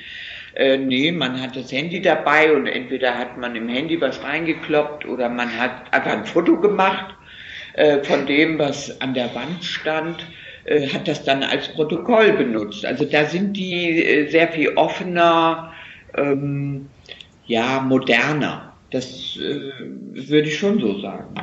Äh, 0.55 0.77
nee, 0.77 1.13
man 1.13 1.41
hat 1.41 1.55
das 1.55 1.71
Handy 1.71 2.01
dabei 2.01 2.53
und 2.53 2.67
entweder 2.67 3.17
hat 3.17 3.37
man 3.37 3.55
im 3.55 3.69
Handy 3.69 4.01
was 4.01 4.21
reingekloppt 4.21 5.05
oder 5.05 5.29
man 5.29 5.57
hat 5.57 5.93
einfach 5.93 6.11
ein 6.11 6.25
Foto 6.25 6.59
gemacht 6.59 7.15
äh, 7.75 8.03
von 8.03 8.25
dem, 8.25 8.59
was 8.59 8.99
an 8.99 9.13
der 9.13 9.33
Wand 9.33 9.63
stand, 9.63 10.27
äh, 10.65 10.89
hat 10.89 11.07
das 11.07 11.23
dann 11.23 11.41
als 11.41 11.69
Protokoll 11.69 12.33
benutzt. 12.33 12.85
Also 12.85 13.05
da 13.05 13.23
sind 13.23 13.55
die 13.55 14.03
äh, 14.03 14.29
sehr 14.29 14.49
viel 14.49 14.73
offener, 14.75 15.71
ähm, 16.17 16.89
ja, 17.45 17.79
moderner. 17.79 18.72
Das 18.93 19.37
äh, 19.37 19.71
würde 19.79 20.47
ich 20.47 20.59
schon 20.59 20.79
so 20.79 20.99
sagen. 20.99 21.33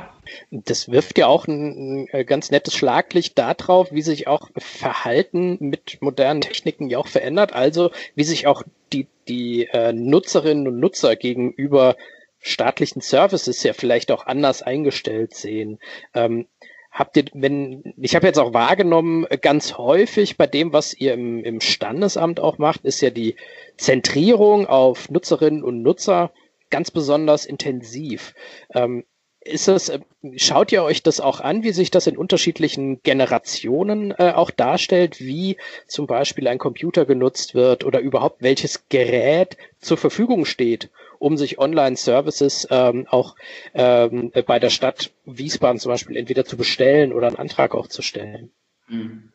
Das 0.53 0.89
wirft 0.89 1.19
ja 1.19 1.27
auch 1.27 1.49
ein, 1.49 2.07
ein 2.13 2.25
ganz 2.25 2.53
nettes 2.53 2.77
Schlaglicht 2.77 3.37
darauf, 3.37 3.91
wie 3.91 4.03
sich 4.03 4.29
auch 4.29 4.51
Verhalten 4.57 5.57
mit 5.59 5.99
modernen 6.01 6.43
Techniken 6.43 6.89
ja 6.89 6.99
auch 6.99 7.09
verändert. 7.09 7.53
Also 7.53 7.91
wie 8.15 8.23
sich 8.23 8.47
auch 8.47 8.63
die, 8.93 9.09
die 9.27 9.67
äh, 9.67 9.93
Nutzerinnen 9.93 10.69
und 10.69 10.79
Nutzer 10.79 11.17
gegenüber 11.17 11.97
staatlichen 12.39 13.01
Services 13.01 13.65
ja 13.65 13.73
vielleicht 13.73 14.13
auch 14.13 14.27
anders 14.27 14.63
eingestellt 14.63 15.35
sehen. 15.35 15.81
Ähm, 16.15 16.47
habt 16.93 17.17
ihr, 17.17 17.25
wenn, 17.33 17.95
ich 18.01 18.15
habe 18.15 18.29
jetzt 18.29 18.39
auch 18.39 18.55
wahrgenommen, 18.55 19.27
ganz 19.41 19.77
häufig 19.77 20.37
bei 20.37 20.47
dem, 20.47 20.73
was 20.73 20.95
ihr 20.95 21.15
im, 21.15 21.43
im 21.43 21.61
Standesamt 21.61 22.39
auch 22.39 22.59
macht, 22.59 22.85
ist 22.85 23.01
ja 23.01 23.11
die 23.11 23.35
Zentrierung 23.77 24.67
auf 24.67 25.11
Nutzerinnen 25.11 25.65
und 25.65 25.83
Nutzer 25.83 26.31
ganz 26.71 26.91
besonders 26.91 27.47
intensiv. 27.47 28.35
Ähm, 28.75 29.05
ist 29.43 29.69
es, 29.69 29.89
äh, 29.89 30.01
schaut 30.37 30.71
ihr 30.71 30.83
euch 30.83 31.03
das 31.03 31.21
auch 31.21 31.41
an, 31.41 31.63
wie 31.63 31.73
sich 31.73 31.91
das 31.91 32.07
in 32.07 32.17
unterschiedlichen 32.17 33.03
Generationen 33.03 34.13
äh, 34.13 34.33
auch 34.35 34.51
darstellt, 34.51 35.21
wie 35.21 35.57
zum 35.87 36.07
Beispiel 36.07 36.47
ein 36.47 36.59
Computer 36.59 37.07
genutzt 37.07 37.55
wird 37.55 37.85
oder 37.85 38.01
überhaupt 38.01 38.43
welches 38.43 38.89
Gerät 38.89 39.57
zur 39.79 39.97
Verfügung 39.97 40.45
steht, 40.45 40.91
um 41.19 41.37
sich 41.37 41.59
Online-Services 41.59 42.69
ähm, 42.71 43.07
auch 43.09 43.35
ähm, 43.75 44.31
bei 44.47 44.59
der 44.59 44.71
Stadt 44.71 45.11
Wiesbaden 45.25 45.79
zum 45.79 45.91
Beispiel 45.91 46.17
entweder 46.17 46.45
zu 46.45 46.57
bestellen 46.57 47.13
oder 47.13 47.29
einen 47.29 47.37
Antrag 47.37 47.75
auch 47.75 47.87
zu 47.87 48.03
stellen? 48.03 48.51
Mhm. 48.89 49.33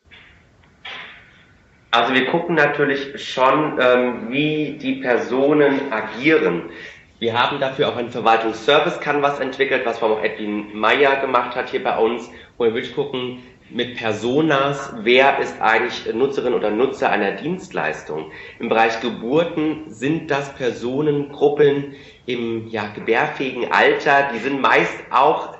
Also 1.90 2.12
wir 2.12 2.26
gucken 2.26 2.54
natürlich 2.56 3.24
schon, 3.24 3.78
ähm, 3.80 4.30
wie 4.30 4.76
die 4.78 4.96
Personen 4.96 5.90
agieren. 5.90 6.70
Wir 7.18 7.32
haben 7.32 7.60
dafür 7.60 7.88
auch 7.88 7.96
einen 7.96 8.10
Verwaltungsservice 8.10 9.00
Canvas 9.00 9.40
entwickelt, 9.40 9.86
was 9.86 10.00
Frau 10.00 10.18
Edwin 10.18 10.78
Meyer 10.78 11.16
gemacht 11.16 11.56
hat 11.56 11.70
hier 11.70 11.82
bei 11.82 11.96
uns, 11.96 12.30
wo 12.58 12.64
wir 12.64 12.74
wirklich 12.74 12.94
gucken, 12.94 13.42
mit 13.70 13.96
Personas, 13.96 14.92
wer 14.98 15.38
ist 15.38 15.58
eigentlich 15.62 16.12
Nutzerin 16.12 16.52
oder 16.52 16.70
Nutzer 16.70 17.10
einer 17.10 17.32
Dienstleistung. 17.32 18.30
Im 18.58 18.68
Bereich 18.68 19.00
Geburten 19.00 19.84
sind 19.86 20.30
das 20.30 20.54
Personengruppen 20.56 21.94
im 22.26 22.68
ja, 22.68 22.88
gebärfähigen 22.94 23.72
Alter, 23.72 24.28
die 24.34 24.38
sind 24.38 24.60
meist 24.60 25.02
auch 25.10 25.56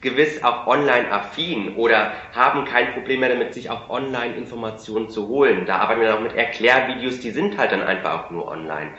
gewiss 0.00 0.42
auch 0.42 0.66
online 0.66 1.10
affin 1.10 1.76
oder 1.76 2.12
haben 2.32 2.64
kein 2.64 2.92
Problem 2.94 3.20
mehr 3.20 3.30
damit, 3.30 3.52
sich 3.52 3.68
auch 3.68 3.90
online 3.90 4.36
Informationen 4.36 5.10
zu 5.10 5.28
holen. 5.28 5.66
Da 5.66 5.76
arbeiten 5.78 6.00
wir 6.00 6.08
dann 6.08 6.18
auch 6.18 6.22
mit 6.22 6.34
Erklärvideos, 6.34 7.20
die 7.20 7.30
sind 7.30 7.58
halt 7.58 7.72
dann 7.72 7.82
einfach 7.82 8.24
auch 8.24 8.30
nur 8.30 8.48
online 8.48 8.90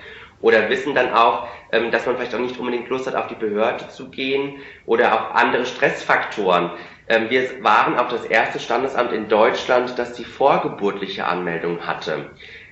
oder 0.42 0.70
wissen 0.70 0.94
dann 0.96 1.14
auch, 1.14 1.48
ähm, 1.72 1.92
dass 1.92 2.06
man 2.06 2.16
vielleicht 2.16 2.36
auch 2.36 2.40
nicht 2.40 2.60
unbedingt 2.60 2.90
Lust 2.90 3.08
hat, 3.08 3.16
auf 3.16 3.28
die 3.28 3.36
Behörde 3.36 3.88
zu 3.90 4.10
gehen 4.10 4.56
oder 4.86 5.14
auch 5.14 5.36
andere 5.36 5.66
Stressfaktoren. 5.66 6.72
Ähm, 7.08 7.30
wir 7.30 7.64
waren 7.64 7.98
auch 7.98 8.10
das 8.10 8.26
erste 8.26 8.60
Standesamt 8.60 9.12
in 9.12 9.28
Deutschland, 9.28 9.98
das 9.98 10.14
die 10.14 10.26
vorgeburtliche 10.26 11.26
Anmeldung 11.26 11.86
hatte. 11.86 12.30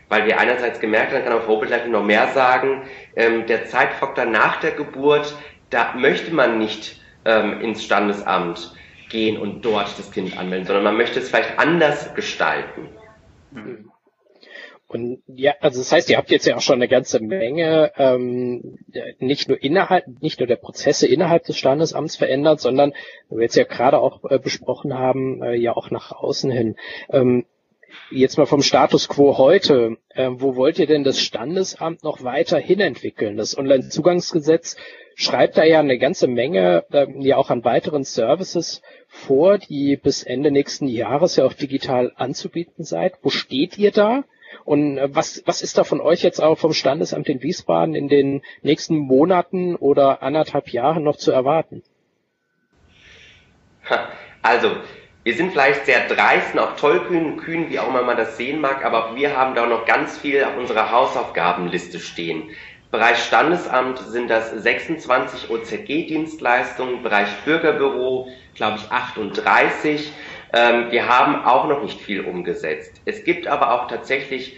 Weil 0.10 0.26
wir 0.26 0.40
einerseits 0.40 0.80
gemerkt 0.80 1.14
haben, 1.14 1.24
kann 1.24 1.34
auch 1.34 1.48
Robert 1.48 1.70
gleich 1.70 1.88
noch 1.88 2.04
mehr 2.04 2.28
sagen, 2.30 2.84
ähm, 3.16 3.48
der 3.48 3.66
Zeitfaktor 3.66 4.26
nach 4.26 4.58
der 4.58 4.72
Geburt, 4.72 5.36
da 5.70 5.94
möchte 5.96 6.34
man 6.34 6.60
nicht 6.60 7.00
ins 7.26 7.86
Standesamt 7.86 8.76
gehen 9.08 9.40
und 9.40 9.64
dort 9.64 9.98
das 9.98 10.12
Kind 10.12 10.38
anmelden, 10.38 10.68
sondern 10.68 10.84
man 10.84 10.98
möchte 10.98 11.20
es 11.20 11.30
vielleicht 11.30 11.58
anders 11.58 12.14
gestalten. 12.16 12.90
Mhm. 13.52 13.93
Und 14.94 15.22
ja, 15.28 15.54
also 15.62 15.80
das 15.80 15.92
heißt, 15.92 16.10
ihr 16.10 16.18
habt 16.18 16.32
jetzt 16.32 16.46
ja 16.46 16.56
auch 16.56 16.62
schon 16.62 16.76
eine 16.76 16.88
ganze 16.88 17.20
Menge 17.20 17.92
ähm, 17.98 18.78
nicht 19.20 19.50
nur 19.50 19.62
innerhalb, 19.62 20.06
nicht 20.22 20.40
nur 20.40 20.48
der 20.48 20.56
Prozesse 20.56 21.08
innerhalb 21.08 21.46
des 21.46 21.58
Standesamts 21.58 22.16
verändert, 22.16 22.60
sondern 22.60 22.94
wie 23.30 23.38
wir 23.38 23.44
jetzt 23.44 23.56
ja 23.56 23.64
gerade 23.64 24.00
auch 24.00 24.24
äh, 24.30 24.40
besprochen 24.40 24.94
haben, 24.94 25.42
äh, 25.42 25.56
ja 25.56 25.76
auch 25.76 25.92
nach 25.92 26.12
außen 26.12 26.52
hin. 26.52 26.76
Ähm, 27.10 27.46
jetzt 28.12 28.38
mal 28.38 28.46
vom 28.46 28.62
Status 28.62 29.08
quo 29.08 29.38
heute. 29.38 29.98
Äh, 30.10 30.30
wo 30.34 30.56
wollt 30.56 30.80
ihr 30.80 30.88
denn 30.88 31.04
das 31.04 31.20
Standesamt 31.20 32.04
noch 32.04 32.24
weiter 32.24 32.58
hinentwickeln? 32.58 33.38
Das 33.38 33.58
Onlinezugangsgesetz 33.58 34.78
schreibt 35.16 35.58
da 35.58 35.64
ja 35.64 35.80
eine 35.80 35.98
ganze 35.98 36.28
Menge 36.28 36.86
äh, 36.92 37.08
ja 37.20 37.38
auch 37.38 37.50
an 37.50 37.64
weiteren 37.64 38.04
Services 38.04 38.82
vor, 39.08 39.58
die 39.58 39.96
bis 39.96 40.24
Ende 40.24 40.52
nächsten 40.52 40.88
Jahres 40.88 41.36
ja 41.36 41.46
auch 41.46 41.54
digital 41.54 42.12
anzubieten 42.16 42.84
seid. 42.84 43.14
Wo 43.22 43.30
steht 43.30 43.78
ihr 43.78 43.92
da? 43.92 44.24
Und 44.66 44.98
äh, 44.98 45.10
was, 45.14 45.44
was 45.46 45.62
ist 45.62 45.78
da 45.78 45.84
von 45.84 46.02
euch 46.02 46.24
jetzt 46.24 46.42
auch 46.42 46.58
vom 46.58 46.74
Standesamt 46.74 47.30
in 47.30 47.42
Wiesbaden 47.42 47.96
in 47.96 48.08
den 48.08 48.42
nächsten 48.62 48.98
Monaten 48.98 49.76
oder 49.76 50.24
anderthalb 50.24 50.70
Jahren 50.70 51.04
noch 51.04 51.18
zu 51.18 51.32
erwarten? 51.32 51.84
Also, 54.42 54.72
wir 55.24 55.36
sind 55.36 55.52
vielleicht 55.52 55.86
sehr 55.86 56.08
dreist 56.08 56.54
und 56.54 56.60
auch 56.60 56.76
tollkühn, 56.76 57.38
kühn, 57.38 57.70
wie 57.70 57.80
auch 57.80 57.88
immer 57.88 58.04
man 58.04 58.18
das 58.18 58.36
sehen 58.36 58.60
mag, 58.60 58.84
aber 58.84 59.16
wir 59.16 59.38
haben 59.38 59.56
da 59.56 59.66
noch 59.66 59.86
ganz 59.86 60.18
viel 60.18 60.44
auf 60.44 60.58
unserer 60.58 60.92
Hausaufgabenliste 60.92 62.00
stehen. 62.00 62.50
Bereich 62.92 63.24
Standesamt 63.24 64.00
sind 64.00 64.30
das 64.30 64.52
26 64.52 65.50
OZG-Dienstleistungen, 65.50 67.02
Bereich 67.02 67.30
Bürgerbüro, 67.46 68.28
glaube 68.54 68.78
ich, 68.78 68.92
38. 68.92 70.12
Ähm, 70.54 70.92
wir 70.92 71.08
haben 71.08 71.44
auch 71.44 71.68
noch 71.68 71.82
nicht 71.82 72.00
viel 72.00 72.22
umgesetzt. 72.22 73.02
Es 73.06 73.24
gibt 73.24 73.48
aber 73.48 73.74
auch 73.74 73.88
tatsächlich 73.88 74.56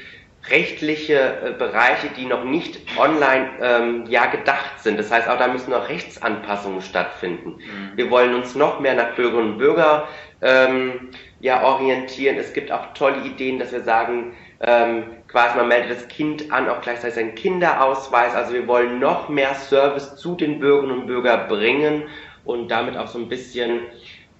rechtliche 0.50 1.16
äh, 1.16 1.52
Bereiche, 1.58 2.10
die 2.16 2.26
noch 2.26 2.44
nicht 2.44 2.80
online 2.98 3.50
ähm, 3.62 4.06
ja 4.08 4.28
gedacht 4.28 4.80
sind. 4.80 5.00
Das 5.00 5.12
heißt, 5.12 5.28
auch 5.28 5.38
da 5.38 5.48
müssen 5.48 5.72
noch 5.72 5.90
Rechtsanpassungen 5.90 6.82
stattfinden. 6.82 7.56
Mhm. 7.58 7.92
Wir 7.96 8.12
wollen 8.12 8.36
uns 8.36 8.56
noch 8.56 8.80
mehr 8.80 8.94
nach 8.94 9.16
Bürgerinnen 9.16 9.54
und 9.54 9.58
Bürgern 9.58 10.04
ähm, 10.42 11.10
ja 11.40 11.64
orientieren. 11.64 12.38
Es 12.38 12.54
gibt 12.54 12.72
auch 12.72 12.94
tolle 12.94 13.24
Ideen, 13.24 13.58
dass 13.58 13.72
wir 13.72 13.82
sagen, 13.82 14.36
ähm, 14.62 15.04
quasi 15.28 15.58
man 15.58 15.68
meldet 15.68 15.98
das 15.98 16.08
Kind 16.08 16.52
an, 16.52 16.70
auch 16.70 16.82
gleichzeitig 16.82 17.18
einen 17.18 17.36
Kinderausweis. 17.36 18.36
Also 18.36 18.54
wir 18.54 18.68
wollen 18.68 19.00
noch 19.00 19.30
mehr 19.30 19.56
Service 19.56 20.16
zu 20.16 20.36
den 20.36 20.60
Bürgerinnen 20.60 21.00
und 21.00 21.08
Bürgern 21.08 21.48
bringen 21.48 22.04
und 22.46 22.70
damit 22.70 22.96
auch 22.96 23.08
so 23.08 23.18
ein 23.18 23.28
bisschen 23.28 23.82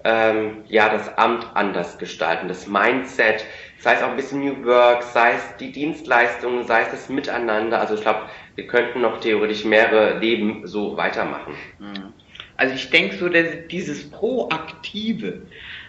ähm, 0.06 0.58
ja, 0.68 0.88
das 0.88 1.18
Amt 1.18 1.48
anders 1.54 1.98
gestalten, 1.98 2.46
das 2.46 2.68
Mindset, 2.68 3.44
sei 3.78 3.94
es 3.94 4.02
auch 4.02 4.10
ein 4.10 4.16
bisschen 4.16 4.38
New 4.38 4.64
Work, 4.64 5.02
sei 5.02 5.32
es 5.32 5.56
die 5.58 5.72
Dienstleistungen, 5.72 6.64
sei 6.64 6.82
es 6.82 6.90
das 6.92 7.08
Miteinander. 7.08 7.80
Also 7.80 7.94
ich 7.94 8.02
glaube, 8.02 8.20
wir 8.54 8.68
könnten 8.68 9.00
noch 9.00 9.18
theoretisch 9.18 9.64
mehrere 9.64 10.20
Leben 10.20 10.64
so 10.64 10.96
weitermachen. 10.96 11.54
Mhm. 11.80 12.12
Also 12.56 12.74
ich 12.76 12.88
denke 12.90 13.16
so, 13.16 13.28
dass 13.28 13.46
dieses 13.68 14.08
Proaktive, 14.08 15.42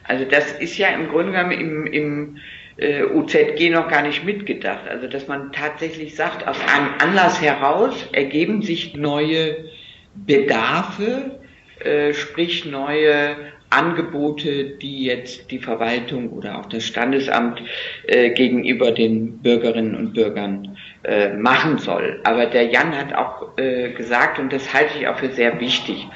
also 0.03 0.25
das 0.25 0.51
ist 0.53 0.77
ja 0.79 0.87
im 0.87 1.09
Grunde 1.09 1.33
genommen 1.33 1.51
im, 1.51 1.85
im 1.85 2.37
äh, 2.77 3.03
UZG 3.03 3.69
noch 3.69 3.87
gar 3.87 4.01
nicht 4.01 4.25
mitgedacht. 4.25 4.87
Also 4.89 5.07
dass 5.07 5.27
man 5.27 5.51
tatsächlich 5.51 6.15
sagt, 6.15 6.47
aus 6.47 6.57
einem 6.73 6.89
Anlass 6.99 7.39
heraus 7.39 8.07
ergeben 8.13 8.63
sich 8.63 8.95
neue 8.95 9.69
Bedarfe, 10.15 11.39
äh, 11.81 12.13
sprich 12.15 12.65
neue 12.65 13.35
Angebote, 13.69 14.63
die 14.81 15.05
jetzt 15.05 15.51
die 15.51 15.59
Verwaltung 15.59 16.29
oder 16.29 16.59
auch 16.59 16.67
das 16.67 16.85
Standesamt 16.85 17.61
äh, 18.07 18.29
gegenüber 18.29 18.91
den 18.91 19.39
Bürgerinnen 19.39 19.95
und 19.95 20.13
Bürgern 20.13 20.77
äh, 21.03 21.33
machen 21.33 21.77
soll. 21.77 22.19
Aber 22.23 22.45
der 22.45 22.67
Jan 22.67 22.95
hat 22.95 23.13
auch 23.13 23.57
äh, 23.57 23.91
gesagt, 23.91 24.39
und 24.39 24.53
das 24.53 24.73
halte 24.73 24.97
ich 24.99 25.07
auch 25.07 25.19
für 25.19 25.31
sehr 25.31 25.59
wichtig, 25.59 26.07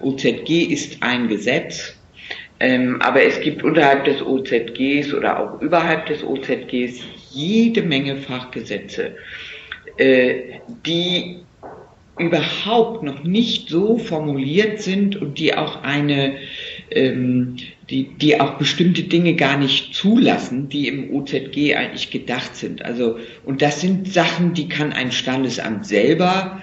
OZG 0.00 0.64
ist 0.72 1.02
ein 1.02 1.28
Gesetz, 1.28 1.96
ähm, 2.60 3.00
aber 3.02 3.22
es 3.22 3.40
gibt 3.40 3.64
unterhalb 3.64 4.04
des 4.04 4.22
OZGs 4.22 5.12
oder 5.14 5.40
auch 5.40 5.60
überhalb 5.60 6.06
des 6.06 6.22
OZGs 6.22 7.02
jede 7.30 7.82
Menge 7.82 8.16
Fachgesetze, 8.16 9.16
äh, 9.96 10.60
die 10.86 11.38
überhaupt 12.18 13.02
noch 13.02 13.24
nicht 13.24 13.68
so 13.68 13.98
formuliert 13.98 14.80
sind 14.80 15.20
und 15.20 15.38
die 15.38 15.56
auch 15.56 15.82
eine 15.82 16.36
ähm, 16.94 17.56
die, 17.90 18.14
die 18.14 18.40
auch 18.40 18.58
bestimmte 18.58 19.02
Dinge 19.02 19.34
gar 19.34 19.56
nicht 19.56 19.94
zulassen, 19.94 20.68
die 20.68 20.88
im 20.88 21.10
OZG 21.10 21.74
eigentlich 21.74 22.10
gedacht 22.10 22.56
sind. 22.56 22.84
Also, 22.84 23.18
und 23.44 23.62
das 23.62 23.80
sind 23.80 24.12
Sachen, 24.12 24.54
die 24.54 24.68
kann 24.68 24.92
ein 24.92 25.12
Standesamt 25.12 25.86
selber 25.86 26.62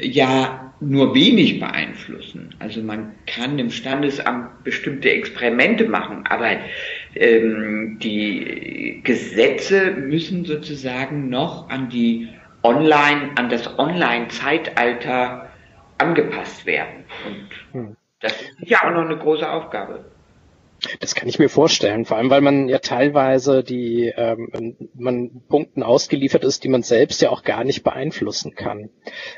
ja 0.00 0.72
nur 0.80 1.14
wenig 1.14 1.60
beeinflussen. 1.60 2.54
Also 2.58 2.82
man 2.82 3.12
kann 3.26 3.58
im 3.58 3.70
Standesamt 3.70 4.64
bestimmte 4.64 5.10
Experimente 5.10 5.84
machen, 5.84 6.24
aber 6.26 6.56
ähm, 7.14 7.98
die 8.02 9.00
Gesetze 9.04 9.90
müssen 9.90 10.44
sozusagen 10.46 11.28
noch 11.28 11.68
an 11.68 11.90
die 11.90 12.28
Online, 12.62 13.30
an 13.36 13.50
das 13.50 13.78
Online-Zeitalter 13.78 15.50
angepasst 15.98 16.64
werden. 16.64 17.04
Und 17.26 17.78
hm. 17.78 17.96
Das 18.20 18.32
ist 18.32 18.70
ja 18.70 18.78
auch 18.78 18.90
noch 18.90 19.04
eine 19.04 19.18
große 19.18 19.50
Aufgabe. 19.50 20.04
Das 21.00 21.14
kann 21.14 21.28
ich 21.28 21.38
mir 21.38 21.48
vorstellen, 21.48 22.04
vor 22.04 22.16
allem 22.16 22.30
weil 22.30 22.40
man 22.40 22.68
ja 22.68 22.78
teilweise 22.78 23.62
die 23.62 24.12
ähm, 24.16 24.76
man 24.94 25.42
Punkten 25.48 25.82
ausgeliefert 25.82 26.44
ist, 26.44 26.64
die 26.64 26.68
man 26.68 26.82
selbst 26.82 27.20
ja 27.20 27.30
auch 27.30 27.42
gar 27.42 27.64
nicht 27.64 27.82
beeinflussen 27.82 28.54
kann. 28.54 28.88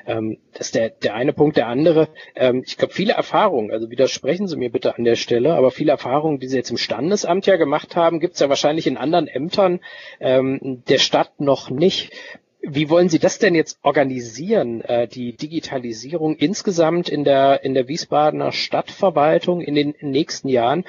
Ähm, 0.07 0.39
das 0.53 0.67
ist 0.67 0.75
der, 0.77 0.91
der 0.91 1.15
eine 1.15 1.33
Punkt. 1.33 1.57
Der 1.57 1.67
andere, 1.67 2.09
ähm, 2.37 2.63
ich 2.65 2.77
glaube, 2.77 2.95
viele 2.95 3.15
Erfahrungen, 3.15 3.73
also 3.73 3.91
widersprechen 3.91 4.47
Sie 4.47 4.57
mir 4.57 4.71
bitte 4.71 4.97
an 4.97 5.05
der 5.05 5.17
Stelle, 5.17 5.55
aber 5.55 5.71
viele 5.71 5.93
Erfahrungen, 5.93 6.39
die 6.39 6.47
Sie 6.47 6.57
jetzt 6.57 6.71
im 6.71 6.79
Standesamt 6.79 7.47
ja 7.47 7.57
gemacht 7.57 7.97
haben, 7.97 8.21
gibt 8.21 8.35
es 8.35 8.41
ja 8.41 8.49
wahrscheinlich 8.49 8.87
in 8.87 8.97
anderen 8.97 9.27
Ämtern 9.27 9.81
ähm, 10.21 10.83
der 10.89 10.99
Stadt 10.99 11.41
noch 11.41 11.71
nicht. 11.71 12.13
Wie 12.65 12.89
wollen 12.89 13.09
Sie 13.09 13.19
das 13.19 13.41
denn 13.41 13.57
jetzt 13.57 13.79
organisieren, 13.83 14.83
äh, 14.83 15.09
die 15.09 15.33
Digitalisierung 15.37 16.37
insgesamt 16.37 17.09
in 17.09 17.25
der, 17.25 17.65
in 17.65 17.75
der 17.75 17.89
Wiesbadener 17.89 18.53
Stadtverwaltung 18.53 19.61
in 19.61 19.75
den 19.75 19.95
nächsten 20.01 20.49
Jahren? 20.49 20.85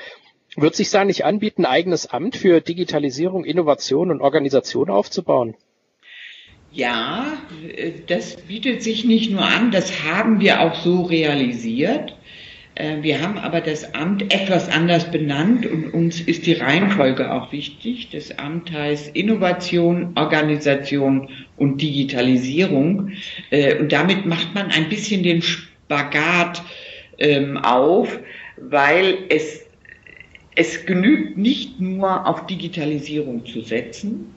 Wird 0.55 0.75
sich 0.75 0.91
da 0.91 1.03
nicht 1.03 1.25
anbieten, 1.25 1.65
ein 1.65 1.71
eigenes 1.71 2.05
Amt 2.05 2.35
für 2.35 2.61
Digitalisierung, 2.61 3.43
Innovation 3.43 4.11
und 4.11 4.21
Organisation 4.21 4.91
aufzubauen? 4.91 5.55
Ja, 6.71 7.39
äh, 7.75 7.91
das 8.05 8.35
bietet 8.35 8.83
sich 8.83 9.03
nicht 9.03 9.31
nur 9.31 9.43
an, 9.43 9.71
das 9.71 10.03
haben 10.03 10.39
wir 10.39 10.61
auch 10.61 10.75
so 10.75 11.01
realisiert. 11.01 12.15
Äh, 12.75 13.01
wir 13.01 13.21
haben 13.21 13.37
aber 13.37 13.61
das 13.61 13.93
Amt 13.93 14.33
etwas 14.33 14.69
anders 14.69 15.11
benannt 15.11 15.65
und 15.65 15.93
uns 15.93 16.19
ist 16.21 16.45
die 16.45 16.53
Reihenfolge 16.53 17.31
auch 17.31 17.51
wichtig. 17.51 18.09
Das 18.11 18.37
Amt 18.37 18.71
heißt 18.71 19.15
Innovation, 19.15 20.13
Organisation 20.15 21.29
und 21.57 21.81
Digitalisierung. 21.81 23.11
Äh, 23.51 23.77
und 23.77 23.91
damit 23.91 24.25
macht 24.25 24.55
man 24.55 24.71
ein 24.71 24.89
bisschen 24.89 25.23
den 25.23 25.41
Spagat 25.41 26.63
ähm, 27.19 27.57
auf, 27.57 28.19
weil 28.57 29.17
es, 29.29 29.61
es 30.55 30.85
genügt 30.85 31.37
nicht 31.37 31.79
nur 31.79 32.27
auf 32.27 32.47
Digitalisierung 32.47 33.45
zu 33.45 33.61
setzen. 33.61 34.33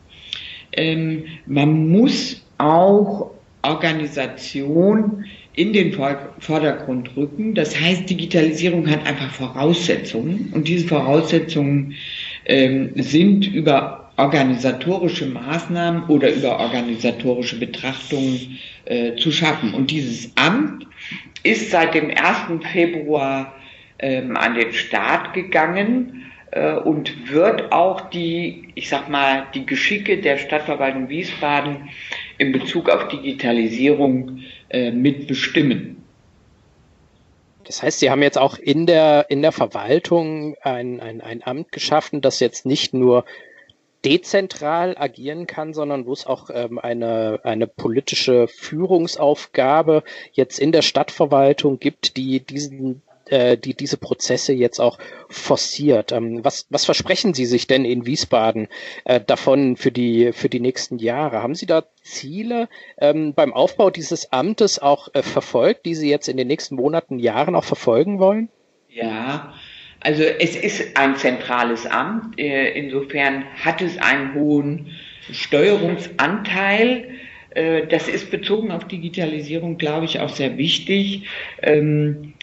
Ähm, 0.72 1.24
man 1.46 1.88
muss 1.88 2.42
auch 2.58 3.30
Organisation 3.62 5.24
in 5.56 5.72
den 5.72 5.92
Vordergrund 5.92 7.16
rücken. 7.16 7.54
Das 7.54 7.78
heißt, 7.78 8.08
Digitalisierung 8.08 8.88
hat 8.88 9.06
einfach 9.06 9.30
Voraussetzungen 9.30 10.50
und 10.54 10.68
diese 10.68 10.86
Voraussetzungen 10.86 11.94
ähm, 12.44 12.90
sind 12.94 13.46
über 13.46 14.10
organisatorische 14.18 15.26
Maßnahmen 15.26 16.04
oder 16.04 16.32
über 16.32 16.58
organisatorische 16.58 17.58
Betrachtungen 17.58 18.58
äh, 18.84 19.16
zu 19.16 19.32
schaffen. 19.32 19.74
Und 19.74 19.90
dieses 19.90 20.30
Amt 20.36 20.86
ist 21.42 21.70
seit 21.70 21.94
dem 21.94 22.10
1. 22.10 22.64
Februar 22.72 23.54
ähm, 23.98 24.36
an 24.36 24.54
den 24.54 24.72
Start 24.72 25.32
gegangen 25.32 26.24
äh, 26.50 26.74
und 26.74 27.30
wird 27.30 27.72
auch 27.72 28.10
die, 28.10 28.68
ich 28.74 28.88
sag 28.88 29.08
mal, 29.08 29.46
die 29.54 29.64
Geschicke 29.64 30.18
der 30.18 30.38
Stadtverwaltung 30.38 31.08
Wiesbaden 31.08 31.88
in 32.38 32.52
Bezug 32.52 32.88
auf 32.88 33.08
Digitalisierung 33.08 34.40
äh, 34.68 34.90
mitbestimmen. 34.90 36.02
Das 37.64 37.82
heißt, 37.82 37.98
Sie 37.98 38.10
haben 38.10 38.22
jetzt 38.22 38.38
auch 38.38 38.58
in 38.58 38.86
der, 38.86 39.26
in 39.28 39.42
der 39.42 39.52
Verwaltung 39.52 40.54
ein, 40.62 41.00
ein, 41.00 41.20
ein 41.20 41.42
Amt 41.42 41.72
geschaffen, 41.72 42.20
das 42.20 42.38
jetzt 42.38 42.64
nicht 42.64 42.94
nur 42.94 43.24
dezentral 44.04 44.96
agieren 44.96 45.48
kann, 45.48 45.74
sondern 45.74 46.06
wo 46.06 46.12
es 46.12 46.26
auch 46.26 46.48
ähm, 46.54 46.78
eine, 46.78 47.40
eine 47.42 47.66
politische 47.66 48.46
Führungsaufgabe 48.46 50.04
jetzt 50.32 50.60
in 50.60 50.70
der 50.70 50.82
Stadtverwaltung 50.82 51.80
gibt, 51.80 52.16
die 52.16 52.38
diesen 52.38 53.02
äh, 53.30 53.56
die 53.56 53.74
diese 53.74 53.96
Prozesse 53.96 54.52
jetzt 54.52 54.80
auch 54.80 54.98
forciert. 55.28 56.12
Ähm, 56.12 56.44
was, 56.44 56.66
was 56.70 56.84
versprechen 56.84 57.34
Sie 57.34 57.46
sich 57.46 57.66
denn 57.66 57.84
in 57.84 58.06
Wiesbaden 58.06 58.68
äh, 59.04 59.20
davon 59.20 59.76
für 59.76 59.92
die, 59.92 60.32
für 60.32 60.48
die 60.48 60.60
nächsten 60.60 60.98
Jahre? 60.98 61.42
Haben 61.42 61.54
Sie 61.54 61.66
da 61.66 61.84
Ziele 62.02 62.68
ähm, 62.98 63.34
beim 63.34 63.52
Aufbau 63.52 63.90
dieses 63.90 64.32
Amtes 64.32 64.78
auch 64.78 65.08
äh, 65.14 65.22
verfolgt, 65.22 65.86
die 65.86 65.94
Sie 65.94 66.10
jetzt 66.10 66.28
in 66.28 66.36
den 66.36 66.48
nächsten 66.48 66.76
Monaten, 66.76 67.18
Jahren 67.18 67.54
auch 67.54 67.64
verfolgen 67.64 68.18
wollen? 68.18 68.48
Ja, 68.88 69.54
also 70.00 70.22
es 70.22 70.56
ist 70.56 70.96
ein 70.96 71.16
zentrales 71.16 71.86
Amt. 71.86 72.38
Äh, 72.38 72.70
insofern 72.78 73.44
hat 73.56 73.82
es 73.82 73.98
einen 73.98 74.34
hohen 74.34 74.92
Steuerungsanteil. 75.32 77.08
Äh, 77.50 77.86
das 77.86 78.06
ist 78.06 78.30
bezogen 78.30 78.70
auf 78.70 78.86
Digitalisierung, 78.86 79.78
glaube 79.78 80.04
ich, 80.04 80.20
auch 80.20 80.28
sehr 80.28 80.58
wichtig, 80.58 81.24
ähm, 81.62 82.34
äh, 82.34 82.35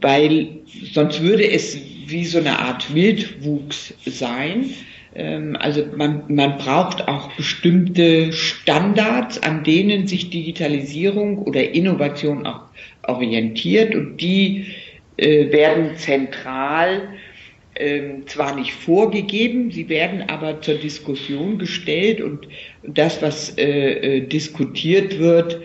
weil 0.00 0.48
sonst 0.92 1.22
würde 1.22 1.50
es 1.50 1.78
wie 2.06 2.24
so 2.24 2.38
eine 2.38 2.58
Art 2.58 2.94
Wildwuchs 2.94 3.94
sein. 4.06 4.70
Ähm, 5.14 5.56
also 5.58 5.84
man, 5.96 6.24
man 6.28 6.58
braucht 6.58 7.06
auch 7.08 7.32
bestimmte 7.32 8.32
Standards, 8.32 9.42
an 9.42 9.64
denen 9.64 10.06
sich 10.06 10.30
Digitalisierung 10.30 11.38
oder 11.38 11.72
Innovation 11.72 12.46
auch 12.46 12.62
orientiert 13.06 13.94
und 13.94 14.16
die 14.20 14.66
äh, 15.16 15.50
werden 15.52 15.96
zentral 15.96 17.08
ähm, 17.76 18.26
zwar 18.26 18.54
nicht 18.54 18.72
vorgegeben, 18.72 19.70
sie 19.70 19.88
werden 19.88 20.22
aber 20.28 20.60
zur 20.60 20.74
Diskussion 20.74 21.58
gestellt 21.58 22.20
und 22.20 22.46
das, 22.84 23.20
was 23.20 23.58
äh, 23.58 24.18
äh, 24.18 24.20
diskutiert 24.20 25.18
wird, 25.18 25.54
äh, 25.54 25.58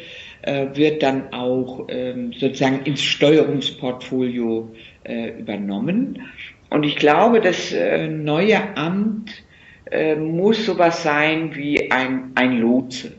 wird 0.74 1.04
dann 1.04 1.34
auch 1.34 1.88
ähm, 1.90 2.34
sozusagen 2.34 2.82
ins 2.86 3.04
Steuerungsportfolio 3.04 4.70
äh, 5.04 5.40
übernommen. 5.40 6.22
Und 6.70 6.84
ich 6.84 6.96
glaube, 6.96 7.42
das 7.42 7.72
äh, 7.72 8.08
neue 8.08 8.78
Amt 8.78 9.44
äh, 9.92 10.16
muss 10.16 10.66
sowas 10.66 11.04
sein 11.04 11.56
wie 11.56 11.92
ein, 11.92 12.32
ein 12.36 12.60
Lotse. 12.60 13.12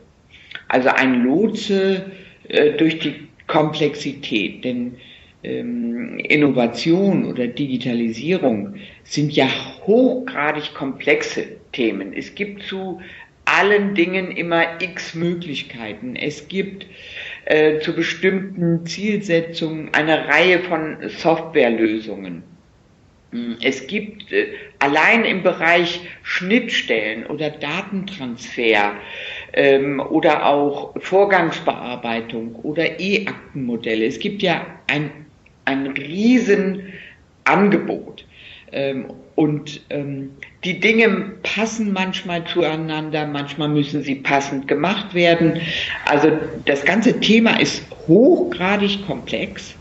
Also 0.67 0.89
ein 0.89 1.23
Lotse 1.23 2.11
durch 2.77 2.99
die 2.99 3.15
Komplexität. 3.47 4.63
Denn 4.63 4.95
ähm, 5.43 6.19
Innovation 6.19 7.25
oder 7.25 7.47
Digitalisierung 7.47 8.75
sind 9.03 9.33
ja 9.33 9.47
hochgradig 9.85 10.73
komplexe 10.73 11.45
Themen. 11.71 12.13
Es 12.13 12.35
gibt 12.35 12.63
zu 12.63 13.01
allen 13.59 13.95
Dingen 13.95 14.31
immer 14.31 14.81
x 14.81 15.15
Möglichkeiten. 15.15 16.15
Es 16.15 16.47
gibt 16.47 16.85
äh, 17.45 17.79
zu 17.79 17.95
bestimmten 17.95 18.85
Zielsetzungen 18.85 19.89
eine 19.93 20.27
Reihe 20.27 20.59
von 20.59 20.97
Softwarelösungen. 21.09 22.43
Hm, 23.31 23.57
es 23.61 23.87
gibt 23.87 24.31
äh, 24.31 24.53
allein 24.79 25.25
im 25.25 25.43
Bereich 25.43 26.01
Schnittstellen 26.23 27.25
oder 27.25 27.49
Datentransfer 27.49 28.93
ähm, 29.53 29.99
oder 29.99 30.45
auch 30.45 30.93
Vorgangsbearbeitung 31.01 32.55
oder 32.55 32.99
E-Aktenmodelle. 32.99 34.05
Es 34.05 34.19
gibt 34.19 34.41
ja 34.41 34.65
ein 34.87 35.11
ein 35.65 35.87
Riesenangebot. 35.87 38.25
Ähm, 38.71 39.07
und 39.35 39.81
ähm, 39.89 40.31
die 40.63 40.79
Dinge 40.79 41.33
passen 41.43 41.91
manchmal 41.91 42.43
zueinander, 42.45 43.25
manchmal 43.25 43.69
müssen 43.69 44.03
sie 44.03 44.15
passend 44.15 44.67
gemacht 44.67 45.13
werden. 45.13 45.59
Also 46.05 46.31
das 46.65 46.83
ganze 46.85 47.19
Thema 47.19 47.59
ist 47.59 47.83
hochgradig 48.07 49.05
komplex 49.05 49.75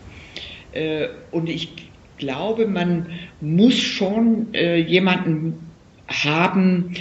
äh, 0.72 1.08
und 1.30 1.48
ich 1.48 1.70
glaube, 2.18 2.66
man 2.66 3.06
muss 3.40 3.78
schon 3.78 4.52
äh, 4.54 4.76
jemanden 4.76 5.54
haben, 6.08 6.94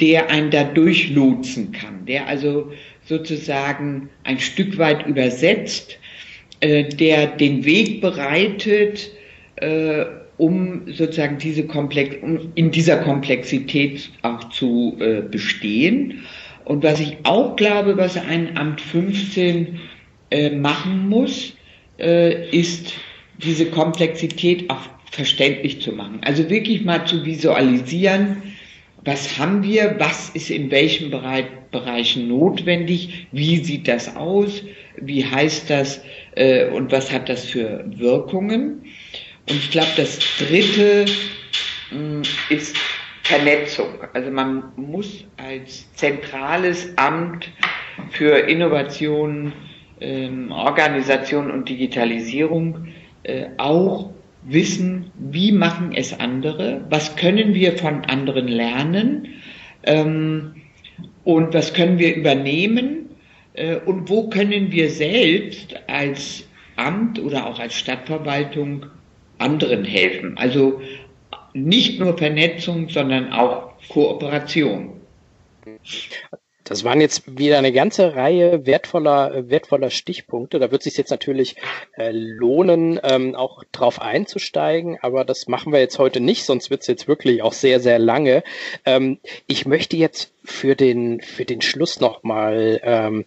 der 0.00 0.30
einen 0.30 0.50
da 0.50 0.64
durchlotsen 0.64 1.72
kann, 1.72 2.06
der 2.06 2.26
also 2.26 2.72
sozusagen 3.04 4.08
ein 4.24 4.38
Stück 4.38 4.78
weit 4.78 5.06
übersetzt 5.06 5.98
äh, 6.60 6.84
der 6.84 7.26
den 7.26 7.64
Weg 7.64 8.02
bereitet, 8.02 9.10
um 10.40 10.82
sozusagen 10.86 11.36
diese 11.38 11.66
Komplex 11.66 12.16
um 12.22 12.52
in 12.54 12.70
dieser 12.70 12.96
Komplexität 12.96 14.10
auch 14.22 14.48
zu 14.48 14.96
äh, 14.98 15.20
bestehen. 15.20 16.22
Und 16.64 16.82
was 16.82 16.98
ich 16.98 17.18
auch 17.24 17.56
glaube, 17.56 17.96
was 17.96 18.16
ein 18.16 18.56
Amt 18.56 18.80
15 18.80 19.78
äh, 20.30 20.50
machen 20.50 21.08
muss, 21.08 21.54
äh, 21.98 22.48
ist 22.56 22.94
diese 23.42 23.66
Komplexität 23.66 24.70
auch 24.70 24.88
verständlich 25.10 25.82
zu 25.82 25.92
machen. 25.92 26.20
Also 26.22 26.48
wirklich 26.48 26.84
mal 26.84 27.04
zu 27.04 27.24
visualisieren, 27.24 28.42
was 29.04 29.38
haben 29.38 29.62
wir, 29.62 29.96
was 29.98 30.30
ist 30.30 30.50
in 30.50 30.70
welchen 30.70 31.10
Bereich, 31.10 31.46
Bereichen 31.70 32.28
notwendig, 32.28 33.26
wie 33.32 33.58
sieht 33.58 33.88
das 33.88 34.16
aus, 34.16 34.62
wie 34.96 35.24
heißt 35.24 35.70
das 35.70 36.00
äh, 36.34 36.68
und 36.68 36.92
was 36.92 37.12
hat 37.12 37.28
das 37.28 37.44
für 37.44 37.84
Wirkungen. 37.96 38.82
Und 39.50 39.56
ich 39.56 39.70
glaube, 39.72 39.90
das 39.96 40.18
Dritte 40.38 41.06
mh, 41.90 41.98
mm, 41.98 42.22
ist 42.50 42.76
Vernetzung. 43.24 43.88
Also 44.12 44.30
man 44.30 44.72
muss 44.76 45.24
als 45.36 45.92
zentrales 45.94 46.96
Amt 46.96 47.50
für 48.10 48.48
Innovation, 48.48 49.52
ähm, 50.00 50.50
Organisation 50.52 51.50
und 51.50 51.68
Digitalisierung 51.68 52.88
äh, 53.24 53.46
auch 53.58 54.10
wissen, 54.42 55.10
wie 55.18 55.52
machen 55.52 55.92
es 55.94 56.18
andere, 56.18 56.84
was 56.88 57.16
können 57.16 57.54
wir 57.54 57.76
von 57.76 58.04
anderen 58.06 58.48
lernen 58.48 59.28
ähm, 59.82 60.54
und 61.24 61.52
was 61.52 61.74
können 61.74 61.98
wir 61.98 62.14
übernehmen 62.14 63.10
äh, 63.54 63.76
und 63.76 64.08
wo 64.08 64.28
können 64.28 64.72
wir 64.72 64.90
selbst 64.90 65.76
als 65.88 66.48
Amt 66.76 67.18
oder 67.18 67.46
auch 67.46 67.58
als 67.58 67.74
Stadtverwaltung 67.74 68.86
anderen 69.40 69.84
helfen. 69.84 70.36
Also 70.36 70.80
nicht 71.52 71.98
nur 71.98 72.16
Vernetzung, 72.16 72.88
sondern 72.88 73.32
auch 73.32 73.72
Kooperation. 73.88 75.00
Das 76.70 76.84
waren 76.84 77.00
jetzt 77.00 77.36
wieder 77.36 77.58
eine 77.58 77.72
ganze 77.72 78.14
Reihe 78.14 78.64
wertvoller, 78.64 79.50
wertvoller 79.50 79.90
Stichpunkte. 79.90 80.60
Da 80.60 80.70
wird 80.70 80.82
es 80.82 80.84
sich 80.84 80.96
jetzt 80.96 81.10
natürlich 81.10 81.56
äh, 81.96 82.12
lohnen, 82.12 83.00
ähm, 83.02 83.34
auch 83.34 83.64
drauf 83.72 84.00
einzusteigen, 84.00 84.96
aber 85.02 85.24
das 85.24 85.48
machen 85.48 85.72
wir 85.72 85.80
jetzt 85.80 85.98
heute 85.98 86.20
nicht, 86.20 86.44
sonst 86.44 86.70
wird 86.70 86.82
es 86.82 86.86
jetzt 86.86 87.08
wirklich 87.08 87.42
auch 87.42 87.54
sehr, 87.54 87.80
sehr 87.80 87.98
lange. 87.98 88.44
Ähm, 88.84 89.18
ich 89.48 89.66
möchte 89.66 89.96
jetzt 89.96 90.32
für 90.44 90.76
den, 90.76 91.20
für 91.20 91.44
den 91.44 91.60
Schluss 91.60 91.98
nochmal 91.98 92.80
ähm, 92.84 93.24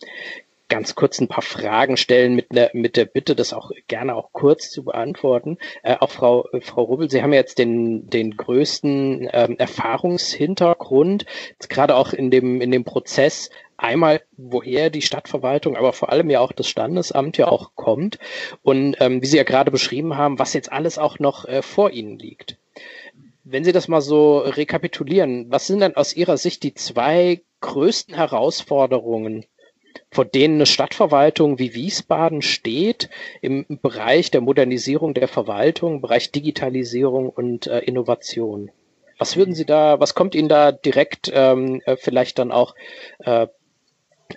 ganz 0.73 0.95
kurz 0.95 1.21
ein 1.21 1.27
paar 1.27 1.43
Fragen 1.43 1.97
stellen 1.97 2.33
mit, 2.33 2.51
ne, 2.51 2.71
mit 2.73 2.97
der 2.97 3.05
Bitte, 3.05 3.35
das 3.35 3.53
auch 3.53 3.69
gerne 3.87 4.15
auch 4.15 4.31
kurz 4.31 4.71
zu 4.71 4.83
beantworten. 4.83 5.59
Äh, 5.83 5.97
auch 5.99 6.09
Frau, 6.09 6.47
äh, 6.51 6.61
Frau 6.61 6.81
Rubbel, 6.81 7.11
Sie 7.11 7.21
haben 7.21 7.31
ja 7.31 7.39
jetzt 7.39 7.59
den, 7.59 8.09
den 8.09 8.35
größten 8.35 9.29
ähm, 9.31 9.55
Erfahrungshintergrund, 9.59 11.27
gerade 11.69 11.95
auch 11.95 12.11
in 12.11 12.31
dem, 12.31 12.59
in 12.59 12.71
dem 12.71 12.85
Prozess 12.85 13.51
einmal, 13.77 14.21
woher 14.35 14.89
die 14.89 15.03
Stadtverwaltung, 15.03 15.77
aber 15.77 15.93
vor 15.93 16.11
allem 16.11 16.31
ja 16.31 16.39
auch 16.39 16.51
das 16.51 16.67
Standesamt 16.67 17.37
ja 17.37 17.49
auch 17.49 17.75
kommt 17.75 18.17
und 18.63 18.97
ähm, 18.99 19.21
wie 19.21 19.27
Sie 19.27 19.37
ja 19.37 19.43
gerade 19.43 19.69
beschrieben 19.69 20.17
haben, 20.17 20.39
was 20.39 20.53
jetzt 20.53 20.71
alles 20.71 20.97
auch 20.97 21.19
noch 21.19 21.45
äh, 21.45 21.61
vor 21.61 21.91
Ihnen 21.91 22.17
liegt. 22.17 22.57
Wenn 23.43 23.63
Sie 23.63 23.73
das 23.73 23.87
mal 23.87 24.01
so 24.01 24.39
rekapitulieren, 24.39 25.51
was 25.51 25.67
sind 25.67 25.81
denn 25.81 25.95
aus 25.95 26.15
Ihrer 26.15 26.37
Sicht 26.37 26.63
die 26.63 26.73
zwei 26.73 27.41
größten 27.61 28.15
Herausforderungen 28.15 29.45
vor 30.13 30.25
denen 30.25 30.55
eine 30.55 30.65
Stadtverwaltung 30.65 31.59
wie 31.59 31.73
Wiesbaden 31.73 32.41
steht 32.41 33.09
im 33.41 33.65
Bereich 33.81 34.31
der 34.31 34.41
Modernisierung 34.41 35.13
der 35.13 35.27
Verwaltung, 35.27 35.95
im 35.95 36.01
Bereich 36.01 36.31
Digitalisierung 36.31 37.29
und 37.29 37.67
äh, 37.67 37.79
Innovation. 37.79 38.71
Was 39.17 39.37
würden 39.37 39.55
Sie 39.55 39.65
da, 39.65 39.99
was 39.99 40.15
kommt 40.15 40.35
Ihnen 40.35 40.49
da 40.49 40.71
direkt 40.71 41.31
ähm, 41.33 41.81
äh, 41.85 41.95
vielleicht 41.97 42.39
dann 42.39 42.51
auch 42.51 42.75
äh, 43.19 43.47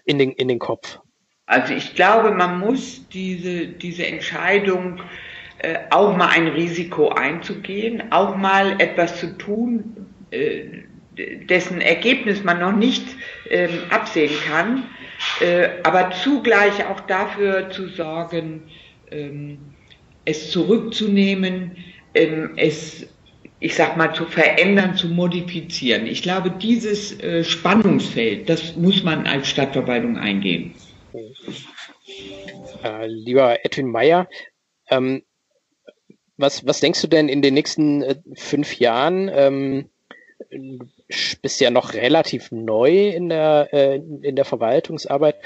in, 0.04 0.18
den, 0.18 0.32
in 0.32 0.48
den 0.48 0.58
Kopf? 0.58 1.00
Also 1.46 1.74
ich 1.74 1.94
glaube, 1.94 2.32
man 2.32 2.58
muss 2.58 3.06
diese, 3.08 3.66
diese 3.68 4.06
Entscheidung 4.06 5.00
äh, 5.58 5.78
auch 5.90 6.16
mal 6.16 6.28
ein 6.28 6.48
Risiko 6.48 7.08
einzugehen, 7.08 8.12
auch 8.12 8.36
mal 8.36 8.80
etwas 8.80 9.20
zu 9.20 9.38
tun, 9.38 10.06
äh, 10.30 10.64
dessen 11.16 11.80
Ergebnis 11.80 12.44
man 12.44 12.60
noch 12.60 12.76
nicht 12.76 13.04
ähm, 13.50 13.70
absehen 13.90 14.32
kann, 14.46 14.84
äh, 15.40 15.68
aber 15.82 16.10
zugleich 16.10 16.84
auch 16.86 17.00
dafür 17.00 17.70
zu 17.70 17.88
sorgen, 17.88 18.62
ähm, 19.10 19.58
es 20.24 20.50
zurückzunehmen, 20.50 21.76
ähm, 22.14 22.52
es, 22.56 23.06
ich 23.60 23.74
sag 23.74 23.96
mal, 23.96 24.14
zu 24.14 24.26
verändern, 24.26 24.96
zu 24.96 25.08
modifizieren. 25.08 26.06
Ich 26.06 26.22
glaube, 26.22 26.50
dieses 26.50 27.18
äh, 27.20 27.44
Spannungsfeld, 27.44 28.48
das 28.48 28.76
muss 28.76 29.02
man 29.02 29.26
als 29.26 29.48
Stadtverwaltung 29.48 30.18
eingehen. 30.18 30.74
Äh, 32.82 33.06
lieber 33.06 33.64
Edwin 33.64 33.90
Meyer, 33.90 34.28
ähm, 34.90 35.22
Was, 36.38 36.66
was 36.66 36.80
denkst 36.80 37.00
du 37.00 37.08
denn 37.08 37.30
in 37.30 37.40
den 37.40 37.54
nächsten 37.54 38.02
äh, 38.02 38.16
fünf 38.34 38.78
Jahren? 38.78 39.30
Bist 41.40 41.60
ja 41.60 41.70
noch 41.70 41.94
relativ 41.94 42.50
neu 42.50 43.08
in 43.08 43.28
der, 43.28 43.68
äh, 43.72 43.96
in 43.96 44.34
der 44.34 44.44
Verwaltungsarbeit. 44.44 45.36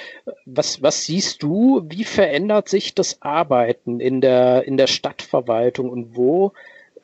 Was, 0.46 0.82
was 0.82 1.04
siehst 1.04 1.42
du? 1.42 1.82
Wie 1.84 2.04
verändert 2.04 2.68
sich 2.68 2.94
das 2.94 3.20
Arbeiten 3.20 4.00
in 4.00 4.20
der, 4.20 4.64
in 4.66 4.78
der 4.78 4.86
Stadtverwaltung 4.86 5.90
und 5.90 6.16
wo 6.16 6.52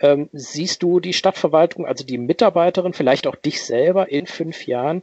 ähm, 0.00 0.28
siehst 0.32 0.82
du 0.82 1.00
die 1.00 1.12
Stadtverwaltung, 1.12 1.86
also 1.86 2.04
die 2.04 2.18
Mitarbeiterin, 2.18 2.92
vielleicht 2.92 3.26
auch 3.26 3.36
dich 3.36 3.62
selber 3.62 4.10
in 4.10 4.26
fünf 4.26 4.66
Jahren? 4.66 5.02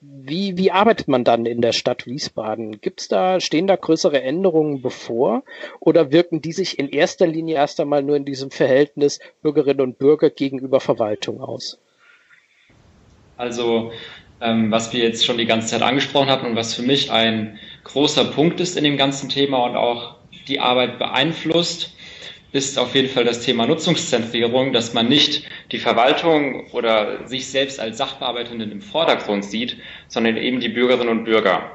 Wie, 0.00 0.58
wie 0.58 0.72
arbeitet 0.72 1.06
man 1.06 1.22
dann 1.22 1.46
in 1.46 1.60
der 1.60 1.72
Stadt 1.72 2.06
Wiesbaden? 2.06 2.80
Gibt's 2.80 3.06
da, 3.08 3.38
stehen 3.38 3.68
da 3.68 3.76
größere 3.76 4.20
Änderungen 4.20 4.82
bevor 4.82 5.44
oder 5.78 6.10
wirken 6.10 6.42
die 6.42 6.52
sich 6.52 6.78
in 6.78 6.88
erster 6.88 7.26
Linie 7.26 7.54
erst 7.54 7.78
einmal 7.78 8.02
nur 8.02 8.16
in 8.16 8.24
diesem 8.24 8.50
Verhältnis 8.50 9.20
Bürgerinnen 9.42 9.80
und 9.80 9.98
Bürger 9.98 10.28
gegenüber 10.28 10.80
Verwaltung 10.80 11.40
aus? 11.40 11.78
Also 13.42 13.90
ähm, 14.40 14.70
was 14.70 14.92
wir 14.92 15.02
jetzt 15.02 15.26
schon 15.26 15.36
die 15.36 15.46
ganze 15.46 15.66
Zeit 15.66 15.82
angesprochen 15.82 16.30
haben 16.30 16.46
und 16.46 16.54
was 16.54 16.74
für 16.74 16.82
mich 16.82 17.10
ein 17.10 17.58
großer 17.82 18.26
Punkt 18.26 18.60
ist 18.60 18.76
in 18.76 18.84
dem 18.84 18.96
ganzen 18.96 19.28
Thema 19.28 19.64
und 19.64 19.74
auch 19.74 20.14
die 20.46 20.60
Arbeit 20.60 21.00
beeinflusst, 21.00 21.92
ist 22.52 22.78
auf 22.78 22.94
jeden 22.94 23.08
Fall 23.08 23.24
das 23.24 23.40
Thema 23.40 23.66
Nutzungszentrierung, 23.66 24.72
dass 24.72 24.94
man 24.94 25.08
nicht 25.08 25.42
die 25.72 25.80
Verwaltung 25.80 26.70
oder 26.70 27.26
sich 27.26 27.48
selbst 27.48 27.80
als 27.80 27.98
Sachbearbeitenden 27.98 28.70
im 28.70 28.80
Vordergrund 28.80 29.44
sieht, 29.44 29.76
sondern 30.06 30.36
eben 30.36 30.60
die 30.60 30.68
Bürgerinnen 30.68 31.08
und 31.08 31.24
Bürger. 31.24 31.68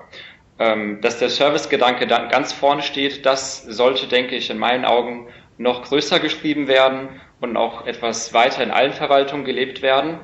Ähm, 0.59 1.01
dass 1.01 1.19
der 1.19 1.29
Servicegedanke 1.29 2.07
dann 2.07 2.29
ganz 2.29 2.53
vorne 2.53 2.81
steht, 2.81 3.25
das 3.25 3.63
sollte, 3.65 4.07
denke 4.07 4.37
ich, 4.37 4.49
in 4.49 4.57
meinen 4.57 4.85
Augen 4.85 5.27
noch 5.57 5.83
größer 5.83 6.21
geschrieben 6.21 6.69
werden 6.69 7.09
und 7.41 7.57
auch 7.57 7.85
etwas 7.85 8.33
weiter 8.33 8.63
in 8.63 8.71
allen 8.71 8.93
Verwaltungen 8.93 9.43
gelebt 9.43 9.81
werden. 9.81 10.19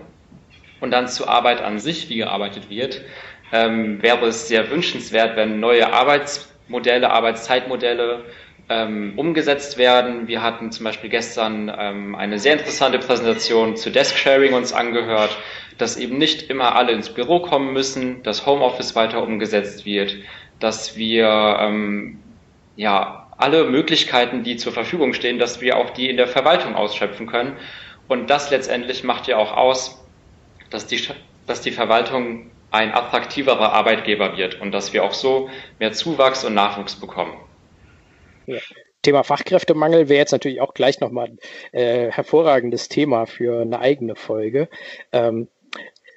Und 0.84 0.92
dann 0.92 1.08
zur 1.08 1.30
Arbeit 1.30 1.62
an 1.62 1.80
sich, 1.80 2.10
wie 2.10 2.18
gearbeitet 2.18 2.70
wird, 2.70 3.00
ähm, 3.54 4.04
wäre 4.04 4.26
es 4.26 4.50
sehr 4.50 4.70
wünschenswert, 4.70 5.38
wenn 5.38 5.62
neue 5.62 5.94
Arbeitsmodelle, 5.94 7.10
Arbeitszeitmodelle 7.10 8.26
ähm, 8.68 9.14
umgesetzt 9.16 9.78
werden. 9.78 10.28
Wir 10.28 10.42
hatten 10.42 10.74
zum 10.74 10.84
Beispiel 10.84 11.10
gestern 11.10 11.74
ähm, 11.74 12.16
eine 12.16 12.38
sehr 12.38 12.52
interessante 12.52 13.00
Präsentation 13.00 13.78
zu 13.78 13.92
Desk 13.92 14.18
Sharing 14.18 14.56
uns 14.56 14.74
angehört, 14.74 15.38
dass 15.78 15.96
eben 15.96 16.18
nicht 16.18 16.50
immer 16.50 16.76
alle 16.76 16.92
ins 16.92 17.10
Büro 17.10 17.40
kommen 17.40 17.72
müssen, 17.72 18.22
dass 18.24 18.46
Homeoffice 18.46 18.94
weiter 18.94 19.24
umgesetzt 19.24 19.86
wird, 19.86 20.18
dass 20.60 20.98
wir 20.98 21.60
ähm, 21.62 22.20
ja 22.76 23.30
alle 23.38 23.64
Möglichkeiten, 23.64 24.44
die 24.44 24.58
zur 24.58 24.74
Verfügung 24.74 25.14
stehen, 25.14 25.40
dass 25.40 25.62
wir 25.62 25.78
auch 25.78 25.92
die 25.92 26.10
in 26.10 26.18
der 26.18 26.28
Verwaltung 26.28 26.76
ausschöpfen 26.76 27.28
können. 27.28 27.56
Und 28.10 28.30
das 28.30 28.52
letztendlich 28.52 29.06
macht 29.06 29.28
ja 29.28 29.38
auch 29.38 29.56
aus, 29.56 30.03
dass 30.74 30.88
die, 30.88 31.00
dass 31.46 31.62
die 31.62 31.72
Verwaltung 31.72 32.50
ein 32.72 32.92
attraktiverer 32.92 33.72
Arbeitgeber 33.72 34.36
wird 34.36 34.60
und 34.60 34.72
dass 34.72 34.94
wir 34.94 35.04
auch 35.04 35.14
so 35.14 35.50
mehr 35.80 35.92
Zuwachs 35.92 36.44
und 36.44 36.56
Nachwuchs 36.56 36.96
bekommen. 36.96 37.38
Ja. 38.48 38.60
Thema 39.04 39.24
Fachkräftemangel 39.24 40.10
wäre 40.10 40.20
jetzt 40.20 40.32
natürlich 40.32 40.62
auch 40.62 40.74
gleich 40.74 41.00
nochmal 41.00 41.28
ein 41.28 41.40
äh, 41.72 42.10
hervorragendes 42.10 42.88
Thema 42.88 43.26
für 43.26 43.62
eine 43.62 43.80
eigene 43.80 44.16
Folge. 44.16 44.70
Ähm, 45.12 45.50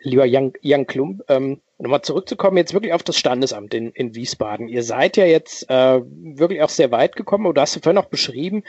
lieber 0.02 0.24
Jan, 0.24 0.52
Jan 0.62 0.86
Klump, 0.86 1.24
ähm, 1.28 1.60
nochmal 1.78 2.02
zurückzukommen 2.02 2.56
jetzt 2.56 2.72
wirklich 2.72 2.92
auf 2.92 3.02
das 3.02 3.18
Standesamt 3.18 3.74
in, 3.74 3.90
in 3.90 4.14
Wiesbaden. 4.14 4.68
Ihr 4.68 4.82
seid 4.82 5.16
ja 5.16 5.26
jetzt 5.26 5.68
äh, 5.68 6.00
wirklich 6.00 6.62
auch 6.62 6.68
sehr 6.68 6.90
weit 6.90 7.16
gekommen, 7.16 7.46
oder 7.46 7.62
hast 7.62 7.76
du 7.76 7.80
vorhin 7.80 7.96
noch 7.96 8.08
beschrieben, 8.08 8.62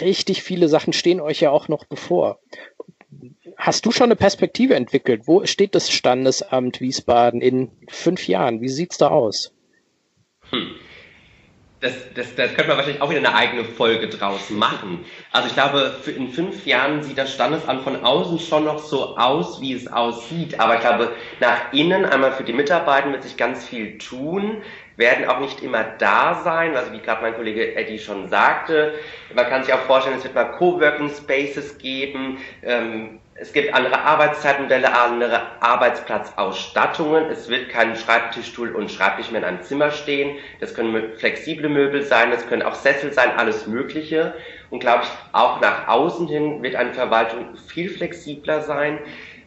richtig 0.00 0.42
viele 0.42 0.68
Sachen 0.68 0.92
stehen 0.92 1.20
euch 1.20 1.40
ja 1.40 1.50
auch 1.50 1.68
noch 1.68 1.84
bevor. 1.84 2.40
Hast 3.60 3.84
du 3.84 3.92
schon 3.92 4.06
eine 4.06 4.16
Perspektive 4.16 4.74
entwickelt? 4.74 5.26
Wo 5.26 5.44
steht 5.44 5.74
das 5.74 5.90
Standesamt 5.90 6.80
Wiesbaden 6.80 7.42
in 7.42 7.70
fünf 7.88 8.26
Jahren? 8.26 8.62
Wie 8.62 8.70
sieht's 8.70 8.96
da 8.96 9.08
aus? 9.08 9.52
Hm 10.48 10.76
das, 11.80 11.94
das, 12.14 12.34
das 12.34 12.54
könnte 12.54 12.68
man 12.68 12.76
wahrscheinlich 12.76 13.00
auch 13.00 13.08
wieder 13.08 13.20
eine 13.20 13.34
eigene 13.34 13.64
Folge 13.64 14.08
draus 14.08 14.50
machen. 14.50 15.04
Also 15.32 15.48
ich 15.48 15.54
glaube, 15.54 15.94
in 16.14 16.28
fünf 16.28 16.66
Jahren 16.66 17.02
sieht 17.02 17.16
das 17.16 17.32
Standesamt 17.32 17.82
von 17.82 18.04
außen 18.04 18.38
schon 18.38 18.64
noch 18.64 18.78
so 18.78 19.16
aus, 19.16 19.60
wie 19.62 19.72
es 19.72 19.88
aussieht. 19.90 20.60
Aber 20.60 20.74
ich 20.74 20.80
glaube, 20.80 21.12
nach 21.40 21.72
innen, 21.72 22.04
einmal 22.04 22.32
für 22.32 22.44
die 22.44 22.52
Mitarbeiter, 22.52 23.10
wird 23.10 23.22
sich 23.22 23.38
ganz 23.38 23.64
viel 23.66 23.96
tun, 23.96 24.62
werden 24.96 25.24
auch 25.24 25.40
nicht 25.40 25.62
immer 25.62 25.84
da 25.84 26.42
sein. 26.44 26.76
Also 26.76 26.92
wie 26.92 26.98
gerade 26.98 27.22
mein 27.22 27.34
Kollege 27.34 27.74
Eddie 27.74 27.98
schon 27.98 28.28
sagte, 28.28 28.94
man 29.34 29.46
kann 29.46 29.64
sich 29.64 29.72
auch 29.72 29.80
vorstellen, 29.80 30.18
es 30.18 30.24
wird 30.24 30.34
mal 30.34 30.52
Coworking 30.52 31.08
Spaces 31.08 31.78
geben. 31.78 32.38
Ähm, 32.62 33.20
es 33.40 33.54
gibt 33.54 33.72
andere 33.72 33.98
Arbeitszeitmodelle, 34.02 34.94
andere 34.94 35.40
Arbeitsplatzausstattungen. 35.62 37.30
Es 37.30 37.48
wird 37.48 37.70
kein 37.70 37.96
Schreibtischstuhl 37.96 38.76
und 38.76 38.90
Schreibtisch 38.90 39.30
mehr 39.30 39.40
in 39.40 39.46
einem 39.46 39.62
Zimmer 39.62 39.90
stehen. 39.90 40.36
Das 40.60 40.74
können 40.74 41.16
flexible 41.16 41.70
Möbel 41.70 42.02
sein, 42.02 42.30
das 42.30 42.46
können 42.46 42.60
auch 42.60 42.74
Sessel 42.74 43.14
sein, 43.14 43.30
alles 43.38 43.66
Mögliche. 43.66 44.34
Und 44.68 44.80
glaube 44.80 45.04
ich, 45.04 45.08
auch 45.32 45.58
nach 45.62 45.88
außen 45.88 46.28
hin 46.28 46.62
wird 46.62 46.76
eine 46.76 46.92
Verwaltung 46.92 47.56
viel 47.56 47.88
flexibler 47.88 48.60
sein, 48.60 48.98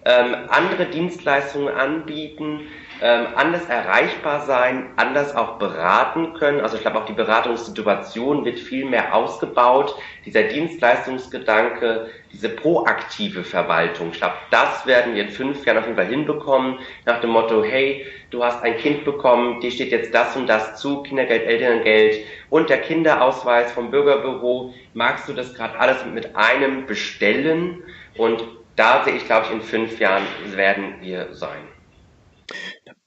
ähm, 0.05 0.37
andere 0.49 0.87
Dienstleistungen 0.87 1.71
anbieten 1.71 2.61
ähm, 3.03 3.27
anders 3.35 3.65
erreichbar 3.65 4.45
sein, 4.45 4.91
anders 4.95 5.35
auch 5.35 5.57
beraten 5.57 6.35
können. 6.35 6.61
Also 6.61 6.77
ich 6.77 6.83
glaube 6.83 6.99
auch 6.99 7.05
die 7.05 7.11
Beratungssituation 7.11 8.45
wird 8.45 8.57
viel 8.57 8.85
mehr 8.85 9.13
ausgebaut. 9.13 9.93
Dieser 10.25 10.43
Dienstleistungsgedanke, 10.43 12.09
diese 12.31 12.47
proaktive 12.47 13.43
Verwaltung, 13.43 14.11
ich 14.13 14.19
glaube, 14.19 14.35
das 14.51 14.85
werden 14.85 15.15
wir 15.15 15.23
in 15.23 15.31
fünf 15.31 15.65
Jahren 15.65 15.79
auf 15.79 15.83
jeden 15.83 15.97
Fall 15.97 16.07
hinbekommen, 16.07 16.79
nach 17.05 17.19
dem 17.19 17.31
Motto, 17.31 17.61
hey, 17.61 18.05
du 18.29 18.41
hast 18.41 18.63
ein 18.63 18.77
Kind 18.77 19.03
bekommen, 19.03 19.59
dir 19.59 19.71
steht 19.71 19.91
jetzt 19.91 20.13
das 20.15 20.37
und 20.37 20.47
das 20.47 20.79
zu, 20.79 21.03
Kindergeld, 21.03 21.45
Elterngeld 21.45 22.25
und 22.49 22.69
der 22.69 22.79
Kinderausweis 22.79 23.69
vom 23.73 23.91
Bürgerbüro, 23.91 24.73
magst 24.93 25.27
du 25.27 25.33
das 25.33 25.53
gerade 25.53 25.77
alles 25.77 26.05
mit 26.05 26.37
einem 26.37 26.85
bestellen? 26.85 27.83
Und 28.15 28.45
da 28.77 29.03
sehe 29.03 29.15
ich, 29.15 29.25
glaube 29.25 29.47
ich, 29.47 29.51
in 29.51 29.61
fünf 29.61 29.99
Jahren 29.99 30.23
werden 30.55 30.95
wir 31.01 31.33
sein. 31.33 31.72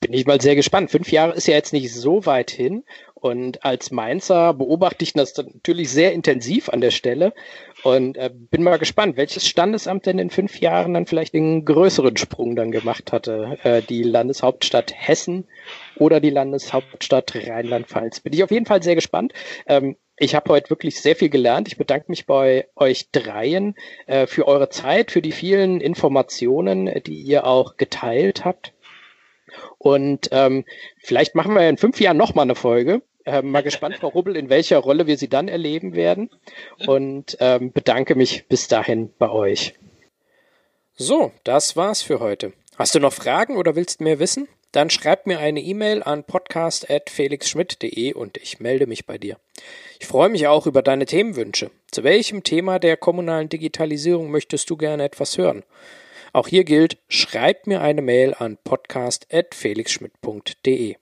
Bin 0.01 0.12
ich 0.12 0.26
mal 0.26 0.41
sehr 0.41 0.57
gespannt. 0.57 0.91
Fünf 0.91 1.11
Jahre 1.11 1.32
ist 1.32 1.47
ja 1.47 1.55
jetzt 1.55 1.72
nicht 1.72 1.93
so 1.93 2.26
weit 2.26 2.51
hin. 2.51 2.84
Und 3.14 3.64
als 3.64 3.91
Mainzer 3.91 4.55
beobachte 4.55 5.03
ich 5.03 5.14
das 5.14 5.37
natürlich 5.37 5.91
sehr 5.91 6.12
intensiv 6.12 6.68
an 6.68 6.80
der 6.80 6.91
Stelle 6.91 7.32
und 7.82 8.16
äh, 8.16 8.30
bin 8.32 8.62
mal 8.62 8.78
gespannt, 8.78 9.16
welches 9.16 9.49
Standesamt 9.49 10.07
denn 10.07 10.18
in 10.18 10.30
fünf 10.30 10.61
Jahren 10.61 10.95
dann 10.95 11.07
vielleicht 11.07 11.34
den 11.34 11.64
größeren 11.64 12.16
Sprung 12.18 12.57
dann 12.57 12.70
gemacht 12.70 13.12
hatte. 13.12 13.59
Äh, 13.64 13.82
die 13.82 14.03
Landeshauptstadt 14.03 14.93
Hessen 14.95 15.49
oder 15.97 16.20
die 16.20 16.30
Landeshauptstadt 16.30 17.34
Rheinland-Pfalz. 17.34 18.20
Bin 18.20 18.34
ich 18.34 18.45
auf 18.45 18.51
jeden 18.51 18.66
Fall 18.66 18.82
sehr 18.82 18.95
gespannt. 18.95 19.32
Ähm, 19.66 19.97
ich 20.18 20.34
habe 20.34 20.51
heute 20.51 20.70
wirklich 20.70 21.01
sehr 21.01 21.16
viel 21.16 21.28
gelernt. 21.28 21.68
Ich 21.68 21.76
bedanke 21.76 22.07
mich 22.09 22.26
bei 22.26 22.68
euch 22.74 23.11
dreien 23.11 23.74
äh, 24.07 24.26
für 24.26 24.47
eure 24.49 24.68
Zeit, 24.70 25.11
für 25.11 25.20
die 25.20 25.32
vielen 25.32 25.80
Informationen, 25.80 26.91
die 27.07 27.20
ihr 27.20 27.47
auch 27.47 27.76
geteilt 27.76 28.45
habt. 28.45 28.72
Und 29.78 30.28
ähm, 30.32 30.64
vielleicht 30.98 31.34
machen 31.34 31.54
wir 31.54 31.68
in 31.68 31.76
fünf 31.76 32.00
Jahren 32.00 32.16
nochmal 32.16 32.44
eine 32.44 32.54
Folge. 32.54 33.02
Äh, 33.24 33.42
mal 33.42 33.62
gespannt, 33.62 33.96
Frau 33.96 34.09
Rubbel, 34.09 34.36
in 34.36 34.48
welcher 34.48 34.78
Rolle 34.78 35.07
wir 35.07 35.18
sie 35.18 35.28
dann 35.28 35.48
erleben 35.48 35.94
werden. 35.94 36.30
Und 36.86 37.36
ähm, 37.40 37.72
bedanke 37.72 38.14
mich 38.14 38.46
bis 38.48 38.68
dahin 38.68 39.12
bei 39.18 39.30
euch. 39.30 39.74
So, 40.94 41.32
das 41.44 41.76
war's 41.76 42.02
für 42.02 42.20
heute. 42.20 42.52
Hast 42.76 42.94
du 42.94 43.00
noch 43.00 43.12
Fragen 43.12 43.57
oder 43.57 43.76
willst 43.76 44.00
mehr 44.00 44.18
wissen? 44.18 44.48
Dann 44.72 44.90
schreib 44.90 45.26
mir 45.26 45.38
eine 45.38 45.61
E-Mail 45.61 46.02
an 46.02 46.24
podcast.felixschmidt.de 46.24 48.12
und 48.12 48.36
ich 48.36 48.61
melde 48.61 48.86
mich 48.86 49.07
bei 49.07 49.16
dir. 49.16 49.38
Ich 49.98 50.07
freue 50.07 50.28
mich 50.28 50.46
auch 50.46 50.66
über 50.66 50.82
deine 50.82 51.07
Themenwünsche. 51.07 51.70
Zu 51.90 52.04
welchem 52.04 52.42
Thema 52.42 52.78
der 52.78 52.96
kommunalen 52.96 53.48
Digitalisierung 53.48 54.30
möchtest 54.30 54.68
du 54.68 54.76
gerne 54.76 55.04
etwas 55.04 55.38
hören? 55.38 55.64
Auch 56.37 56.47
hier 56.49 56.64
gilt, 56.64 56.99
schreib 57.09 57.66
mir 57.66 57.80
eine 57.80 58.03
Mail 58.03 58.34
an 58.34 58.59
podcast.felixschmidt.de. 58.62 60.97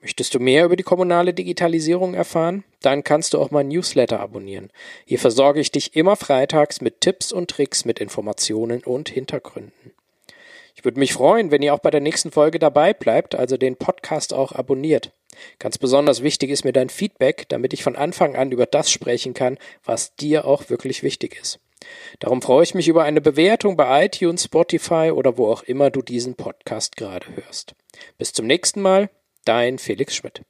Möchtest 0.00 0.34
du 0.34 0.40
mehr 0.40 0.64
über 0.64 0.74
die 0.74 0.82
kommunale 0.82 1.32
Digitalisierung 1.32 2.14
erfahren? 2.14 2.64
Dann 2.80 3.04
kannst 3.04 3.32
du 3.32 3.38
auch 3.38 3.52
mein 3.52 3.68
Newsletter 3.68 4.18
abonnieren. 4.18 4.72
Hier 5.04 5.20
versorge 5.20 5.60
ich 5.60 5.70
dich 5.70 5.94
immer 5.94 6.16
freitags 6.16 6.80
mit 6.80 7.00
Tipps 7.00 7.30
und 7.30 7.48
Tricks, 7.48 7.84
mit 7.84 8.00
Informationen 8.00 8.82
und 8.82 9.08
Hintergründen. 9.08 9.92
Ich 10.74 10.84
würde 10.84 10.98
mich 10.98 11.12
freuen, 11.12 11.52
wenn 11.52 11.62
ihr 11.62 11.72
auch 11.72 11.78
bei 11.78 11.92
der 11.92 12.00
nächsten 12.00 12.32
Folge 12.32 12.58
dabei 12.58 12.92
bleibt, 12.92 13.36
also 13.36 13.56
den 13.56 13.76
Podcast 13.76 14.34
auch 14.34 14.50
abonniert. 14.50 15.12
Ganz 15.60 15.78
besonders 15.78 16.24
wichtig 16.24 16.50
ist 16.50 16.64
mir 16.64 16.72
dein 16.72 16.88
Feedback, 16.88 17.48
damit 17.50 17.72
ich 17.72 17.84
von 17.84 17.94
Anfang 17.94 18.34
an 18.34 18.50
über 18.50 18.66
das 18.66 18.90
sprechen 18.90 19.32
kann, 19.32 19.58
was 19.84 20.16
dir 20.16 20.44
auch 20.44 20.70
wirklich 20.70 21.04
wichtig 21.04 21.38
ist. 21.40 21.60
Darum 22.18 22.42
freue 22.42 22.64
ich 22.64 22.74
mich 22.74 22.88
über 22.88 23.04
eine 23.04 23.20
Bewertung 23.20 23.76
bei 23.76 24.06
iTunes, 24.06 24.44
Spotify 24.44 25.10
oder 25.12 25.36
wo 25.36 25.50
auch 25.50 25.62
immer 25.62 25.90
du 25.90 26.02
diesen 26.02 26.34
Podcast 26.34 26.96
gerade 26.96 27.26
hörst. 27.36 27.74
Bis 28.18 28.32
zum 28.32 28.46
nächsten 28.46 28.80
Mal, 28.80 29.10
dein 29.44 29.78
Felix 29.78 30.14
Schmidt. 30.14 30.42